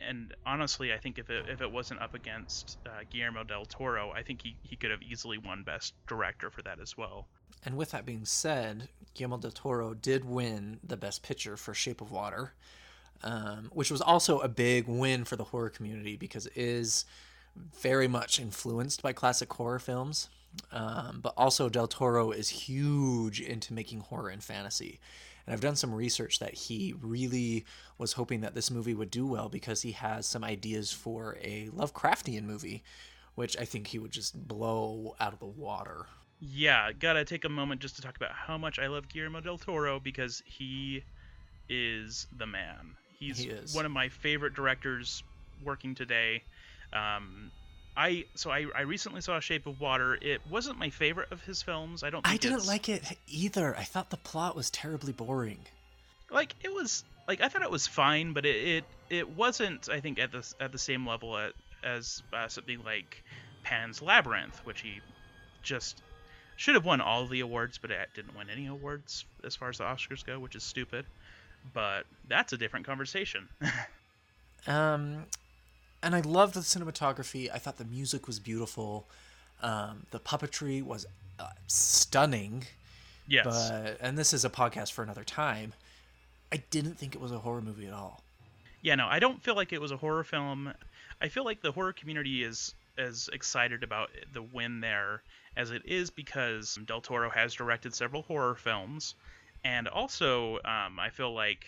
And 0.00 0.34
honestly, 0.44 0.92
I 0.92 0.98
think 0.98 1.18
if 1.18 1.30
it, 1.30 1.46
if 1.48 1.60
it 1.60 1.70
wasn't 1.70 2.00
up 2.00 2.14
against 2.14 2.78
uh, 2.86 3.04
Guillermo 3.10 3.44
del 3.44 3.66
Toro, 3.66 4.10
I 4.10 4.22
think 4.22 4.42
he, 4.42 4.56
he 4.62 4.76
could 4.76 4.90
have 4.90 5.02
easily 5.02 5.38
won 5.38 5.62
Best 5.62 5.94
Director 6.06 6.50
for 6.50 6.62
that 6.62 6.80
as 6.80 6.96
well. 6.96 7.28
And 7.64 7.76
with 7.76 7.90
that 7.90 8.06
being 8.06 8.24
said, 8.24 8.88
Guillermo 9.14 9.38
del 9.38 9.50
Toro 9.50 9.94
did 9.94 10.24
win 10.24 10.80
the 10.82 10.96
Best 10.96 11.22
Picture 11.22 11.56
for 11.56 11.74
Shape 11.74 12.00
of 12.00 12.10
Water 12.10 12.54
um, 13.22 13.70
which 13.72 13.90
was 13.90 14.00
also 14.00 14.40
a 14.40 14.48
big 14.48 14.86
win 14.86 15.24
for 15.24 15.36
the 15.36 15.44
horror 15.44 15.70
community 15.70 16.16
because 16.16 16.46
it 16.46 16.56
is 16.56 17.04
very 17.80 18.08
much 18.08 18.38
influenced 18.38 19.02
by 19.02 19.12
classic 19.12 19.52
horror 19.52 19.78
films. 19.78 20.28
Um, 20.72 21.20
but 21.22 21.34
also, 21.36 21.68
Del 21.68 21.86
Toro 21.86 22.30
is 22.32 22.48
huge 22.48 23.40
into 23.40 23.72
making 23.72 24.00
horror 24.00 24.30
and 24.30 24.42
fantasy. 24.42 24.98
And 25.46 25.54
I've 25.54 25.60
done 25.60 25.76
some 25.76 25.94
research 25.94 26.38
that 26.38 26.54
he 26.54 26.94
really 27.00 27.64
was 27.98 28.12
hoping 28.14 28.40
that 28.40 28.54
this 28.54 28.70
movie 28.70 28.94
would 28.94 29.10
do 29.10 29.26
well 29.26 29.48
because 29.48 29.82
he 29.82 29.92
has 29.92 30.26
some 30.26 30.44
ideas 30.44 30.92
for 30.92 31.38
a 31.40 31.68
Lovecraftian 31.68 32.44
movie, 32.44 32.82
which 33.34 33.56
I 33.58 33.64
think 33.64 33.88
he 33.88 33.98
would 33.98 34.10
just 34.10 34.48
blow 34.48 35.14
out 35.20 35.32
of 35.32 35.38
the 35.38 35.46
water. 35.46 36.06
Yeah, 36.40 36.92
gotta 36.92 37.24
take 37.24 37.44
a 37.44 37.48
moment 37.48 37.80
just 37.80 37.96
to 37.96 38.02
talk 38.02 38.16
about 38.16 38.32
how 38.32 38.56
much 38.56 38.78
I 38.78 38.86
love 38.86 39.08
Guillermo 39.08 39.40
del 39.40 39.58
Toro 39.58 40.00
because 40.00 40.42
he 40.46 41.04
is 41.68 42.26
the 42.36 42.46
man. 42.46 42.96
He's 43.20 43.38
he 43.38 43.52
one 43.74 43.84
of 43.84 43.92
my 43.92 44.08
favorite 44.08 44.54
directors 44.54 45.22
working 45.62 45.94
today. 45.94 46.42
Um, 46.94 47.50
I 47.94 48.24
so 48.34 48.50
I, 48.50 48.64
I 48.74 48.80
recently 48.80 49.20
saw 49.20 49.38
Shape 49.40 49.66
of 49.66 49.78
Water. 49.78 50.18
It 50.22 50.40
wasn't 50.48 50.78
my 50.78 50.88
favorite 50.88 51.30
of 51.30 51.42
his 51.42 51.62
films. 51.62 52.02
I 52.02 52.08
don't. 52.08 52.26
I 52.26 52.38
didn't 52.38 52.66
like 52.66 52.88
it 52.88 53.04
either. 53.28 53.76
I 53.76 53.84
thought 53.84 54.08
the 54.08 54.16
plot 54.16 54.56
was 54.56 54.70
terribly 54.70 55.12
boring. 55.12 55.58
Like 56.30 56.54
it 56.64 56.72
was 56.72 57.04
like 57.28 57.42
I 57.42 57.48
thought 57.48 57.60
it 57.60 57.70
was 57.70 57.86
fine, 57.86 58.32
but 58.32 58.46
it 58.46 58.56
it, 58.56 58.84
it 59.10 59.28
wasn't. 59.28 59.90
I 59.90 60.00
think 60.00 60.18
at 60.18 60.32
the 60.32 60.54
at 60.58 60.72
the 60.72 60.78
same 60.78 61.06
level 61.06 61.36
at, 61.36 61.52
as 61.84 62.22
uh, 62.32 62.48
something 62.48 62.82
like 62.84 63.22
Pan's 63.64 64.00
Labyrinth, 64.00 64.64
which 64.64 64.80
he 64.80 65.00
just 65.62 66.00
should 66.56 66.74
have 66.74 66.86
won 66.86 67.02
all 67.02 67.26
the 67.26 67.40
awards, 67.40 67.76
but 67.76 67.90
it 67.90 68.08
didn't 68.14 68.34
win 68.34 68.48
any 68.48 68.66
awards 68.66 69.26
as 69.44 69.56
far 69.56 69.68
as 69.68 69.76
the 69.76 69.84
Oscars 69.84 70.24
go, 70.24 70.38
which 70.38 70.56
is 70.56 70.62
stupid 70.62 71.04
but 71.72 72.04
that's 72.28 72.52
a 72.52 72.56
different 72.56 72.86
conversation. 72.86 73.48
um, 74.66 75.24
and 76.02 76.14
I 76.14 76.20
loved 76.20 76.54
the 76.54 76.60
cinematography. 76.60 77.48
I 77.52 77.58
thought 77.58 77.76
the 77.76 77.84
music 77.84 78.26
was 78.26 78.38
beautiful. 78.38 79.06
Um, 79.62 80.06
the 80.10 80.18
puppetry 80.20 80.82
was 80.82 81.06
uh, 81.38 81.48
stunning. 81.66 82.64
Yes. 83.28 83.44
But 83.44 83.98
and 84.00 84.18
this 84.18 84.32
is 84.32 84.44
a 84.44 84.50
podcast 84.50 84.92
for 84.92 85.02
another 85.02 85.24
time. 85.24 85.72
I 86.52 86.62
didn't 86.70 86.98
think 86.98 87.14
it 87.14 87.20
was 87.20 87.32
a 87.32 87.38
horror 87.38 87.62
movie 87.62 87.86
at 87.86 87.92
all. 87.92 88.22
Yeah, 88.82 88.94
no, 88.94 89.06
I 89.06 89.18
don't 89.18 89.42
feel 89.42 89.54
like 89.54 89.72
it 89.72 89.80
was 89.80 89.92
a 89.92 89.96
horror 89.96 90.24
film. 90.24 90.72
I 91.20 91.28
feel 91.28 91.44
like 91.44 91.60
the 91.60 91.70
horror 91.70 91.92
community 91.92 92.42
is 92.42 92.74
as 92.98 93.28
excited 93.32 93.82
about 93.82 94.10
the 94.32 94.42
win 94.42 94.80
there 94.80 95.22
as 95.56 95.70
it 95.70 95.82
is 95.84 96.10
because 96.10 96.78
Del 96.86 97.00
Toro 97.00 97.30
has 97.30 97.54
directed 97.54 97.94
several 97.94 98.22
horror 98.22 98.54
films 98.54 99.14
and 99.64 99.88
also 99.88 100.56
um, 100.64 100.98
I 100.98 101.10
feel 101.10 101.34
like 101.34 101.64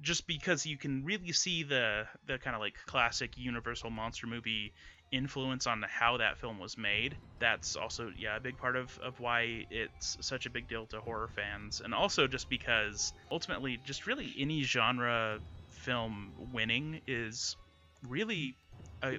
just 0.00 0.26
because 0.26 0.64
you 0.64 0.78
can 0.78 1.04
really 1.04 1.32
see 1.32 1.62
the 1.62 2.04
the 2.26 2.38
kind 2.38 2.54
of 2.56 2.60
like 2.60 2.76
classic 2.86 3.36
Universal 3.36 3.90
monster 3.90 4.26
movie 4.26 4.72
influence 5.12 5.66
on 5.66 5.84
how 5.88 6.16
that 6.18 6.38
film 6.38 6.58
was 6.58 6.78
made. 6.78 7.18
That's 7.40 7.76
also 7.76 8.10
yeah 8.16 8.36
a 8.36 8.40
big 8.40 8.56
part 8.58 8.76
of, 8.76 8.96
of 9.02 9.18
why 9.20 9.66
it's 9.70 10.16
such 10.20 10.46
a 10.46 10.50
big 10.50 10.68
deal 10.68 10.86
to 10.86 11.00
horror 11.00 11.28
fans, 11.34 11.80
and 11.84 11.94
also 11.94 12.26
just 12.26 12.48
because 12.48 13.12
ultimately 13.30 13.78
just 13.84 14.06
really 14.06 14.32
any 14.38 14.62
genre 14.62 15.40
film 15.68 16.34
winning 16.52 17.00
is 17.06 17.56
really 18.08 18.56
a, 19.02 19.18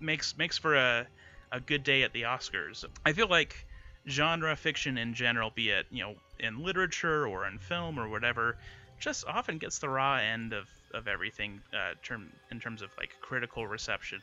makes 0.00 0.36
makes 0.36 0.58
for 0.58 0.74
a 0.76 1.08
a 1.52 1.60
good 1.60 1.82
day 1.82 2.02
at 2.02 2.12
the 2.12 2.22
Oscars. 2.22 2.84
I 3.04 3.12
feel 3.12 3.28
like 3.28 3.54
genre 4.08 4.56
fiction 4.56 4.98
in 4.98 5.14
general, 5.14 5.50
be 5.54 5.70
it 5.70 5.86
you 5.90 6.02
know 6.02 6.14
in 6.38 6.62
literature 6.62 7.26
or 7.26 7.46
in 7.46 7.58
film 7.58 7.98
or 7.98 8.08
whatever, 8.08 8.56
just 8.98 9.26
often 9.26 9.58
gets 9.58 9.78
the 9.78 9.88
raw 9.88 10.16
end 10.16 10.52
of 10.52 10.66
of 10.94 11.06
everything 11.06 11.60
uh, 11.74 11.94
term 12.02 12.30
in 12.50 12.60
terms 12.60 12.82
of 12.82 12.90
like 12.98 13.10
critical 13.20 13.66
reception, 13.66 14.20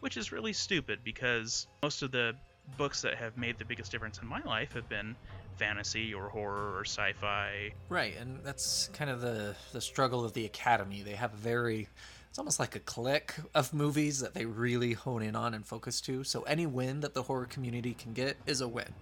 which 0.00 0.16
is 0.16 0.32
really 0.32 0.52
stupid 0.52 1.00
because 1.04 1.66
most 1.82 2.02
of 2.02 2.10
the 2.10 2.34
books 2.76 3.02
that 3.02 3.14
have 3.14 3.36
made 3.36 3.58
the 3.58 3.64
biggest 3.64 3.92
difference 3.92 4.18
in 4.18 4.26
my 4.26 4.40
life 4.42 4.72
have 4.72 4.88
been 4.88 5.14
fantasy 5.56 6.12
or 6.12 6.28
horror 6.28 6.76
or 6.76 6.84
sci-fi. 6.84 7.72
Right, 7.88 8.14
and 8.18 8.40
that's 8.42 8.88
kind 8.92 9.10
of 9.10 9.20
the 9.20 9.54
the 9.72 9.80
struggle 9.80 10.24
of 10.24 10.32
the 10.32 10.46
Academy. 10.46 11.02
They 11.02 11.12
have 11.12 11.34
a 11.34 11.36
very 11.36 11.88
it's 12.28 12.38
almost 12.38 12.60
like 12.60 12.76
a 12.76 12.80
clique 12.80 13.34
of 13.54 13.72
movies 13.72 14.20
that 14.20 14.34
they 14.34 14.44
really 14.44 14.92
hone 14.92 15.22
in 15.22 15.34
on 15.34 15.54
and 15.54 15.64
focus 15.64 16.02
to. 16.02 16.22
So 16.22 16.42
any 16.42 16.66
win 16.66 17.00
that 17.00 17.14
the 17.14 17.22
horror 17.22 17.46
community 17.46 17.94
can 17.94 18.12
get 18.12 18.36
is 18.46 18.60
a 18.60 18.68
win. 18.68 18.92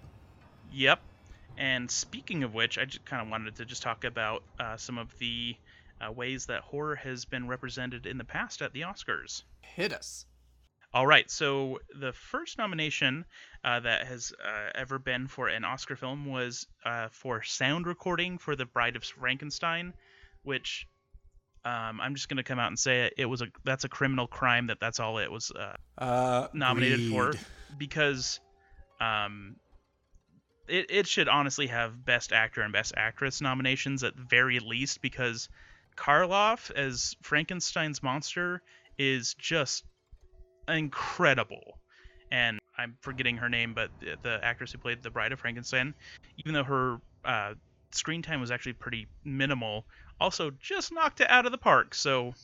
Yep. 0.75 1.01
And 1.57 1.89
speaking 1.89 2.43
of 2.43 2.53
which, 2.53 2.79
I 2.79 2.85
just 2.85 3.05
kind 3.05 3.23
of 3.23 3.29
wanted 3.29 3.55
to 3.57 3.65
just 3.65 3.83
talk 3.83 4.05
about 4.05 4.43
uh, 4.59 4.77
some 4.77 4.99
of 4.99 5.17
the 5.19 5.55
uh, 6.01 6.11
ways 6.11 6.47
that 6.47 6.63
horror 6.63 6.97
has 6.97 7.25
been 7.25 7.47
represented 7.47 8.07
in 8.07 8.19
the 8.19 8.25
past 8.25 8.61
at 8.61 8.73
the 8.73 8.81
Oscars. 8.81 9.43
Hit 9.61 9.93
us. 9.93 10.27
All 10.93 11.07
right, 11.07 11.29
so 11.29 11.81
the 11.99 12.13
first 12.13 12.59
nomination 12.59 13.25
uh, 13.65 13.81
that 13.81 14.07
has 14.07 14.33
uh, 14.45 14.71
ever 14.77 14.99
been 14.99 15.27
for 15.27 15.49
an 15.49 15.65
Oscar 15.65 15.97
film 15.97 16.27
was 16.27 16.67
uh, 16.85 17.09
for 17.11 17.43
sound 17.43 17.87
recording 17.87 18.39
for 18.39 18.55
The 18.55 18.65
Bride 18.65 18.95
of 18.95 19.05
Frankenstein, 19.05 19.93
which 20.45 20.87
um, 21.65 22.01
I'm 22.01 22.15
just 22.15 22.29
going 22.29 22.37
to 22.37 22.45
come 22.45 22.61
out 22.61 22.69
and 22.69 22.79
say 22.79 23.07
it, 23.07 23.15
it 23.19 23.27
was 23.27 23.43
a 23.43 23.47
that's 23.65 23.85
a 23.85 23.89
criminal 23.89 24.29
crime 24.29 24.69
that 24.69 24.79
that's 24.81 25.01
all 25.01 25.19
it 25.19 25.33
was 25.33 25.51
uh, 25.51 26.47
nominated 26.53 27.01
read. 27.01 27.11
for 27.11 27.33
because 27.77 28.39
um, 29.01 29.57
it, 30.69 30.87
it 30.91 31.07
should 31.07 31.29
honestly 31.29 31.67
have 31.67 32.05
best 32.05 32.33
actor 32.33 32.63
and 32.63 32.73
best 32.73 32.93
actress 32.97 33.41
nominations 33.41 34.03
at 34.03 34.15
very 34.15 34.61
least 34.61 35.03
because 35.03 35.49
Karloff 35.97 36.71
as 36.73 37.17
Frankenstein's 37.23 38.03
monster 38.03 38.63
is 38.99 39.35
just 39.35 39.85
incredible. 40.69 41.79
And 42.31 42.59
I'm 42.79 42.97
forgetting 43.01 43.37
her 43.37 43.49
name, 43.49 43.75
but 43.75 43.91
the, 44.01 44.17
the 44.23 44.41
actress 44.43 44.73
who 44.73 44.79
played 44.79 45.03
the 45.03 45.11
Bride 45.11 45.33
of 45.33 45.41
Frankenstein, 45.41 45.95
even 46.39 46.55
though 46.55 46.65
her 46.65 46.99
uh, 47.25 47.55
screen 47.93 48.23
time 48.23 48.41
was 48.41 48.51
actually 48.51 48.73
pretty 48.73 49.07
minimal, 49.25 49.85
also 50.21 50.51
just 50.61 50.93
knocked 50.93 51.21
it 51.21 51.31
out 51.31 51.47
of 51.47 51.53
the 51.53 51.59
park. 51.59 51.95
So, 51.95 52.35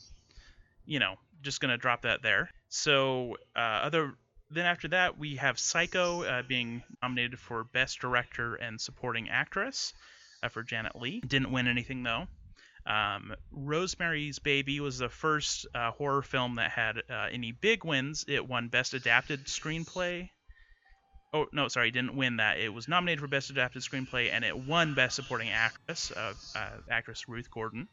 you 0.85 0.99
know, 0.99 1.15
just 1.41 1.59
gonna 1.59 1.77
drop 1.77 2.03
that 2.03 2.21
there. 2.21 2.49
So, 2.69 3.35
uh, 3.55 3.59
other 3.83 4.13
then 4.53 4.65
after 4.65 4.89
that, 4.89 5.17
we 5.17 5.35
have 5.37 5.57
Psycho 5.57 6.23
uh, 6.23 6.41
being 6.43 6.83
nominated 7.01 7.39
for 7.39 7.63
Best 7.63 7.99
Director 7.99 8.55
and 8.55 8.79
Supporting 8.79 9.29
Actress 9.29 9.93
uh, 10.43 10.49
for 10.49 10.63
Janet 10.63 10.95
Leigh. 10.95 11.21
Didn't 11.21 11.51
win 11.51 11.67
anything 11.67 12.03
though. 12.03 12.27
Um, 12.85 13.35
Rosemary's 13.51 14.39
Baby 14.39 14.79
was 14.79 14.97
the 14.97 15.09
first 15.09 15.67
uh, 15.75 15.91
horror 15.91 16.23
film 16.23 16.55
that 16.55 16.71
had 16.71 16.97
uh, 17.09 17.27
any 17.31 17.51
big 17.51 17.85
wins. 17.85 18.25
It 18.27 18.47
won 18.47 18.69
Best 18.69 18.93
Adapted 18.93 19.45
Screenplay. 19.45 20.29
Oh 21.33 21.45
no, 21.53 21.67
sorry, 21.67 21.91
didn't 21.91 22.15
win 22.15 22.37
that. 22.37 22.59
It 22.59 22.73
was 22.73 22.87
nominated 22.87 23.21
for 23.21 23.27
Best 23.27 23.51
Adapted 23.51 23.83
Screenplay 23.83 24.31
and 24.31 24.43
it 24.43 24.57
won 24.57 24.95
Best 24.95 25.15
Supporting 25.15 25.49
Actress, 25.49 26.11
uh, 26.11 26.33
uh 26.55 26.69
actress 26.89 27.29
Ruth 27.29 27.49
Gordon. 27.51 27.87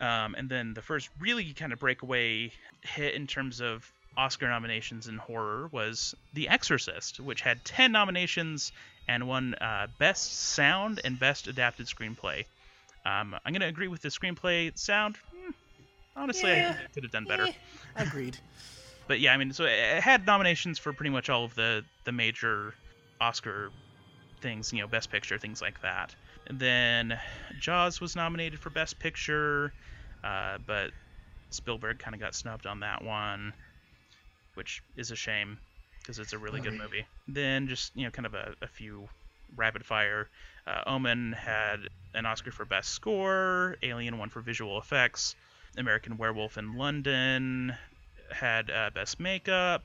Um, 0.00 0.34
and 0.36 0.48
then 0.48 0.74
the 0.74 0.82
first 0.82 1.10
really 1.20 1.52
kind 1.52 1.72
of 1.72 1.78
breakaway 1.78 2.52
hit 2.82 3.14
in 3.14 3.26
terms 3.26 3.60
of 3.60 3.90
Oscar 4.16 4.48
nominations 4.48 5.08
in 5.08 5.16
horror 5.16 5.68
was 5.72 6.14
The 6.34 6.48
Exorcist, 6.48 7.20
which 7.20 7.40
had 7.40 7.64
10 7.64 7.92
nominations 7.92 8.72
and 9.08 9.26
won 9.26 9.54
uh, 9.54 9.86
Best 9.98 10.32
Sound 10.32 11.00
and 11.04 11.18
Best 11.18 11.48
Adapted 11.48 11.86
Screenplay. 11.86 12.44
Um, 13.04 13.34
I'm 13.44 13.52
going 13.52 13.62
to 13.62 13.66
agree 13.66 13.88
with 13.88 14.02
the 14.02 14.10
screenplay 14.10 14.76
sound. 14.78 15.16
Hmm, 15.34 15.50
honestly, 16.14 16.50
Yeah. 16.50 16.76
I 16.78 16.92
could 16.92 17.02
have 17.02 17.12
done 17.12 17.24
better. 17.24 17.44
Eh, 17.46 17.52
agreed. 17.96 18.38
But 19.08 19.18
yeah, 19.18 19.34
I 19.34 19.36
mean, 19.36 19.52
so 19.52 19.64
it 19.64 20.00
had 20.00 20.24
nominations 20.26 20.78
for 20.78 20.92
pretty 20.92 21.10
much 21.10 21.28
all 21.28 21.44
of 21.44 21.54
the, 21.56 21.84
the 22.04 22.12
major 22.12 22.72
Oscar 23.20 23.70
things, 24.40 24.72
you 24.72 24.80
know, 24.80 24.86
Best 24.86 25.10
Picture, 25.10 25.38
things 25.38 25.60
like 25.60 25.82
that. 25.82 26.14
And 26.46 26.58
then 26.58 27.18
Jaws 27.60 28.00
was 28.00 28.14
nominated 28.14 28.60
for 28.60 28.70
Best 28.70 29.00
Picture, 29.00 29.72
uh, 30.22 30.58
but 30.66 30.92
Spielberg 31.50 31.98
kind 31.98 32.14
of 32.14 32.20
got 32.20 32.34
snubbed 32.36 32.66
on 32.66 32.80
that 32.80 33.04
one, 33.04 33.52
which 34.54 34.82
is 34.96 35.10
a 35.10 35.16
shame 35.16 35.58
because 36.00 36.18
it's 36.18 36.32
a 36.32 36.38
really 36.38 36.60
good 36.60 36.74
movie. 36.74 37.06
Then 37.28 37.68
just 37.68 37.96
you 37.96 38.04
know, 38.04 38.10
kind 38.10 38.26
of 38.26 38.34
a, 38.34 38.54
a 38.62 38.66
few 38.66 39.08
rapid 39.56 39.84
fire. 39.84 40.28
Uh, 40.66 40.82
Omen 40.86 41.32
had 41.32 41.88
an 42.14 42.26
Oscar 42.26 42.52
for 42.52 42.64
Best 42.64 42.90
Score. 42.90 43.76
Alien 43.82 44.18
won 44.18 44.28
for 44.28 44.40
visual 44.40 44.78
effects. 44.78 45.34
American 45.76 46.18
Werewolf 46.18 46.58
in 46.58 46.76
London 46.76 47.74
had 48.30 48.70
uh, 48.70 48.90
Best 48.94 49.18
Makeup. 49.20 49.84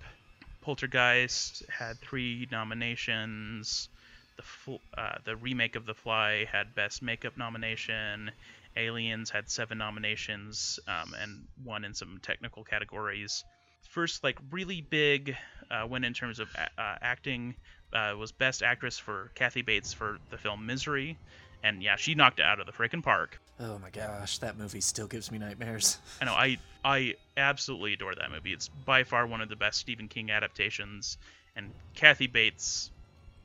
Poltergeist 0.62 1.64
had 1.70 1.98
three 2.00 2.48
nominations. 2.52 3.90
The 4.36 4.44
fl- 4.44 4.76
uh, 4.98 5.18
the 5.24 5.36
remake 5.36 5.76
of 5.76 5.86
The 5.86 5.94
Fly 5.94 6.46
had 6.52 6.76
Best 6.76 7.02
Makeup 7.02 7.38
nomination. 7.38 8.32
Aliens 8.76 9.30
had 9.30 9.50
seven 9.50 9.78
nominations 9.80 10.80
um, 10.88 11.16
and 11.20 11.46
won 11.66 11.84
in 11.84 11.94
some 11.94 12.20
technical 12.22 12.64
categories. 12.64 13.44
First, 13.84 14.24
like 14.24 14.38
really 14.52 14.82
big 14.82 15.36
uh, 15.72 15.86
win 15.90 16.04
in 16.04 16.14
terms 16.14 16.40
of 16.40 16.50
a- 16.56 16.82
uh, 16.82 16.98
acting 17.02 17.56
uh, 17.94 18.14
was 18.18 18.32
Best 18.32 18.62
Actress 18.64 18.98
for 18.98 19.32
Kathy 19.36 19.62
Bates 19.62 19.94
for 19.94 20.20
the 20.30 20.38
film 20.38 20.66
Misery, 20.66 21.18
and 21.64 21.82
yeah, 21.82 21.96
she 21.96 22.14
knocked 22.16 22.40
it 22.40 22.46
out 22.46 22.60
of 22.60 22.66
the 22.66 22.72
freaking 22.72 23.02
park. 23.04 23.40
Oh 23.60 23.80
my 23.80 23.90
gosh, 23.90 24.38
that 24.40 24.58
movie 24.58 24.82
still 24.82 25.08
gives 25.08 25.32
me 25.32 25.38
nightmares. 25.40 25.98
I 26.22 26.26
know 26.26 26.34
I 26.34 26.58
I 26.84 27.16
absolutely 27.38 27.94
adore 27.94 28.14
that 28.16 28.30
movie. 28.32 28.54
It's 28.54 28.68
by 28.68 29.04
far 29.04 29.26
one 29.26 29.42
of 29.42 29.50
the 29.50 29.56
best 29.56 29.80
Stephen 29.80 30.08
King 30.08 30.30
adaptations, 30.32 31.18
and 31.56 31.72
Kathy 31.96 32.28
Bates, 32.28 32.92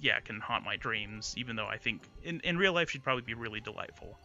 yeah, 0.01 0.20
can 0.20 0.41
haunt 0.41 0.64
my 0.64 0.76
dreams. 0.76 1.35
Even 1.39 1.57
though 1.57 1.66
I 1.66 1.78
think 1.78 2.03
in 2.24 2.41
in 2.41 2.59
real 2.59 2.72
life 2.72 2.91
she'd 2.91 3.05
probably 3.05 3.22
be 3.22 3.35
really 3.35 3.61
delightful. 3.61 4.18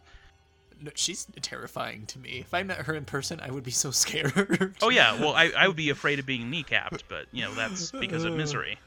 No, 0.80 0.90
she's 0.94 1.26
terrifying 1.42 2.06
to 2.06 2.18
me. 2.18 2.38
If 2.40 2.54
I 2.54 2.62
met 2.62 2.78
her 2.78 2.94
in 2.94 3.04
person, 3.04 3.40
I 3.40 3.50
would 3.50 3.64
be 3.64 3.70
so 3.70 3.90
scared. 3.92 4.76
Oh 4.82 4.90
yeah, 4.90 5.18
well 5.20 5.34
I, 5.34 5.50
I 5.56 5.66
would 5.66 5.76
be 5.76 5.90
afraid 5.90 6.18
of 6.18 6.26
being 6.26 6.50
kneecapped, 6.50 7.02
but 7.08 7.26
you 7.32 7.42
know 7.42 7.54
that's 7.54 7.90
because 7.90 8.24
of 8.24 8.34
misery. 8.34 8.78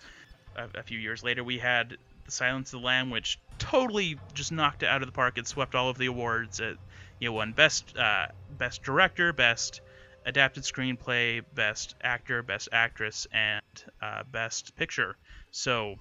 A, 0.56 0.68
a 0.80 0.84
few 0.84 1.00
years 1.00 1.24
later, 1.24 1.44
we 1.44 1.58
had 1.58 1.98
The 2.26 2.32
Silence 2.32 2.74
of 2.74 2.82
the 2.82 2.86
Lamb, 2.86 3.10
which 3.10 3.40
totally 3.60 4.18
just 4.34 4.52
knocked 4.52 4.84
it 4.84 4.88
out 4.88 5.02
of 5.02 5.08
the 5.08 5.14
park. 5.14 5.38
It 5.38 5.48
swept 5.48 5.76
all 5.76 5.90
of 5.90 5.98
the 5.98 6.08
awards. 6.08 6.60
It 6.60 6.78
you 7.20 7.30
know 7.30 7.34
won 7.34 7.54
best 7.54 7.96
uh, 7.98 8.28
best 8.58 8.84
director, 8.84 9.34
best 9.34 9.82
adapted 10.26 10.64
screenplay, 10.64 11.44
best 11.56 11.96
actor, 12.02 12.44
best 12.44 12.70
actress, 12.72 13.28
and 13.32 13.62
uh, 14.02 14.24
best 14.32 14.76
picture. 14.76 15.16
So 15.52 15.96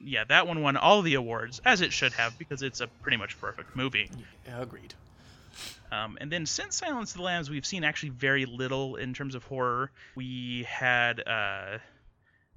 yeah, 0.00 0.24
that 0.24 0.46
one 0.46 0.60
won 0.62 0.76
all 0.76 1.02
the 1.02 1.14
awards 1.14 1.60
as 1.64 1.80
it 1.80 1.92
should 1.92 2.12
have 2.12 2.38
because 2.38 2.62
it's 2.62 2.80
a 2.80 2.86
pretty 2.86 3.16
much 3.16 3.38
perfect 3.40 3.74
movie. 3.74 4.10
Yeah, 4.46 4.60
agreed. 4.60 4.94
Um, 5.94 6.18
and 6.20 6.30
then 6.30 6.44
since 6.46 6.76
Silence 6.76 7.12
of 7.12 7.18
the 7.18 7.22
Lambs, 7.22 7.50
we've 7.50 7.66
seen 7.66 7.84
actually 7.84 8.08
very 8.10 8.46
little 8.46 8.96
in 8.96 9.14
terms 9.14 9.34
of 9.34 9.44
horror. 9.44 9.92
We 10.16 10.66
had 10.68 11.20
uh, 11.26 11.78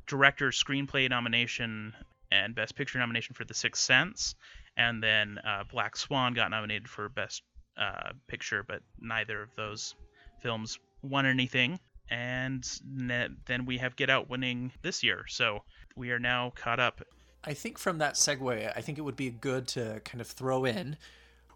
director 0.07 0.49
screenplay 0.49 1.09
nomination 1.09 1.93
and 2.31 2.55
best 2.55 2.75
picture 2.75 2.97
nomination 2.99 3.35
for 3.35 3.45
The 3.45 3.53
Sixth 3.53 3.83
Sense, 3.83 4.35
and 4.75 5.03
then 5.03 5.37
uh, 5.45 5.63
Black 5.71 5.95
Swan 5.95 6.33
got 6.33 6.49
nominated 6.49 6.89
for 6.89 7.09
best 7.09 7.43
uh, 7.77 8.11
picture, 8.27 8.63
but 8.67 8.81
neither 8.99 9.41
of 9.41 9.49
those 9.55 9.93
films 10.41 10.79
won 11.03 11.25
anything. 11.25 11.79
And 12.09 12.67
ne- 12.85 13.29
then 13.45 13.65
we 13.65 13.77
have 13.77 13.95
Get 13.95 14.09
Out 14.09 14.29
winning 14.29 14.71
this 14.81 15.03
year, 15.03 15.25
so 15.27 15.63
we 15.95 16.11
are 16.11 16.19
now 16.19 16.53
caught 16.55 16.79
up. 16.79 17.01
I 17.43 17.53
think 17.53 17.77
from 17.77 17.99
that 17.99 18.15
segue, 18.15 18.73
I 18.75 18.81
think 18.81 18.97
it 18.97 19.01
would 19.01 19.15
be 19.15 19.29
good 19.29 19.67
to 19.69 20.01
kind 20.03 20.21
of 20.21 20.27
throw 20.27 20.65
in. 20.65 20.97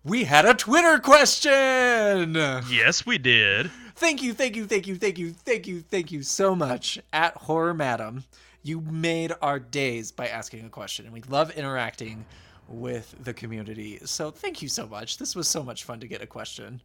We 0.04 0.24
had 0.24 0.46
a 0.46 0.56
Twitter 0.56 0.98
question! 0.98 2.34
Yes, 2.34 3.06
we 3.06 3.20
did. 3.20 3.70
Thank 3.96 4.24
you, 4.24 4.34
thank 4.34 4.56
you, 4.56 4.66
thank 4.66 4.88
you, 4.88 4.96
thank 4.96 5.20
you, 5.20 5.30
thank 5.32 5.68
you, 5.68 5.82
thank 5.82 6.12
you 6.12 6.24
so 6.24 6.56
much. 6.56 7.00
At 7.14 7.36
Horror 7.36 7.76
Madam, 7.76 8.24
you 8.64 8.82
made 8.82 9.32
our 9.44 9.60
days 9.60 10.12
by 10.12 10.28
asking 10.28 10.66
a 10.66 10.70
question, 10.70 11.06
and 11.06 11.14
we 11.14 11.22
love 11.30 11.52
interacting 11.52 12.26
with 12.68 13.14
the 13.24 13.32
community. 13.32 14.00
So 14.04 14.32
thank 14.32 14.64
you 14.64 14.70
so 14.70 14.88
much. 14.88 15.20
This 15.20 15.36
was 15.36 15.48
so 15.48 15.62
much 15.62 15.84
fun 15.84 16.00
to 16.00 16.08
get 16.08 16.24
a 16.24 16.28
question. 16.28 16.82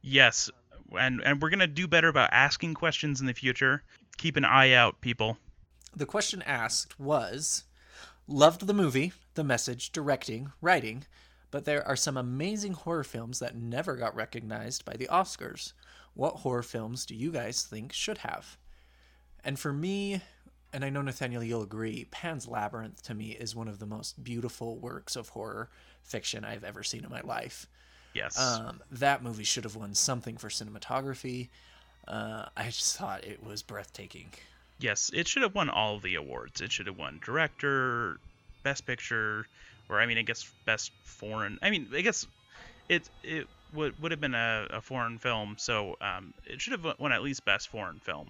Yes, 0.00 0.50
and 0.98 1.22
and 1.24 1.40
we're 1.40 1.50
gonna 1.50 1.68
do 1.68 1.86
better 1.86 2.08
about 2.08 2.30
asking 2.32 2.74
questions 2.74 3.20
in 3.20 3.28
the 3.28 3.32
future. 3.32 3.84
Keep 4.16 4.36
an 4.36 4.44
eye 4.44 4.72
out, 4.72 5.00
people. 5.02 5.38
The 5.94 6.06
question 6.06 6.42
asked 6.42 6.98
was 6.98 7.62
Loved 8.26 8.66
the 8.66 8.74
movie, 8.74 9.12
the 9.34 9.44
message, 9.44 9.92
directing, 9.92 10.50
writing, 10.60 11.04
but 11.52 11.64
there 11.64 11.86
are 11.86 11.94
some 11.94 12.16
amazing 12.16 12.72
horror 12.72 13.04
films 13.04 13.38
that 13.38 13.54
never 13.54 13.94
got 13.94 14.16
recognized 14.16 14.84
by 14.84 14.94
the 14.94 15.06
Oscars. 15.06 15.72
What 16.14 16.36
horror 16.36 16.62
films 16.64 17.06
do 17.06 17.14
you 17.14 17.30
guys 17.30 17.62
think 17.62 17.92
should 17.92 18.18
have? 18.18 18.56
And 19.44 19.58
for 19.58 19.72
me, 19.72 20.20
and 20.72 20.84
I 20.84 20.90
know 20.90 21.02
Nathaniel, 21.02 21.42
you'll 21.44 21.62
agree, 21.62 22.06
Pan's 22.10 22.48
Labyrinth 22.48 23.02
to 23.04 23.14
me 23.14 23.30
is 23.32 23.54
one 23.54 23.68
of 23.68 23.78
the 23.78 23.86
most 23.86 24.24
beautiful 24.24 24.78
works 24.78 25.14
of 25.14 25.28
horror 25.28 25.68
fiction 26.02 26.44
I've 26.44 26.64
ever 26.64 26.82
seen 26.82 27.04
in 27.04 27.10
my 27.10 27.20
life. 27.20 27.68
Yes. 28.14 28.38
Um, 28.38 28.80
that 28.90 29.22
movie 29.22 29.44
should 29.44 29.64
have 29.64 29.76
won 29.76 29.94
something 29.94 30.36
for 30.36 30.48
cinematography. 30.48 31.48
Uh, 32.08 32.46
I 32.56 32.64
just 32.66 32.96
thought 32.96 33.24
it 33.24 33.42
was 33.42 33.62
breathtaking. 33.62 34.30
yes, 34.80 35.10
it 35.14 35.28
should 35.28 35.42
have 35.42 35.54
won 35.54 35.70
all 35.70 35.98
the 35.98 36.14
awards. 36.16 36.60
It 36.60 36.72
should 36.72 36.86
have 36.88 36.98
won 36.98 37.20
director, 37.24 38.18
best 38.62 38.84
picture, 38.86 39.46
or 39.88 40.00
I 40.00 40.06
mean, 40.06 40.18
I 40.18 40.22
guess 40.22 40.50
best 40.64 40.92
foreign. 41.04 41.58
I 41.62 41.70
mean, 41.70 41.88
I 41.94 42.00
guess 42.00 42.26
it 42.88 43.08
it 43.22 43.46
would 43.74 44.00
would 44.00 44.10
have 44.10 44.20
been 44.20 44.34
a, 44.34 44.66
a 44.70 44.80
foreign 44.80 45.18
film, 45.18 45.56
so 45.58 45.96
um, 46.00 46.34
it 46.46 46.60
should 46.60 46.72
have 46.72 46.98
won 46.98 47.12
at 47.12 47.22
least 47.22 47.44
best 47.44 47.68
foreign 47.68 47.98
film. 47.98 48.28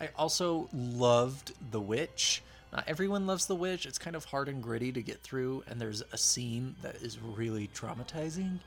I 0.00 0.08
also 0.16 0.68
loved 0.72 1.52
The 1.70 1.80
Witch. 1.80 2.42
Not 2.72 2.84
everyone 2.86 3.26
loves 3.26 3.46
The 3.46 3.54
Witch. 3.56 3.84
It's 3.84 3.98
kind 3.98 4.16
of 4.16 4.24
hard 4.24 4.48
and 4.48 4.62
gritty 4.62 4.92
to 4.92 5.02
get 5.02 5.20
through, 5.22 5.64
and 5.68 5.80
there's 5.80 6.02
a 6.12 6.18
scene 6.18 6.74
that 6.82 6.96
is 6.96 7.18
really 7.18 7.68
traumatizing. 7.74 8.60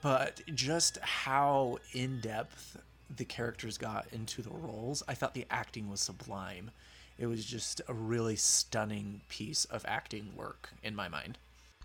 But 0.00 0.40
just 0.54 0.98
how 0.98 1.78
in 1.92 2.20
depth 2.20 2.76
the 3.16 3.24
characters 3.24 3.78
got 3.78 4.06
into 4.12 4.42
the 4.42 4.50
roles, 4.50 5.02
I 5.06 5.14
thought 5.14 5.34
the 5.34 5.46
acting 5.50 5.90
was 5.90 6.00
sublime. 6.00 6.70
It 7.18 7.26
was 7.26 7.44
just 7.44 7.80
a 7.88 7.94
really 7.94 8.36
stunning 8.36 9.22
piece 9.28 9.64
of 9.66 9.84
acting 9.86 10.34
work 10.34 10.70
in 10.82 10.94
my 10.96 11.08
mind. 11.08 11.38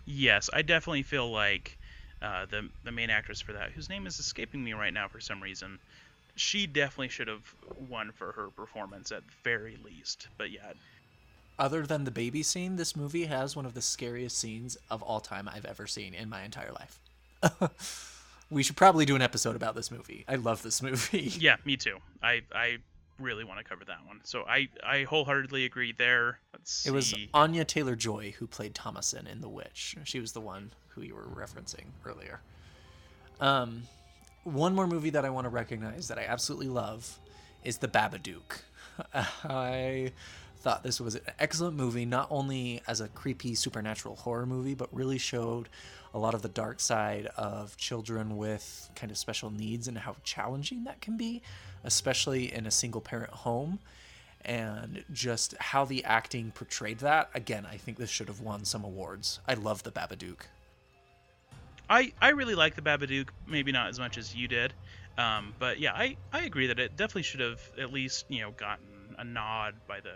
Yes, 0.05 0.49
I 0.53 0.61
definitely 0.63 1.03
feel 1.03 1.29
like 1.31 1.77
uh, 2.21 2.45
the 2.45 2.69
the 2.83 2.91
main 2.91 3.09
actress 3.09 3.41
for 3.41 3.53
that, 3.53 3.71
whose 3.73 3.89
name 3.89 4.07
is 4.07 4.19
escaping 4.19 4.63
me 4.63 4.73
right 4.73 4.93
now 4.93 5.07
for 5.07 5.19
some 5.19 5.41
reason, 5.43 5.79
she 6.35 6.67
definitely 6.67 7.09
should 7.09 7.27
have 7.27 7.55
won 7.75 8.11
for 8.11 8.31
her 8.33 8.49
performance 8.51 9.11
at 9.11 9.23
very 9.43 9.77
least. 9.83 10.29
But 10.37 10.51
yeah, 10.51 10.73
Other 11.59 11.85
than 11.85 12.03
the 12.03 12.11
baby 12.11 12.41
scene, 12.43 12.75
this 12.77 12.95
movie 12.95 13.25
has 13.25 13.55
one 13.55 13.65
of 13.67 13.73
the 13.75 13.81
scariest 13.81 14.37
scenes 14.39 14.75
of 14.89 15.03
all 15.03 15.19
time 15.19 15.47
I've 15.47 15.65
ever 15.65 15.85
seen 15.87 16.13
in 16.15 16.29
my 16.29 16.43
entire 16.43 16.71
life. 16.71 16.99
we 18.49 18.63
should 18.63 18.75
probably 18.77 19.05
do 19.05 19.15
an 19.15 19.21
episode 19.21 19.55
about 19.55 19.75
this 19.75 19.91
movie. 19.91 20.23
I 20.27 20.35
love 20.35 20.61
this 20.63 20.81
movie. 20.83 21.33
Yeah, 21.39 21.57
me 21.65 21.77
too. 21.77 21.97
I 22.21 22.41
I 22.53 22.77
really 23.19 23.43
want 23.43 23.59
to 23.59 23.63
cover 23.63 23.83
that 23.85 24.05
one. 24.05 24.19
So 24.23 24.43
I 24.47 24.69
I 24.85 25.03
wholeheartedly 25.03 25.65
agree 25.65 25.93
there. 25.97 26.39
Let's 26.53 26.85
It 26.85 26.91
was 26.91 27.07
see. 27.07 27.29
Anya 27.33 27.65
Taylor 27.65 27.95
Joy 27.95 28.33
who 28.37 28.47
played 28.47 28.73
Thomasin 28.73 29.27
in 29.27 29.41
The 29.41 29.49
Witch. 29.49 29.95
She 30.03 30.19
was 30.19 30.31
the 30.31 30.41
one 30.41 30.71
who 30.89 31.01
you 31.01 31.15
were 31.15 31.23
referencing 31.23 31.85
earlier. 32.05 32.41
Um, 33.39 33.83
one 34.43 34.73
more 34.73 34.87
movie 34.87 35.11
that 35.11 35.25
I 35.25 35.29
want 35.29 35.45
to 35.45 35.49
recognize 35.49 36.07
that 36.07 36.17
I 36.17 36.23
absolutely 36.23 36.69
love 36.69 37.19
is 37.63 37.77
The 37.77 37.87
Babadook. 37.87 38.61
I 39.13 40.11
thought 40.59 40.83
this 40.83 40.99
was 40.99 41.15
an 41.15 41.21
excellent 41.39 41.75
movie, 41.75 42.05
not 42.05 42.27
only 42.31 42.81
as 42.87 42.99
a 42.99 43.07
creepy 43.09 43.53
supernatural 43.55 44.15
horror 44.15 44.45
movie, 44.45 44.73
but 44.73 44.93
really 44.93 45.17
showed 45.17 45.69
a 46.17 46.19
lot 46.19 46.33
of 46.33 46.41
the 46.41 46.49
dark 46.49 46.79
side 46.79 47.27
of 47.37 47.77
children 47.77 48.37
with 48.37 48.89
kind 48.95 49.11
of 49.11 49.17
special 49.17 49.51
needs 49.51 49.87
and 49.87 49.99
how 49.99 50.15
challenging 50.23 50.83
that 50.85 50.99
can 50.99 51.15
be, 51.15 51.43
especially 51.83 52.51
in 52.51 52.65
a 52.65 52.71
single 52.71 53.01
parent 53.01 53.29
home. 53.29 53.79
And 54.43 55.03
just 55.13 55.55
how 55.57 55.85
the 55.85 56.03
acting 56.05 56.51
portrayed 56.51 56.99
that. 56.99 57.29
Again, 57.35 57.67
I 57.69 57.77
think 57.77 57.97
this 57.97 58.09
should 58.09 58.29
have 58.29 58.39
won 58.39 58.65
some 58.65 58.83
awards. 58.83 59.39
I 59.47 59.55
love 59.55 59.83
the 59.83 59.91
Babadook. 59.91 60.41
I 61.89 62.13
I 62.21 62.29
really 62.29 62.55
like 62.55 62.75
the 62.75 62.81
Babadook. 62.81 63.29
Maybe 63.45 63.71
not 63.71 63.89
as 63.89 63.99
much 63.99 64.17
as 64.17 64.33
you 64.33 64.47
did. 64.47 64.73
Um, 65.17 65.53
but 65.59 65.79
yeah, 65.79 65.93
I, 65.93 66.15
I 66.31 66.43
agree 66.43 66.67
that 66.67 66.79
it 66.79 66.95
definitely 66.95 67.23
should 67.23 67.39
have 67.41 67.59
at 67.77 67.91
least 67.91 68.25
you 68.29 68.41
know 68.41 68.51
gotten 68.51 69.15
a 69.17 69.23
nod 69.23 69.75
by 69.87 69.99
the 69.99 70.15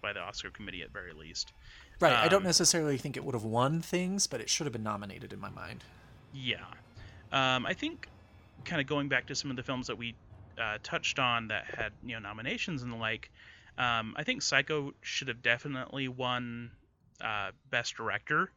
by 0.00 0.12
the 0.12 0.20
Oscar 0.20 0.50
committee 0.50 0.82
at 0.82 0.90
very 0.90 1.12
least. 1.12 1.52
Right. 2.00 2.12
I 2.12 2.28
don't 2.28 2.38
Um, 2.42 2.44
necessarily 2.44 2.98
think 2.98 3.16
it 3.16 3.24
would 3.24 3.34
have 3.34 3.44
won 3.44 3.80
things, 3.80 4.26
but 4.26 4.40
it 4.40 4.50
should 4.50 4.66
have 4.66 4.72
been 4.72 4.82
nominated 4.82 5.32
in 5.32 5.40
my 5.40 5.50
mind. 5.50 5.82
Yeah. 6.32 6.64
Um, 7.32 7.64
I 7.66 7.72
think 7.72 8.08
kind 8.64 8.80
of 8.80 8.86
going 8.86 9.08
back 9.08 9.26
to 9.26 9.34
some 9.34 9.50
of 9.50 9.56
the 9.56 9.62
films 9.62 9.86
that 9.86 9.96
we 9.96 10.14
uh, 10.58 10.78
touched 10.82 11.18
on 11.18 11.48
that 11.48 11.64
had 11.64 11.92
you 12.02 12.14
know 12.14 12.20
nominations 12.20 12.82
and 12.82 12.92
the 12.92 12.96
like. 12.96 13.30
Um, 13.78 14.14
I 14.16 14.24
think 14.24 14.42
Psycho 14.42 14.94
should 15.02 15.28
have 15.28 15.42
definitely 15.42 16.08
won 16.08 16.70
uh, 17.20 17.50
Best 17.70 17.96
Director, 17.96 18.50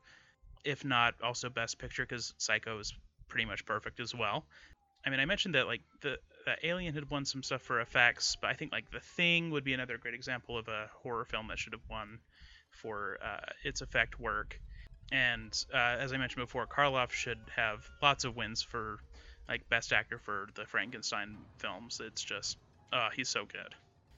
if 0.63 0.85
not 0.85 1.15
also 1.21 1.49
Best 1.49 1.77
Picture, 1.77 2.03
because 2.03 2.33
Psycho 2.37 2.79
is 2.79 2.93
pretty 3.27 3.45
much 3.45 3.65
perfect 3.65 3.99
as 3.99 4.15
well. 4.15 4.45
I 5.05 5.09
mean, 5.09 5.19
I 5.19 5.25
mentioned 5.25 5.55
that 5.55 5.67
like 5.67 5.81
the 6.01 6.19
that 6.45 6.59
Alien 6.63 6.93
had 6.93 7.09
won 7.09 7.25
some 7.25 7.43
stuff 7.43 7.61
for 7.61 7.81
effects, 7.81 8.37
but 8.39 8.49
I 8.49 8.53
think 8.53 8.71
like 8.71 8.89
The 8.91 8.99
Thing 8.99 9.51
would 9.51 9.63
be 9.63 9.73
another 9.73 9.97
great 9.97 10.13
example 10.13 10.57
of 10.57 10.67
a 10.67 10.89
horror 11.03 11.25
film 11.25 11.47
that 11.47 11.59
should 11.59 11.73
have 11.73 11.81
won 11.89 12.19
for 12.71 13.17
uh, 13.23 13.45
its 13.63 13.81
effect 13.81 14.19
work. 14.19 14.59
And 15.11 15.51
uh, 15.73 15.97
as 15.99 16.13
I 16.13 16.17
mentioned 16.17 16.43
before, 16.43 16.67
Karloff 16.67 17.11
should 17.11 17.39
have 17.55 17.89
lots 18.01 18.25
of 18.25 18.35
wins 18.35 18.61
for 18.61 18.99
like 19.47 19.67
best 19.69 19.91
actor 19.91 20.19
for 20.19 20.47
the 20.55 20.65
Frankenstein 20.65 21.37
films. 21.57 21.99
It's 22.03 22.23
just, 22.23 22.57
uh, 22.93 23.09
he's 23.15 23.29
so 23.29 23.45
good. 23.45 23.73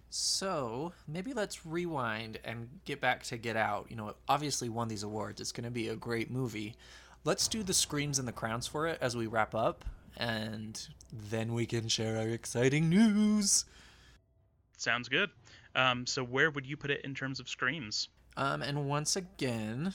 So 0.10 0.92
maybe 1.08 1.34
let's 1.34 1.66
rewind 1.66 2.38
and 2.44 2.68
get 2.84 3.00
back 3.00 3.24
to 3.24 3.38
Get 3.38 3.56
Out. 3.56 3.88
You 3.90 3.96
know, 3.96 4.10
it 4.10 4.18
obviously 4.28 4.68
won 4.68 4.90
these 4.90 5.04
awards. 5.04 5.40
It's 5.40 5.54
going 5.54 5.64
to 5.64 5.72
be 5.72 5.88
a 5.88 5.96
great 5.96 6.30
movie. 6.30 6.76
Let's 7.24 7.48
do 7.48 7.64
the 7.64 7.74
screams 7.74 8.20
and 8.20 8.28
the 8.28 8.34
crowns 8.34 8.68
for 8.68 8.88
it 8.88 8.98
as 9.00 9.16
we 9.16 9.28
wrap 9.28 9.56
up, 9.56 9.86
and 10.18 10.86
then 11.14 11.54
we 11.54 11.66
can 11.66 11.88
share 11.88 12.18
our 12.18 12.28
exciting 12.28 12.90
news. 12.90 13.64
Sounds 14.76 15.08
good. 15.08 15.30
Um, 15.76 16.06
so 16.06 16.24
where 16.26 16.52
would 16.52 16.66
you 16.66 16.76
put 16.76 16.92
it 16.92 17.06
in 17.06 17.16
terms 17.16 17.40
of 17.40 17.48
screams? 17.48 18.10
Um, 18.38 18.62
and 18.62 18.88
once 18.88 19.16
again, 19.16 19.94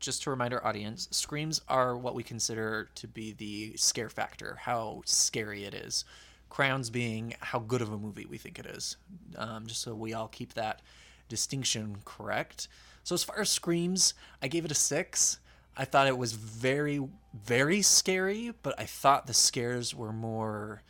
just 0.00 0.22
to 0.24 0.30
remind 0.30 0.52
our 0.52 0.64
audience, 0.66 1.08
screams 1.10 1.60
are 1.68 1.96
what 1.96 2.14
we 2.14 2.22
consider 2.22 2.90
to 2.96 3.08
be 3.08 3.32
the 3.32 3.76
scare 3.76 4.08
factor, 4.08 4.58
how 4.60 5.02
scary 5.04 5.64
it 5.64 5.74
is. 5.74 6.04
Crowns 6.50 6.90
being 6.90 7.34
how 7.40 7.60
good 7.60 7.80
of 7.80 7.92
a 7.92 7.96
movie 7.96 8.26
we 8.26 8.36
think 8.36 8.58
it 8.58 8.66
is. 8.66 8.96
Um, 9.36 9.66
just 9.66 9.80
so 9.80 9.94
we 9.94 10.12
all 10.12 10.28
keep 10.28 10.54
that 10.54 10.82
distinction 11.28 11.96
correct. 12.04 12.68
So 13.04 13.14
as 13.14 13.24
far 13.24 13.40
as 13.40 13.50
screams, 13.50 14.14
I 14.42 14.48
gave 14.48 14.64
it 14.64 14.70
a 14.70 14.74
six. 14.74 15.38
I 15.76 15.86
thought 15.86 16.06
it 16.06 16.18
was 16.18 16.32
very, 16.32 17.00
very 17.32 17.80
scary, 17.80 18.52
but 18.62 18.78
I 18.78 18.84
thought 18.84 19.26
the 19.26 19.34
scares 19.34 19.94
were 19.94 20.12
more 20.12 20.82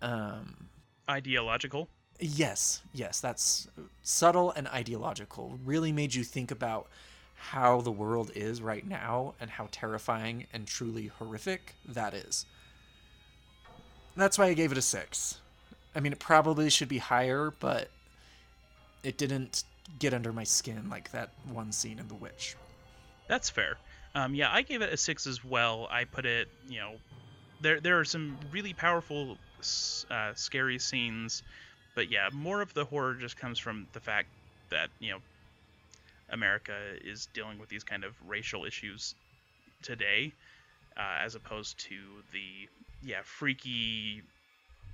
um, 0.00 0.68
Ideological. 1.10 1.88
Yes, 2.20 2.82
yes, 2.92 3.20
that's 3.20 3.68
subtle 4.08 4.50
and 4.50 4.66
ideological. 4.68 5.58
Really 5.64 5.92
made 5.92 6.14
you 6.14 6.24
think 6.24 6.50
about 6.50 6.88
how 7.34 7.82
the 7.82 7.90
world 7.90 8.30
is 8.34 8.62
right 8.62 8.86
now 8.86 9.34
and 9.38 9.50
how 9.50 9.68
terrifying 9.70 10.46
and 10.52 10.66
truly 10.66 11.08
horrific 11.18 11.74
that 11.86 12.14
is. 12.14 12.46
That's 14.16 14.38
why 14.38 14.46
I 14.46 14.54
gave 14.54 14.72
it 14.72 14.78
a 14.78 14.82
six. 14.82 15.40
I 15.94 16.00
mean, 16.00 16.12
it 16.12 16.18
probably 16.18 16.70
should 16.70 16.88
be 16.88 16.98
higher, 16.98 17.52
but 17.60 17.90
it 19.04 19.18
didn't 19.18 19.64
get 19.98 20.14
under 20.14 20.32
my 20.32 20.44
skin 20.44 20.88
like 20.88 21.12
that 21.12 21.30
one 21.52 21.70
scene 21.70 21.98
in 21.98 22.08
The 22.08 22.14
Witch. 22.14 22.56
That's 23.28 23.50
fair. 23.50 23.76
Um, 24.14 24.34
yeah, 24.34 24.50
I 24.50 24.62
gave 24.62 24.80
it 24.80 24.92
a 24.92 24.96
six 24.96 25.26
as 25.26 25.44
well. 25.44 25.86
I 25.90 26.04
put 26.04 26.24
it, 26.24 26.48
you 26.66 26.80
know, 26.80 26.94
there 27.60 27.80
there 27.80 27.98
are 28.00 28.04
some 28.04 28.38
really 28.50 28.72
powerful, 28.72 29.36
uh, 30.10 30.32
scary 30.34 30.78
scenes, 30.78 31.42
but 31.98 32.12
yeah, 32.12 32.28
more 32.32 32.62
of 32.62 32.72
the 32.74 32.84
horror 32.84 33.14
just 33.14 33.36
comes 33.36 33.58
from 33.58 33.88
the 33.92 33.98
fact 33.98 34.28
that 34.70 34.88
you 35.00 35.10
know, 35.10 35.18
America 36.30 36.72
is 37.04 37.26
dealing 37.34 37.58
with 37.58 37.68
these 37.68 37.82
kind 37.82 38.04
of 38.04 38.14
racial 38.24 38.64
issues 38.64 39.16
today, 39.82 40.32
uh, 40.96 41.18
as 41.20 41.34
opposed 41.34 41.76
to 41.80 41.96
the 42.32 42.68
yeah 43.02 43.18
freaky, 43.24 44.22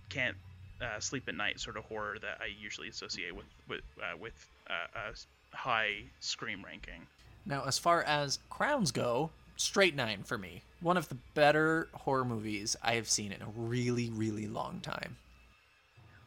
can't 0.09 0.35
uh, 0.81 0.99
sleep 0.99 1.29
at 1.29 1.35
night 1.35 1.61
sort 1.61 1.77
of 1.77 1.85
horror 1.85 2.17
that 2.23 2.39
I 2.41 2.47
usually 2.59 2.89
associate 2.89 3.37
with 3.37 3.45
with 3.69 3.85
uh, 4.03 4.17
with 4.17 4.47
uh, 4.71 5.11
a 5.11 5.55
high 5.55 6.05
scream 6.21 6.65
ranking. 6.65 7.07
Now, 7.45 7.65
as 7.67 7.77
far 7.77 8.03
as 8.05 8.39
crowns 8.49 8.93
go, 8.93 9.29
straight 9.59 9.95
nine 9.95 10.23
for 10.23 10.39
me. 10.39 10.63
One 10.81 10.97
of 10.97 11.11
the 11.11 11.19
better 11.35 11.89
horror 11.93 12.25
movies 12.25 12.77
I 12.83 12.95
have 12.95 13.11
seen 13.11 13.31
in 13.31 13.43
a 13.43 13.49
really, 13.55 14.09
really 14.09 14.47
long 14.47 14.81
time. 14.81 15.19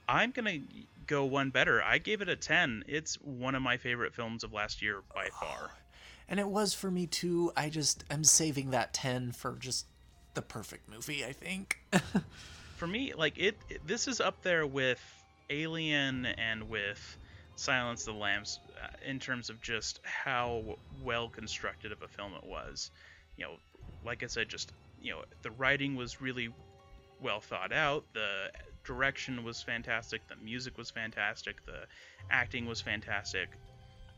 I'm 0.07 0.31
gonna 0.31 0.59
go 1.05 1.25
one 1.25 1.49
better. 1.49 1.81
I 1.83 1.97
gave 1.97 2.21
it 2.21 2.29
a 2.29 2.35
ten. 2.35 2.83
It's 2.87 3.15
one 3.21 3.55
of 3.55 3.61
my 3.61 3.77
favorite 3.77 4.13
films 4.13 4.43
of 4.43 4.53
last 4.53 4.81
year 4.81 5.01
by 5.13 5.27
far. 5.39 5.71
And 6.29 6.39
it 6.39 6.47
was 6.47 6.73
for 6.73 6.91
me 6.91 7.07
too. 7.07 7.51
I 7.55 7.69
just 7.69 8.03
I'm 8.11 8.23
saving 8.23 8.71
that 8.71 8.93
10 8.93 9.31
for 9.31 9.55
just 9.59 9.85
the 10.33 10.41
perfect 10.41 10.89
movie, 10.89 11.23
I 11.25 11.31
think. 11.33 11.77
For 12.75 12.85
me, 12.85 13.13
like 13.15 13.39
it, 13.39 13.57
it- 13.69 13.87
this 13.87 14.07
is 14.07 14.21
up 14.21 14.43
there 14.43 14.67
with 14.67 15.01
Alien 15.49 16.27
and 16.27 16.69
with 16.69 17.17
Silence 17.55 18.01
of 18.07 18.13
the 18.13 18.19
Lambs 18.19 18.59
uh, 18.83 18.87
in 19.03 19.17
terms 19.19 19.49
of 19.49 19.59
just 19.63 19.99
how 20.03 20.77
well 21.03 21.27
constructed 21.27 21.91
of 21.91 22.03
a 22.03 22.07
film 22.07 22.33
it 22.35 22.45
was. 22.47 22.91
You 23.35 23.45
know, 23.45 23.51
like 24.05 24.21
I 24.21 24.27
said, 24.27 24.47
just 24.47 24.73
you 25.01 25.11
know, 25.11 25.21
the 25.41 25.49
writing 25.51 25.95
was 25.95 26.21
really 26.21 26.49
well 27.19 27.39
thought 27.39 27.73
out. 27.73 28.03
The 28.13 28.51
direction 28.87 29.43
was 29.43 29.61
fantastic. 29.61 30.25
The 30.27 30.35
music 30.37 30.77
was 30.77 30.89
fantastic. 30.89 31.63
The 31.65 31.81
acting 32.31 32.65
was 32.65 32.81
fantastic. 32.81 33.49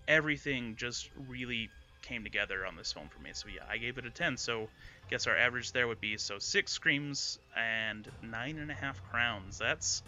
Everything 0.07 0.75
just 0.77 1.09
really 1.27 1.69
came 2.01 2.23
together 2.23 2.65
on 2.65 2.75
this 2.77 2.93
film 2.93 3.09
for 3.09 3.19
me. 3.21 3.31
So 3.33 3.47
yeah, 3.49 3.63
I 3.69 3.77
gave 3.77 3.97
it 3.97 4.05
a 4.05 4.09
10. 4.09 4.37
So 4.37 4.63
I 4.63 5.09
guess 5.09 5.27
our 5.27 5.35
average 5.35 5.71
there 5.73 5.87
would 5.87 5.99
be 5.99 6.17
so 6.17 6.37
six 6.39 6.71
screams 6.71 7.39
and 7.57 8.07
nine 8.23 8.59
and 8.59 8.71
a 8.71 8.73
half 8.75 9.01
crowns. 9.11 9.57
That's 9.57 10.03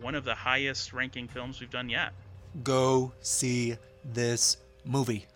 one 0.00 0.14
of 0.14 0.24
the 0.24 0.34
highest 0.34 0.92
ranking 0.92 1.28
films 1.28 1.60
we've 1.60 1.70
done 1.70 1.88
yet. 1.88 2.12
Go 2.62 3.12
see 3.20 3.76
this 4.04 4.56
movie. 4.84 5.26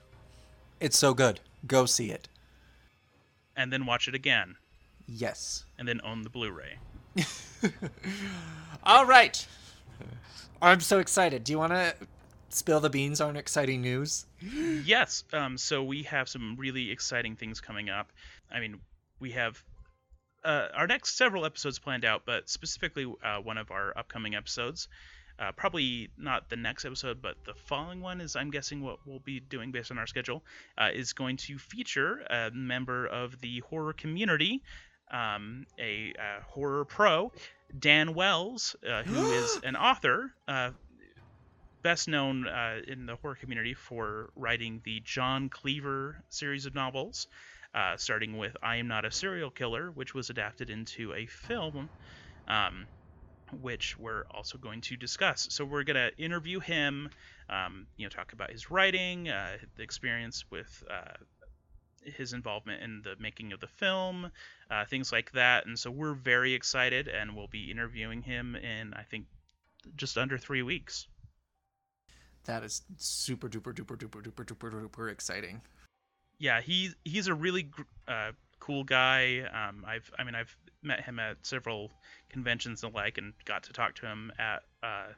It's 0.78 0.96
so 0.96 1.12
good. 1.12 1.40
Go 1.66 1.84
see 1.86 2.10
it. 2.10 2.28
And 3.56 3.70
then 3.72 3.84
watch 3.84 4.08
it 4.08 4.14
again, 4.14 4.56
Yes. 5.06 5.64
and 5.76 5.86
then 5.86 6.00
own 6.04 6.22
the 6.22 6.30
Blu-ray. 6.30 6.78
All 8.82 9.06
right. 9.06 9.46
I'm 10.62 10.80
so 10.80 10.98
excited. 10.98 11.44
Do 11.44 11.52
you 11.52 11.58
want 11.58 11.72
to 11.72 11.94
spill 12.50 12.80
the 12.80 12.90
beans 12.90 13.20
on 13.20 13.36
exciting 13.36 13.80
news? 13.80 14.26
yes. 14.84 15.24
Um, 15.32 15.56
so 15.56 15.82
we 15.82 16.02
have 16.04 16.28
some 16.28 16.56
really 16.58 16.90
exciting 16.90 17.36
things 17.36 17.60
coming 17.60 17.88
up. 17.88 18.10
I 18.50 18.60
mean, 18.60 18.80
we 19.20 19.32
have 19.32 19.62
uh, 20.44 20.68
our 20.74 20.86
next 20.86 21.16
several 21.16 21.44
episodes 21.44 21.78
planned 21.78 22.04
out, 22.04 22.22
but 22.26 22.48
specifically 22.48 23.12
uh, 23.24 23.38
one 23.38 23.58
of 23.58 23.70
our 23.70 23.96
upcoming 23.96 24.34
episodes. 24.34 24.88
Uh, 25.38 25.52
probably 25.52 26.10
not 26.18 26.50
the 26.50 26.56
next 26.56 26.84
episode, 26.84 27.22
but 27.22 27.34
the 27.46 27.54
following 27.54 28.02
one 28.02 28.20
is, 28.20 28.36
I'm 28.36 28.50
guessing, 28.50 28.82
what 28.82 28.98
we'll 29.06 29.20
be 29.20 29.40
doing 29.40 29.72
based 29.72 29.90
on 29.90 29.98
our 29.98 30.06
schedule, 30.06 30.44
uh, 30.76 30.90
is 30.92 31.14
going 31.14 31.38
to 31.38 31.56
feature 31.56 32.18
a 32.28 32.50
member 32.52 33.06
of 33.06 33.40
the 33.40 33.60
horror 33.60 33.94
community, 33.94 34.62
um, 35.10 35.66
a 35.78 36.14
uh, 36.18 36.42
horror 36.46 36.84
pro, 36.84 37.32
Dan 37.78 38.14
Wells, 38.14 38.76
uh, 38.88 39.02
who 39.04 39.30
is 39.32 39.60
an 39.64 39.76
author, 39.76 40.32
uh, 40.48 40.70
best 41.82 42.08
known 42.08 42.46
uh, 42.46 42.80
in 42.86 43.06
the 43.06 43.16
horror 43.16 43.36
community 43.36 43.74
for 43.74 44.30
writing 44.36 44.80
the 44.84 45.00
John 45.00 45.48
Cleaver 45.48 46.22
series 46.28 46.66
of 46.66 46.74
novels. 46.74 47.26
uh, 47.74 47.96
starting 47.96 48.36
with 48.36 48.56
I 48.62 48.76
Am 48.76 48.88
Not 48.88 49.04
a 49.04 49.10
Serial 49.12 49.50
Killer, 49.50 49.90
which 49.92 50.14
was 50.14 50.30
adapted 50.30 50.70
into 50.70 51.12
a 51.14 51.26
film. 51.26 51.90
Um, 52.48 52.86
which 53.60 53.98
we're 53.98 54.24
also 54.30 54.58
going 54.58 54.80
to 54.82 54.96
discuss. 54.96 55.48
So 55.50 55.64
we're 55.64 55.82
going 55.82 55.96
to 55.96 56.16
interview 56.22 56.60
him, 56.60 57.10
um, 57.48 57.86
you 57.96 58.04
know, 58.06 58.08
talk 58.10 58.32
about 58.32 58.50
his 58.52 58.70
writing, 58.70 59.28
uh, 59.28 59.56
the 59.76 59.82
experience 59.82 60.44
with 60.50 60.84
uh, 60.90 61.14
his 62.02 62.32
involvement 62.32 62.82
in 62.82 63.02
the 63.02 63.14
making 63.18 63.52
of 63.52 63.60
the 63.60 63.66
film, 63.66 64.30
uh, 64.70 64.84
things 64.84 65.12
like 65.12 65.32
that. 65.32 65.66
And 65.66 65.78
so 65.78 65.90
we're 65.90 66.14
very 66.14 66.54
excited, 66.54 67.08
and 67.08 67.36
we'll 67.36 67.48
be 67.48 67.70
interviewing 67.70 68.22
him 68.22 68.56
in 68.56 68.94
I 68.94 69.02
think 69.02 69.26
just 69.96 70.18
under 70.18 70.38
three 70.38 70.62
weeks. 70.62 71.06
That 72.44 72.62
is 72.64 72.82
super 72.96 73.48
duper 73.48 73.74
duper 73.74 73.96
duper 73.96 74.22
duper 74.22 74.44
duper 74.44 74.88
duper 74.88 75.12
exciting. 75.12 75.60
Yeah, 76.38 76.60
he 76.60 76.90
he's 77.04 77.26
a 77.26 77.34
really 77.34 77.70
uh, 78.08 78.32
cool 78.58 78.84
guy. 78.84 79.40
Um, 79.40 79.84
I've 79.86 80.10
I 80.18 80.24
mean 80.24 80.34
I've 80.34 80.54
met 80.82 81.04
him 81.04 81.18
at 81.18 81.36
several 81.42 81.90
conventions 82.30 82.82
and 82.82 82.94
like, 82.94 83.18
and 83.18 83.34
got 83.44 83.64
to 83.64 83.72
talk 83.72 83.94
to 83.96 84.06
him 84.06 84.32
at 84.38 84.62
uh, 84.82 85.08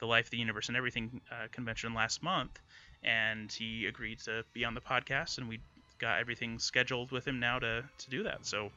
the 0.00 0.06
Life, 0.06 0.30
the 0.30 0.38
Universe, 0.38 0.68
and 0.68 0.76
Everything 0.76 1.20
uh, 1.30 1.46
convention 1.52 1.94
last 1.94 2.22
month, 2.22 2.58
and 3.04 3.52
he 3.52 3.86
agreed 3.86 4.18
to 4.20 4.44
be 4.52 4.64
on 4.64 4.74
the 4.74 4.80
podcast, 4.80 5.38
and 5.38 5.48
we 5.48 5.60
got 6.02 6.18
everything 6.18 6.58
scheduled 6.58 7.12
with 7.12 7.26
him 7.26 7.40
now 7.40 7.58
to 7.60 7.84
to 7.96 8.10
do 8.10 8.24
that. 8.24 8.44
So 8.44 8.70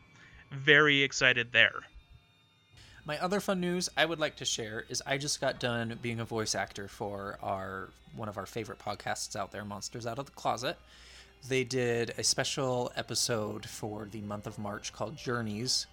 very 0.51 1.01
excited 1.01 1.51
there. 1.51 1.81
My 3.03 3.19
other 3.19 3.39
fun 3.39 3.59
news 3.59 3.89
I 3.97 4.05
would 4.05 4.19
like 4.19 4.37
to 4.37 4.45
share 4.45 4.85
is 4.87 5.03
I 5.05 5.17
just 5.17 5.41
got 5.41 5.59
done 5.59 5.99
being 6.01 6.19
a 6.19 6.25
voice 6.25 6.55
actor 6.55 6.87
for 6.87 7.37
our 7.41 7.89
one 8.15 8.29
of 8.29 8.37
our 8.37 8.45
favorite 8.45 8.79
podcasts 8.79 9.35
out 9.35 9.51
there, 9.51 9.65
Monsters 9.65 10.07
Out 10.07 10.19
of 10.19 10.27
the 10.27 10.31
Closet. 10.31 10.77
They 11.49 11.63
did 11.63 12.13
a 12.17 12.23
special 12.23 12.91
episode 12.95 13.65
for 13.65 14.07
the 14.09 14.21
month 14.21 14.47
of 14.47 14.57
March 14.57 14.93
called 14.93 15.17
Journeys, 15.17 15.85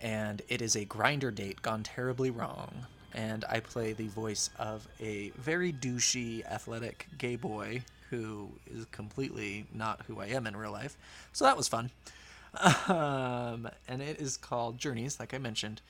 and 0.00 0.42
it 0.48 0.60
is 0.60 0.76
a 0.76 0.84
Grindr 0.84 1.34
date 1.34 1.62
gone 1.62 1.82
terribly 1.82 2.30
wrong. 2.30 2.86
And 3.14 3.44
I 3.48 3.60
play 3.60 3.92
the 3.92 4.08
voice 4.08 4.50
of 4.58 4.86
a 5.00 5.30
very 5.30 5.72
douchey, 5.72 6.44
athletic 6.46 7.08
gay 7.18 7.36
boy 7.36 7.82
who 8.12 8.50
is 8.72 8.84
completely 8.92 9.66
not 9.74 10.02
who 10.06 10.20
I 10.20 10.26
am 10.26 10.46
in 10.46 10.56
real 10.56 10.70
life. 10.70 10.96
So 11.32 11.44
that 11.44 11.56
was 11.56 11.66
fun. 11.66 11.90
Um, 12.86 13.68
and 13.88 14.02
it 14.02 14.20
is 14.20 14.36
called 14.36 14.78
Journeys, 14.78 15.18
like 15.18 15.34
I 15.34 15.38
mentioned 15.38 15.80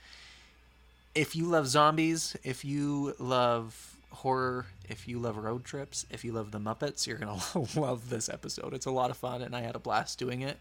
if 1.14 1.36
you 1.36 1.44
love 1.44 1.68
zombies, 1.68 2.36
if 2.42 2.64
you 2.64 3.14
love 3.18 3.96
horror, 4.10 4.66
if 4.88 5.08
you 5.08 5.18
love 5.18 5.36
road 5.36 5.64
trips, 5.64 6.06
if 6.10 6.24
you 6.24 6.32
love 6.32 6.50
the 6.50 6.58
Muppets, 6.58 7.06
you're 7.06 7.18
going 7.18 7.40
to 7.52 7.80
love 7.80 8.08
this 8.10 8.28
episode. 8.28 8.74
It's 8.74 8.86
a 8.86 8.90
lot 8.90 9.10
of 9.10 9.16
fun, 9.16 9.42
and 9.42 9.54
I 9.54 9.62
had 9.62 9.74
a 9.74 9.78
blast 9.78 10.18
doing 10.18 10.42
it. 10.42 10.58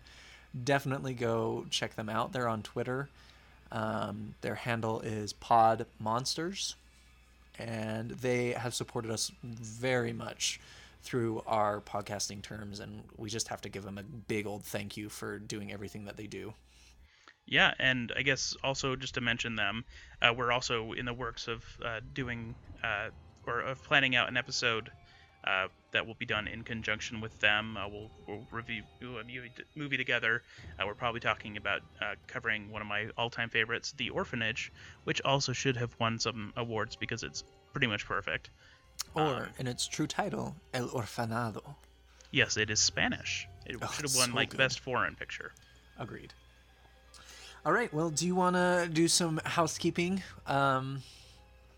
Definitely 0.63 1.13
go 1.13 1.65
check 1.69 1.95
them 1.95 2.09
out. 2.09 2.33
They're 2.33 2.47
on 2.47 2.61
Twitter. 2.61 3.09
Um, 3.71 4.35
their 4.41 4.55
handle 4.55 4.99
is 4.99 5.31
Pod 5.31 5.85
Monsters, 5.99 6.75
and 7.57 8.11
they 8.11 8.51
have 8.51 8.73
supported 8.73 9.11
us 9.11 9.31
very 9.43 10.11
much 10.11 10.59
through 11.01 11.41
our 11.47 11.81
podcasting 11.81 12.41
terms, 12.41 12.79
and 12.79 13.03
we 13.17 13.29
just 13.29 13.47
have 13.47 13.61
to 13.61 13.69
give 13.69 13.83
them 13.83 13.97
a 13.97 14.03
big 14.03 14.45
old 14.45 14.63
thank 14.63 14.97
you 14.97 15.09
for 15.09 15.39
doing 15.39 15.71
everything 15.71 16.05
that 16.05 16.17
they 16.17 16.27
do. 16.27 16.53
Yeah, 17.45 17.73
and 17.79 18.13
I 18.15 18.21
guess 18.21 18.55
also 18.63 18.95
just 18.95 19.15
to 19.15 19.21
mention 19.21 19.55
them, 19.55 19.83
uh, 20.21 20.33
we're 20.35 20.51
also 20.51 20.93
in 20.93 21.05
the 21.05 21.13
works 21.13 21.47
of 21.47 21.63
uh, 21.83 21.99
doing 22.13 22.55
uh, 22.83 23.09
or 23.45 23.61
of 23.61 23.83
planning 23.83 24.15
out 24.15 24.29
an 24.29 24.37
episode 24.37 24.91
uh, 25.43 25.67
that 25.91 26.05
will 26.05 26.13
be 26.13 26.25
done 26.25 26.47
in 26.47 26.63
conjunction 26.63 27.19
with 27.19 27.37
them. 27.39 27.75
Uh, 27.75 27.87
we'll, 27.89 28.11
we'll 28.27 28.45
review 28.51 28.83
a 29.01 29.23
movie, 29.75 29.97
together. 29.97 30.43
Uh, 30.79 30.85
we're 30.85 30.93
probably 30.93 31.19
talking 31.19 31.57
about 31.57 31.81
covering 32.27 32.71
one 32.71 32.81
of 32.81 32.87
my 32.87 33.09
all-time 33.17 33.49
favorites, 33.49 33.93
The 33.97 34.11
Orphanage, 34.11 34.71
which 35.03 35.19
also 35.23 35.51
should 35.51 35.77
have 35.77 35.95
won 35.99 36.19
some 36.19 36.53
awards 36.55 36.95
because 36.95 37.23
it's 37.23 37.43
pretty 37.73 37.87
much 37.87 38.05
perfect. 38.05 38.51
Or, 39.13 39.21
um, 39.21 39.47
in 39.59 39.67
its 39.67 39.87
true 39.87 40.07
title, 40.07 40.55
El 40.73 40.87
Orfanato. 40.89 41.75
Yes, 42.31 42.57
it 42.57 42.69
is 42.69 42.79
Spanish. 42.79 43.47
It 43.65 43.77
oh, 43.81 43.87
should 43.87 44.05
have 44.05 44.15
won 44.15 44.29
so 44.29 44.35
like 44.35 44.49
good. 44.51 44.57
Best 44.57 44.79
Foreign 44.79 45.15
Picture. 45.15 45.51
Agreed. 45.99 46.33
All 47.65 47.73
right. 47.73 47.93
Well, 47.93 48.09
do 48.09 48.25
you 48.25 48.35
want 48.35 48.55
to 48.55 48.89
do 48.91 49.07
some 49.07 49.39
housekeeping? 49.45 50.23
Um, 50.47 51.03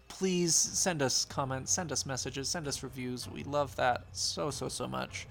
please 0.07 0.55
send 0.55 1.01
us 1.01 1.25
comments, 1.25 1.71
send 1.71 1.91
us 1.91 2.05
messages, 2.05 2.47
send 2.47 2.67
us 2.67 2.83
reviews. 2.83 3.27
We 3.27 3.43
love 3.43 3.75
that 3.77 4.03
so, 4.11 4.51
so, 4.51 4.69
so 4.69 4.87
much. 4.87 5.27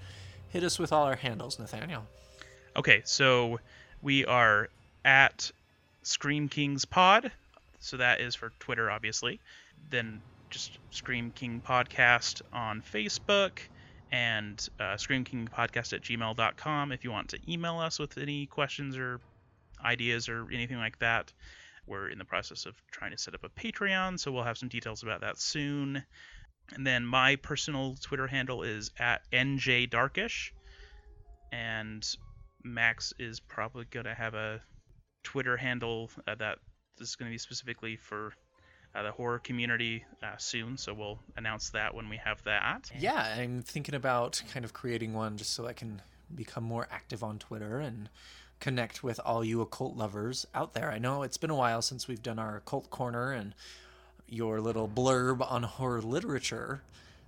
Hit 0.49 0.63
us 0.63 0.77
with 0.77 0.91
all 0.93 1.05
our 1.05 1.15
handles, 1.15 1.57
Nathaniel. 1.57 2.05
Okay, 2.75 3.01
so 3.05 3.59
we 4.01 4.25
are 4.25 4.69
at 5.05 5.51
Scream 6.03 6.49
Kings 6.49 6.85
Pod. 6.85 7.31
So 7.79 7.97
that 7.97 8.21
is 8.21 8.35
for 8.35 8.51
Twitter, 8.59 8.91
obviously. 8.91 9.39
Then 9.89 10.21
just 10.53 10.77
Scream 10.91 11.31
King 11.31 11.63
Podcast 11.65 12.43
on 12.53 12.83
Facebook 12.83 13.57
and 14.11 14.69
uh, 14.79 14.93
screamkingpodcast 14.93 15.93
at 15.93 16.01
gmail.com 16.03 16.91
if 16.91 17.03
you 17.03 17.11
want 17.11 17.29
to 17.29 17.39
email 17.51 17.79
us 17.79 17.97
with 17.97 18.19
any 18.19 18.45
questions 18.45 18.95
or 18.95 19.19
ideas 19.83 20.29
or 20.29 20.47
anything 20.53 20.77
like 20.77 20.99
that. 20.99 21.33
We're 21.87 22.07
in 22.07 22.19
the 22.19 22.25
process 22.25 22.67
of 22.67 22.75
trying 22.91 23.11
to 23.11 23.17
set 23.17 23.33
up 23.33 23.43
a 23.43 23.49
Patreon, 23.49 24.19
so 24.19 24.31
we'll 24.31 24.43
have 24.43 24.59
some 24.59 24.69
details 24.69 25.01
about 25.01 25.21
that 25.21 25.39
soon. 25.39 26.03
And 26.71 26.85
then 26.85 27.03
my 27.03 27.35
personal 27.37 27.95
Twitter 27.99 28.27
handle 28.27 28.61
is 28.61 28.91
at 28.99 29.23
njdarkish, 29.31 30.51
and 31.51 32.07
Max 32.63 33.11
is 33.17 33.39
probably 33.39 33.85
going 33.89 34.05
to 34.05 34.13
have 34.13 34.35
a 34.35 34.61
Twitter 35.23 35.57
handle 35.57 36.11
uh, 36.27 36.35
that 36.35 36.59
is 36.99 37.15
going 37.15 37.29
to 37.29 37.33
be 37.33 37.39
specifically 37.39 37.95
for 37.95 38.33
the 39.01 39.11
horror 39.11 39.39
community 39.39 40.05
uh, 40.21 40.37
soon, 40.37 40.77
so 40.77 40.93
we'll 40.93 41.19
announce 41.35 41.71
that 41.71 41.95
when 41.95 42.09
we 42.09 42.17
have 42.17 42.43
that. 42.43 42.91
Yeah, 42.97 43.35
I'm 43.37 43.63
thinking 43.63 43.95
about 43.95 44.41
kind 44.53 44.63
of 44.63 44.73
creating 44.73 45.13
one 45.13 45.37
just 45.37 45.53
so 45.53 45.65
I 45.65 45.73
can 45.73 46.01
become 46.35 46.63
more 46.63 46.87
active 46.91 47.23
on 47.23 47.39
Twitter 47.39 47.79
and 47.79 48.09
connect 48.59 49.03
with 49.03 49.19
all 49.25 49.43
you 49.43 49.61
occult 49.61 49.95
lovers 49.97 50.45
out 50.53 50.73
there. 50.73 50.91
I 50.91 50.99
know 50.99 51.23
it's 51.23 51.37
been 51.37 51.49
a 51.49 51.55
while 51.55 51.81
since 51.81 52.07
we've 52.07 52.21
done 52.21 52.39
our 52.39 52.57
occult 52.57 52.89
corner 52.91 53.31
and 53.31 53.55
your 54.27 54.61
little 54.61 54.87
blurb 54.87 55.45
on 55.49 55.63
horror 55.63 56.01
literature. 56.01 56.83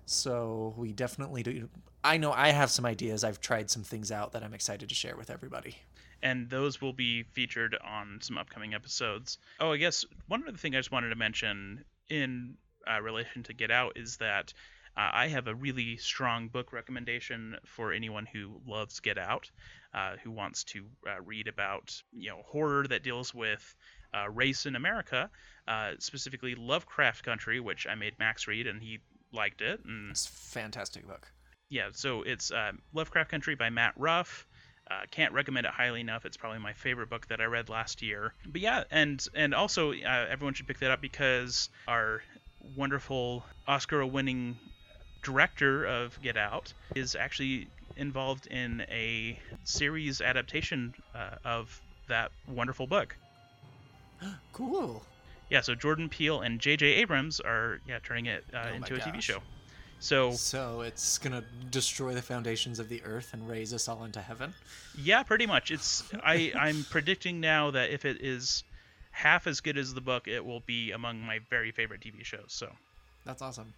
So 0.06 0.74
we 0.78 0.94
definitely 0.94 1.44
do. 1.44 1.70
I 2.04 2.18
know 2.18 2.32
I 2.32 2.50
have 2.50 2.70
some 2.70 2.86
ideas. 2.86 3.24
I've 3.24 3.42
tried 3.42 3.72
some 3.72 3.84
things 3.84 4.12
out 4.12 4.34
that 4.34 4.44
I'm 4.44 4.54
excited 4.54 4.88
to 4.90 4.96
share 4.96 5.16
with 5.16 5.32
everybody. 5.32 5.78
And 6.22 6.50
those 6.50 6.82
will 6.82 6.94
be 6.94 7.24
featured 7.24 7.78
on 7.84 8.20
some 8.22 8.38
upcoming 8.38 8.74
episodes. 8.74 9.38
Oh, 9.60 9.72
I 9.72 9.78
guess 9.78 10.06
one 10.28 10.44
other 10.48 10.58
thing 10.58 10.76
I 10.76 10.80
just 10.80 10.92
wanted 10.92 11.10
to 11.10 11.16
mention 11.16 11.86
in 12.10 12.56
uh, 12.90 13.02
relation 13.02 13.44
to 13.44 13.54
Get 13.54 13.72
Out 13.72 13.94
is 13.98 14.18
that 14.18 14.54
uh, 14.98 15.10
I 15.14 15.28
have 15.28 15.48
a 15.48 15.56
really 15.56 15.98
strong 15.98 16.48
book 16.48 16.72
recommendation 16.72 17.58
for 17.66 17.92
anyone 17.92 18.26
who 18.26 18.62
loves 18.66 19.00
Get 19.02 19.18
Out, 19.18 19.52
uh, 19.94 20.16
who 20.24 20.32
wants 20.32 20.64
to 20.66 20.86
uh, 21.08 21.22
read 21.22 21.48
about 21.48 22.02
you 22.14 22.30
know 22.30 22.42
horror 22.46 22.88
that 22.88 23.04
deals 23.04 23.34
with 23.34 23.76
uh, 24.14 24.30
race 24.30 24.66
in 24.66 24.76
America, 24.76 25.30
uh, 25.68 25.92
specifically 26.00 26.56
Lovecraft 26.56 27.26
Country, 27.26 27.60
which 27.60 27.86
I 27.88 27.96
made 27.96 28.18
Max 28.20 28.48
read 28.48 28.68
and 28.68 28.82
he 28.82 29.00
liked 29.34 29.62
it. 29.62 29.84
And 29.86 30.12
it's 30.12 30.28
a 30.28 30.32
fantastic 30.32 31.06
book. 31.06 31.30
Yeah, 31.70 31.90
so 31.92 32.22
it's 32.22 32.52
uh, 32.52 32.72
Lovecraft 32.94 33.30
Country 33.30 33.56
by 33.56 33.70
Matt 33.70 33.94
Ruff. 33.98 34.48
Uh, 34.90 35.02
can't 35.10 35.34
recommend 35.34 35.66
it 35.66 35.72
highly 35.72 36.02
enough. 36.02 36.26
It's 36.26 36.38
probably 36.38 36.60
my 36.60 36.74
favorite 36.74 37.10
book 37.10 37.28
that 37.28 37.42
I 37.42 37.46
read 37.46 37.70
last 37.70 38.02
year. 38.02 38.34
But 38.46 38.62
yeah, 38.62 38.84
and 38.92 39.26
and 39.34 39.56
also 39.56 39.94
uh, 39.94 40.28
everyone 40.30 40.54
should 40.54 40.68
pick 40.68 40.80
that 40.80 40.92
up 40.92 41.02
because 41.02 41.70
our 41.88 42.22
wonderful 42.76 43.44
Oscar-winning 43.68 44.58
director 45.26 45.86
of 45.86 46.22
Get 46.22 46.38
Out, 46.38 46.72
is 46.96 47.16
actually 47.16 47.68
involved 47.98 48.48
in 48.48 48.86
a 48.90 49.38
series 49.64 50.22
adaptation 50.22 50.94
uh, 51.14 51.36
of 51.44 51.82
that 52.08 52.32
wonderful 52.48 52.88
book. 52.88 53.18
cool. 54.54 55.04
Yeah, 55.50 55.62
so 55.62 55.76
Jordan 55.76 56.10
Peele 56.10 56.42
and 56.42 56.60
J.J. 56.60 56.86
Abrams 56.86 57.40
are 57.40 57.80
yeah 57.88 58.00
turning 58.04 58.28
it 58.28 58.46
uh, 58.54 58.68
oh 58.72 58.76
into 58.76 58.96
a 58.96 59.00
TV 59.00 59.22
show. 59.22 59.40
So 60.00 60.32
so 60.32 60.82
it's 60.82 61.18
gonna 61.18 61.44
destroy 61.72 62.14
the 62.14 62.22
foundations 62.22 62.80
of 62.80 62.90
the 62.90 63.04
earth 63.04 63.34
and 63.34 63.50
raise 63.50 63.74
us 63.74 63.88
all 63.88 64.04
into 64.04 64.22
heaven. 64.22 64.54
Yeah, 64.98 65.24
pretty 65.24 65.46
much. 65.46 65.72
It's 65.72 66.04
I 66.24 66.52
I'm 66.56 66.86
predicting 66.90 67.40
now 67.40 67.72
that 67.72 67.90
if 67.90 68.06
it 68.06 68.22
is 68.22 68.64
half 69.12 69.48
as 69.48 69.62
good 69.62 69.78
as 69.78 69.94
the 69.94 70.02
book, 70.02 70.28
it 70.28 70.46
will 70.46 70.60
be 70.62 70.92
among 70.92 71.22
my 71.22 71.40
very 71.50 71.72
favorite 71.72 72.02
TV 72.02 72.24
shows. 72.24 72.48
So 72.50 72.70
that's 73.26 73.42
awesome. 73.42 73.74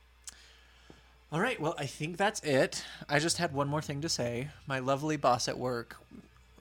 All 1.32 1.42
right, 1.42 1.60
well, 1.60 1.76
I 1.78 1.86
think 1.86 2.16
that's 2.16 2.40
it. 2.42 2.86
I 3.10 3.20
just 3.20 3.38
had 3.38 3.54
one 3.54 3.68
more 3.68 3.82
thing 3.82 4.00
to 4.02 4.08
say. 4.08 4.48
My 4.66 4.80
lovely 4.80 5.18
boss 5.18 5.50
at 5.50 5.58
work 5.58 5.98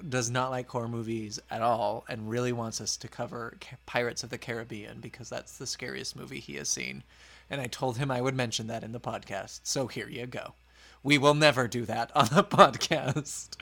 does 0.09 0.29
not 0.29 0.51
like 0.51 0.69
horror 0.69 0.89
movies 0.89 1.39
at 1.51 1.63
all 1.63 2.05
and 2.09 2.29
really 2.29 2.53
wants 2.53 2.81
us 2.81 2.97
to 2.99 3.09
cover 3.09 3.57
Pirates 3.87 4.25
of 4.25 4.31
the 4.31 4.39
Caribbean 4.39 5.01
because 5.01 5.29
that's 5.29 5.57
the 5.57 5.67
scariest 5.67 6.17
movie 6.17 6.41
he 6.41 6.57
has 6.57 6.69
seen. 6.69 7.05
And 7.49 7.61
I 7.61 7.67
told 7.67 7.99
him 7.99 8.11
I 8.11 8.21
would 8.21 8.35
mention 8.35 8.67
that 8.67 8.83
in 8.83 8.93
the 8.93 9.01
podcast. 9.01 9.61
So 9.65 9.87
here 9.87 10.09
you 10.09 10.27
go. 10.27 10.55
We 11.03 11.19
will 11.19 11.35
never 11.35 11.69
do 11.69 11.85
that 11.85 12.11
on 12.17 12.27
the 12.27 12.43
podcast. 12.45 13.57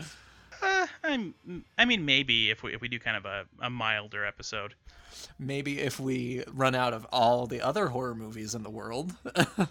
Uh, 0.62 0.86
I'm, 1.02 1.34
I 1.76 1.84
mean, 1.84 2.04
maybe 2.04 2.50
if 2.50 2.62
we 2.62 2.74
if 2.74 2.80
we 2.80 2.88
do 2.88 2.98
kind 2.98 3.16
of 3.16 3.26
a, 3.26 3.44
a 3.60 3.68
milder 3.68 4.24
episode. 4.24 4.74
Maybe 5.38 5.80
if 5.80 6.00
we 6.00 6.42
run 6.52 6.74
out 6.74 6.92
of 6.92 7.06
all 7.12 7.46
the 7.46 7.60
other 7.60 7.88
horror 7.88 8.14
movies 8.14 8.54
in 8.54 8.62
the 8.62 8.70
world. 8.70 9.14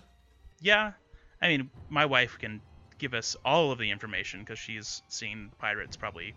yeah, 0.62 0.92
I 1.42 1.48
mean, 1.48 1.70
my 1.90 2.06
wife 2.06 2.38
can 2.40 2.62
give 3.00 3.14
us 3.14 3.36
all 3.44 3.72
of 3.72 3.80
the 3.80 3.90
information 3.92 4.40
because 4.42 4.60
she's 4.60 5.02
seen 5.10 5.52
pirates 5.60 5.98
probably 5.98 6.34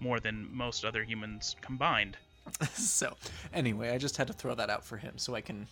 more 0.00 0.20
than 0.20 0.48
most 0.52 0.84
other 0.84 1.02
humans 1.04 1.56
combined. 1.60 2.16
so, 2.74 3.16
anyway, 3.54 3.90
I 3.90 3.98
just 3.98 4.16
had 4.16 4.26
to 4.26 4.32
throw 4.32 4.54
that 4.54 4.68
out 4.68 4.84
for 4.84 4.96
him 4.96 5.16
so 5.16 5.34
I 5.34 5.40
can 5.40 5.66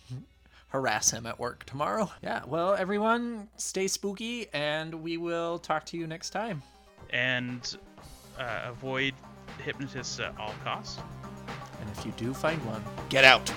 harass 0.71 1.11
him 1.11 1.25
at 1.25 1.39
work 1.39 1.65
tomorrow. 1.65 2.09
Yeah, 2.23 2.41
well, 2.47 2.73
everyone, 2.73 3.49
stay 3.57 3.87
spooky, 3.87 4.47
and 4.53 4.93
we 4.95 5.17
will 5.17 5.59
talk 5.59 5.85
to 5.87 5.97
you 5.97 6.07
next 6.07 6.31
time. 6.31 6.63
And 7.11 7.77
uh, 8.39 8.61
avoid 8.65 9.13
hypnotists 9.63 10.19
at 10.19 10.33
all 10.39 10.53
costs. 10.63 10.99
And 11.79 11.89
if 11.89 12.05
you 12.05 12.13
do 12.17 12.33
find 12.33 12.63
one, 12.65 12.83
get 13.09 13.23
out. 13.25 13.51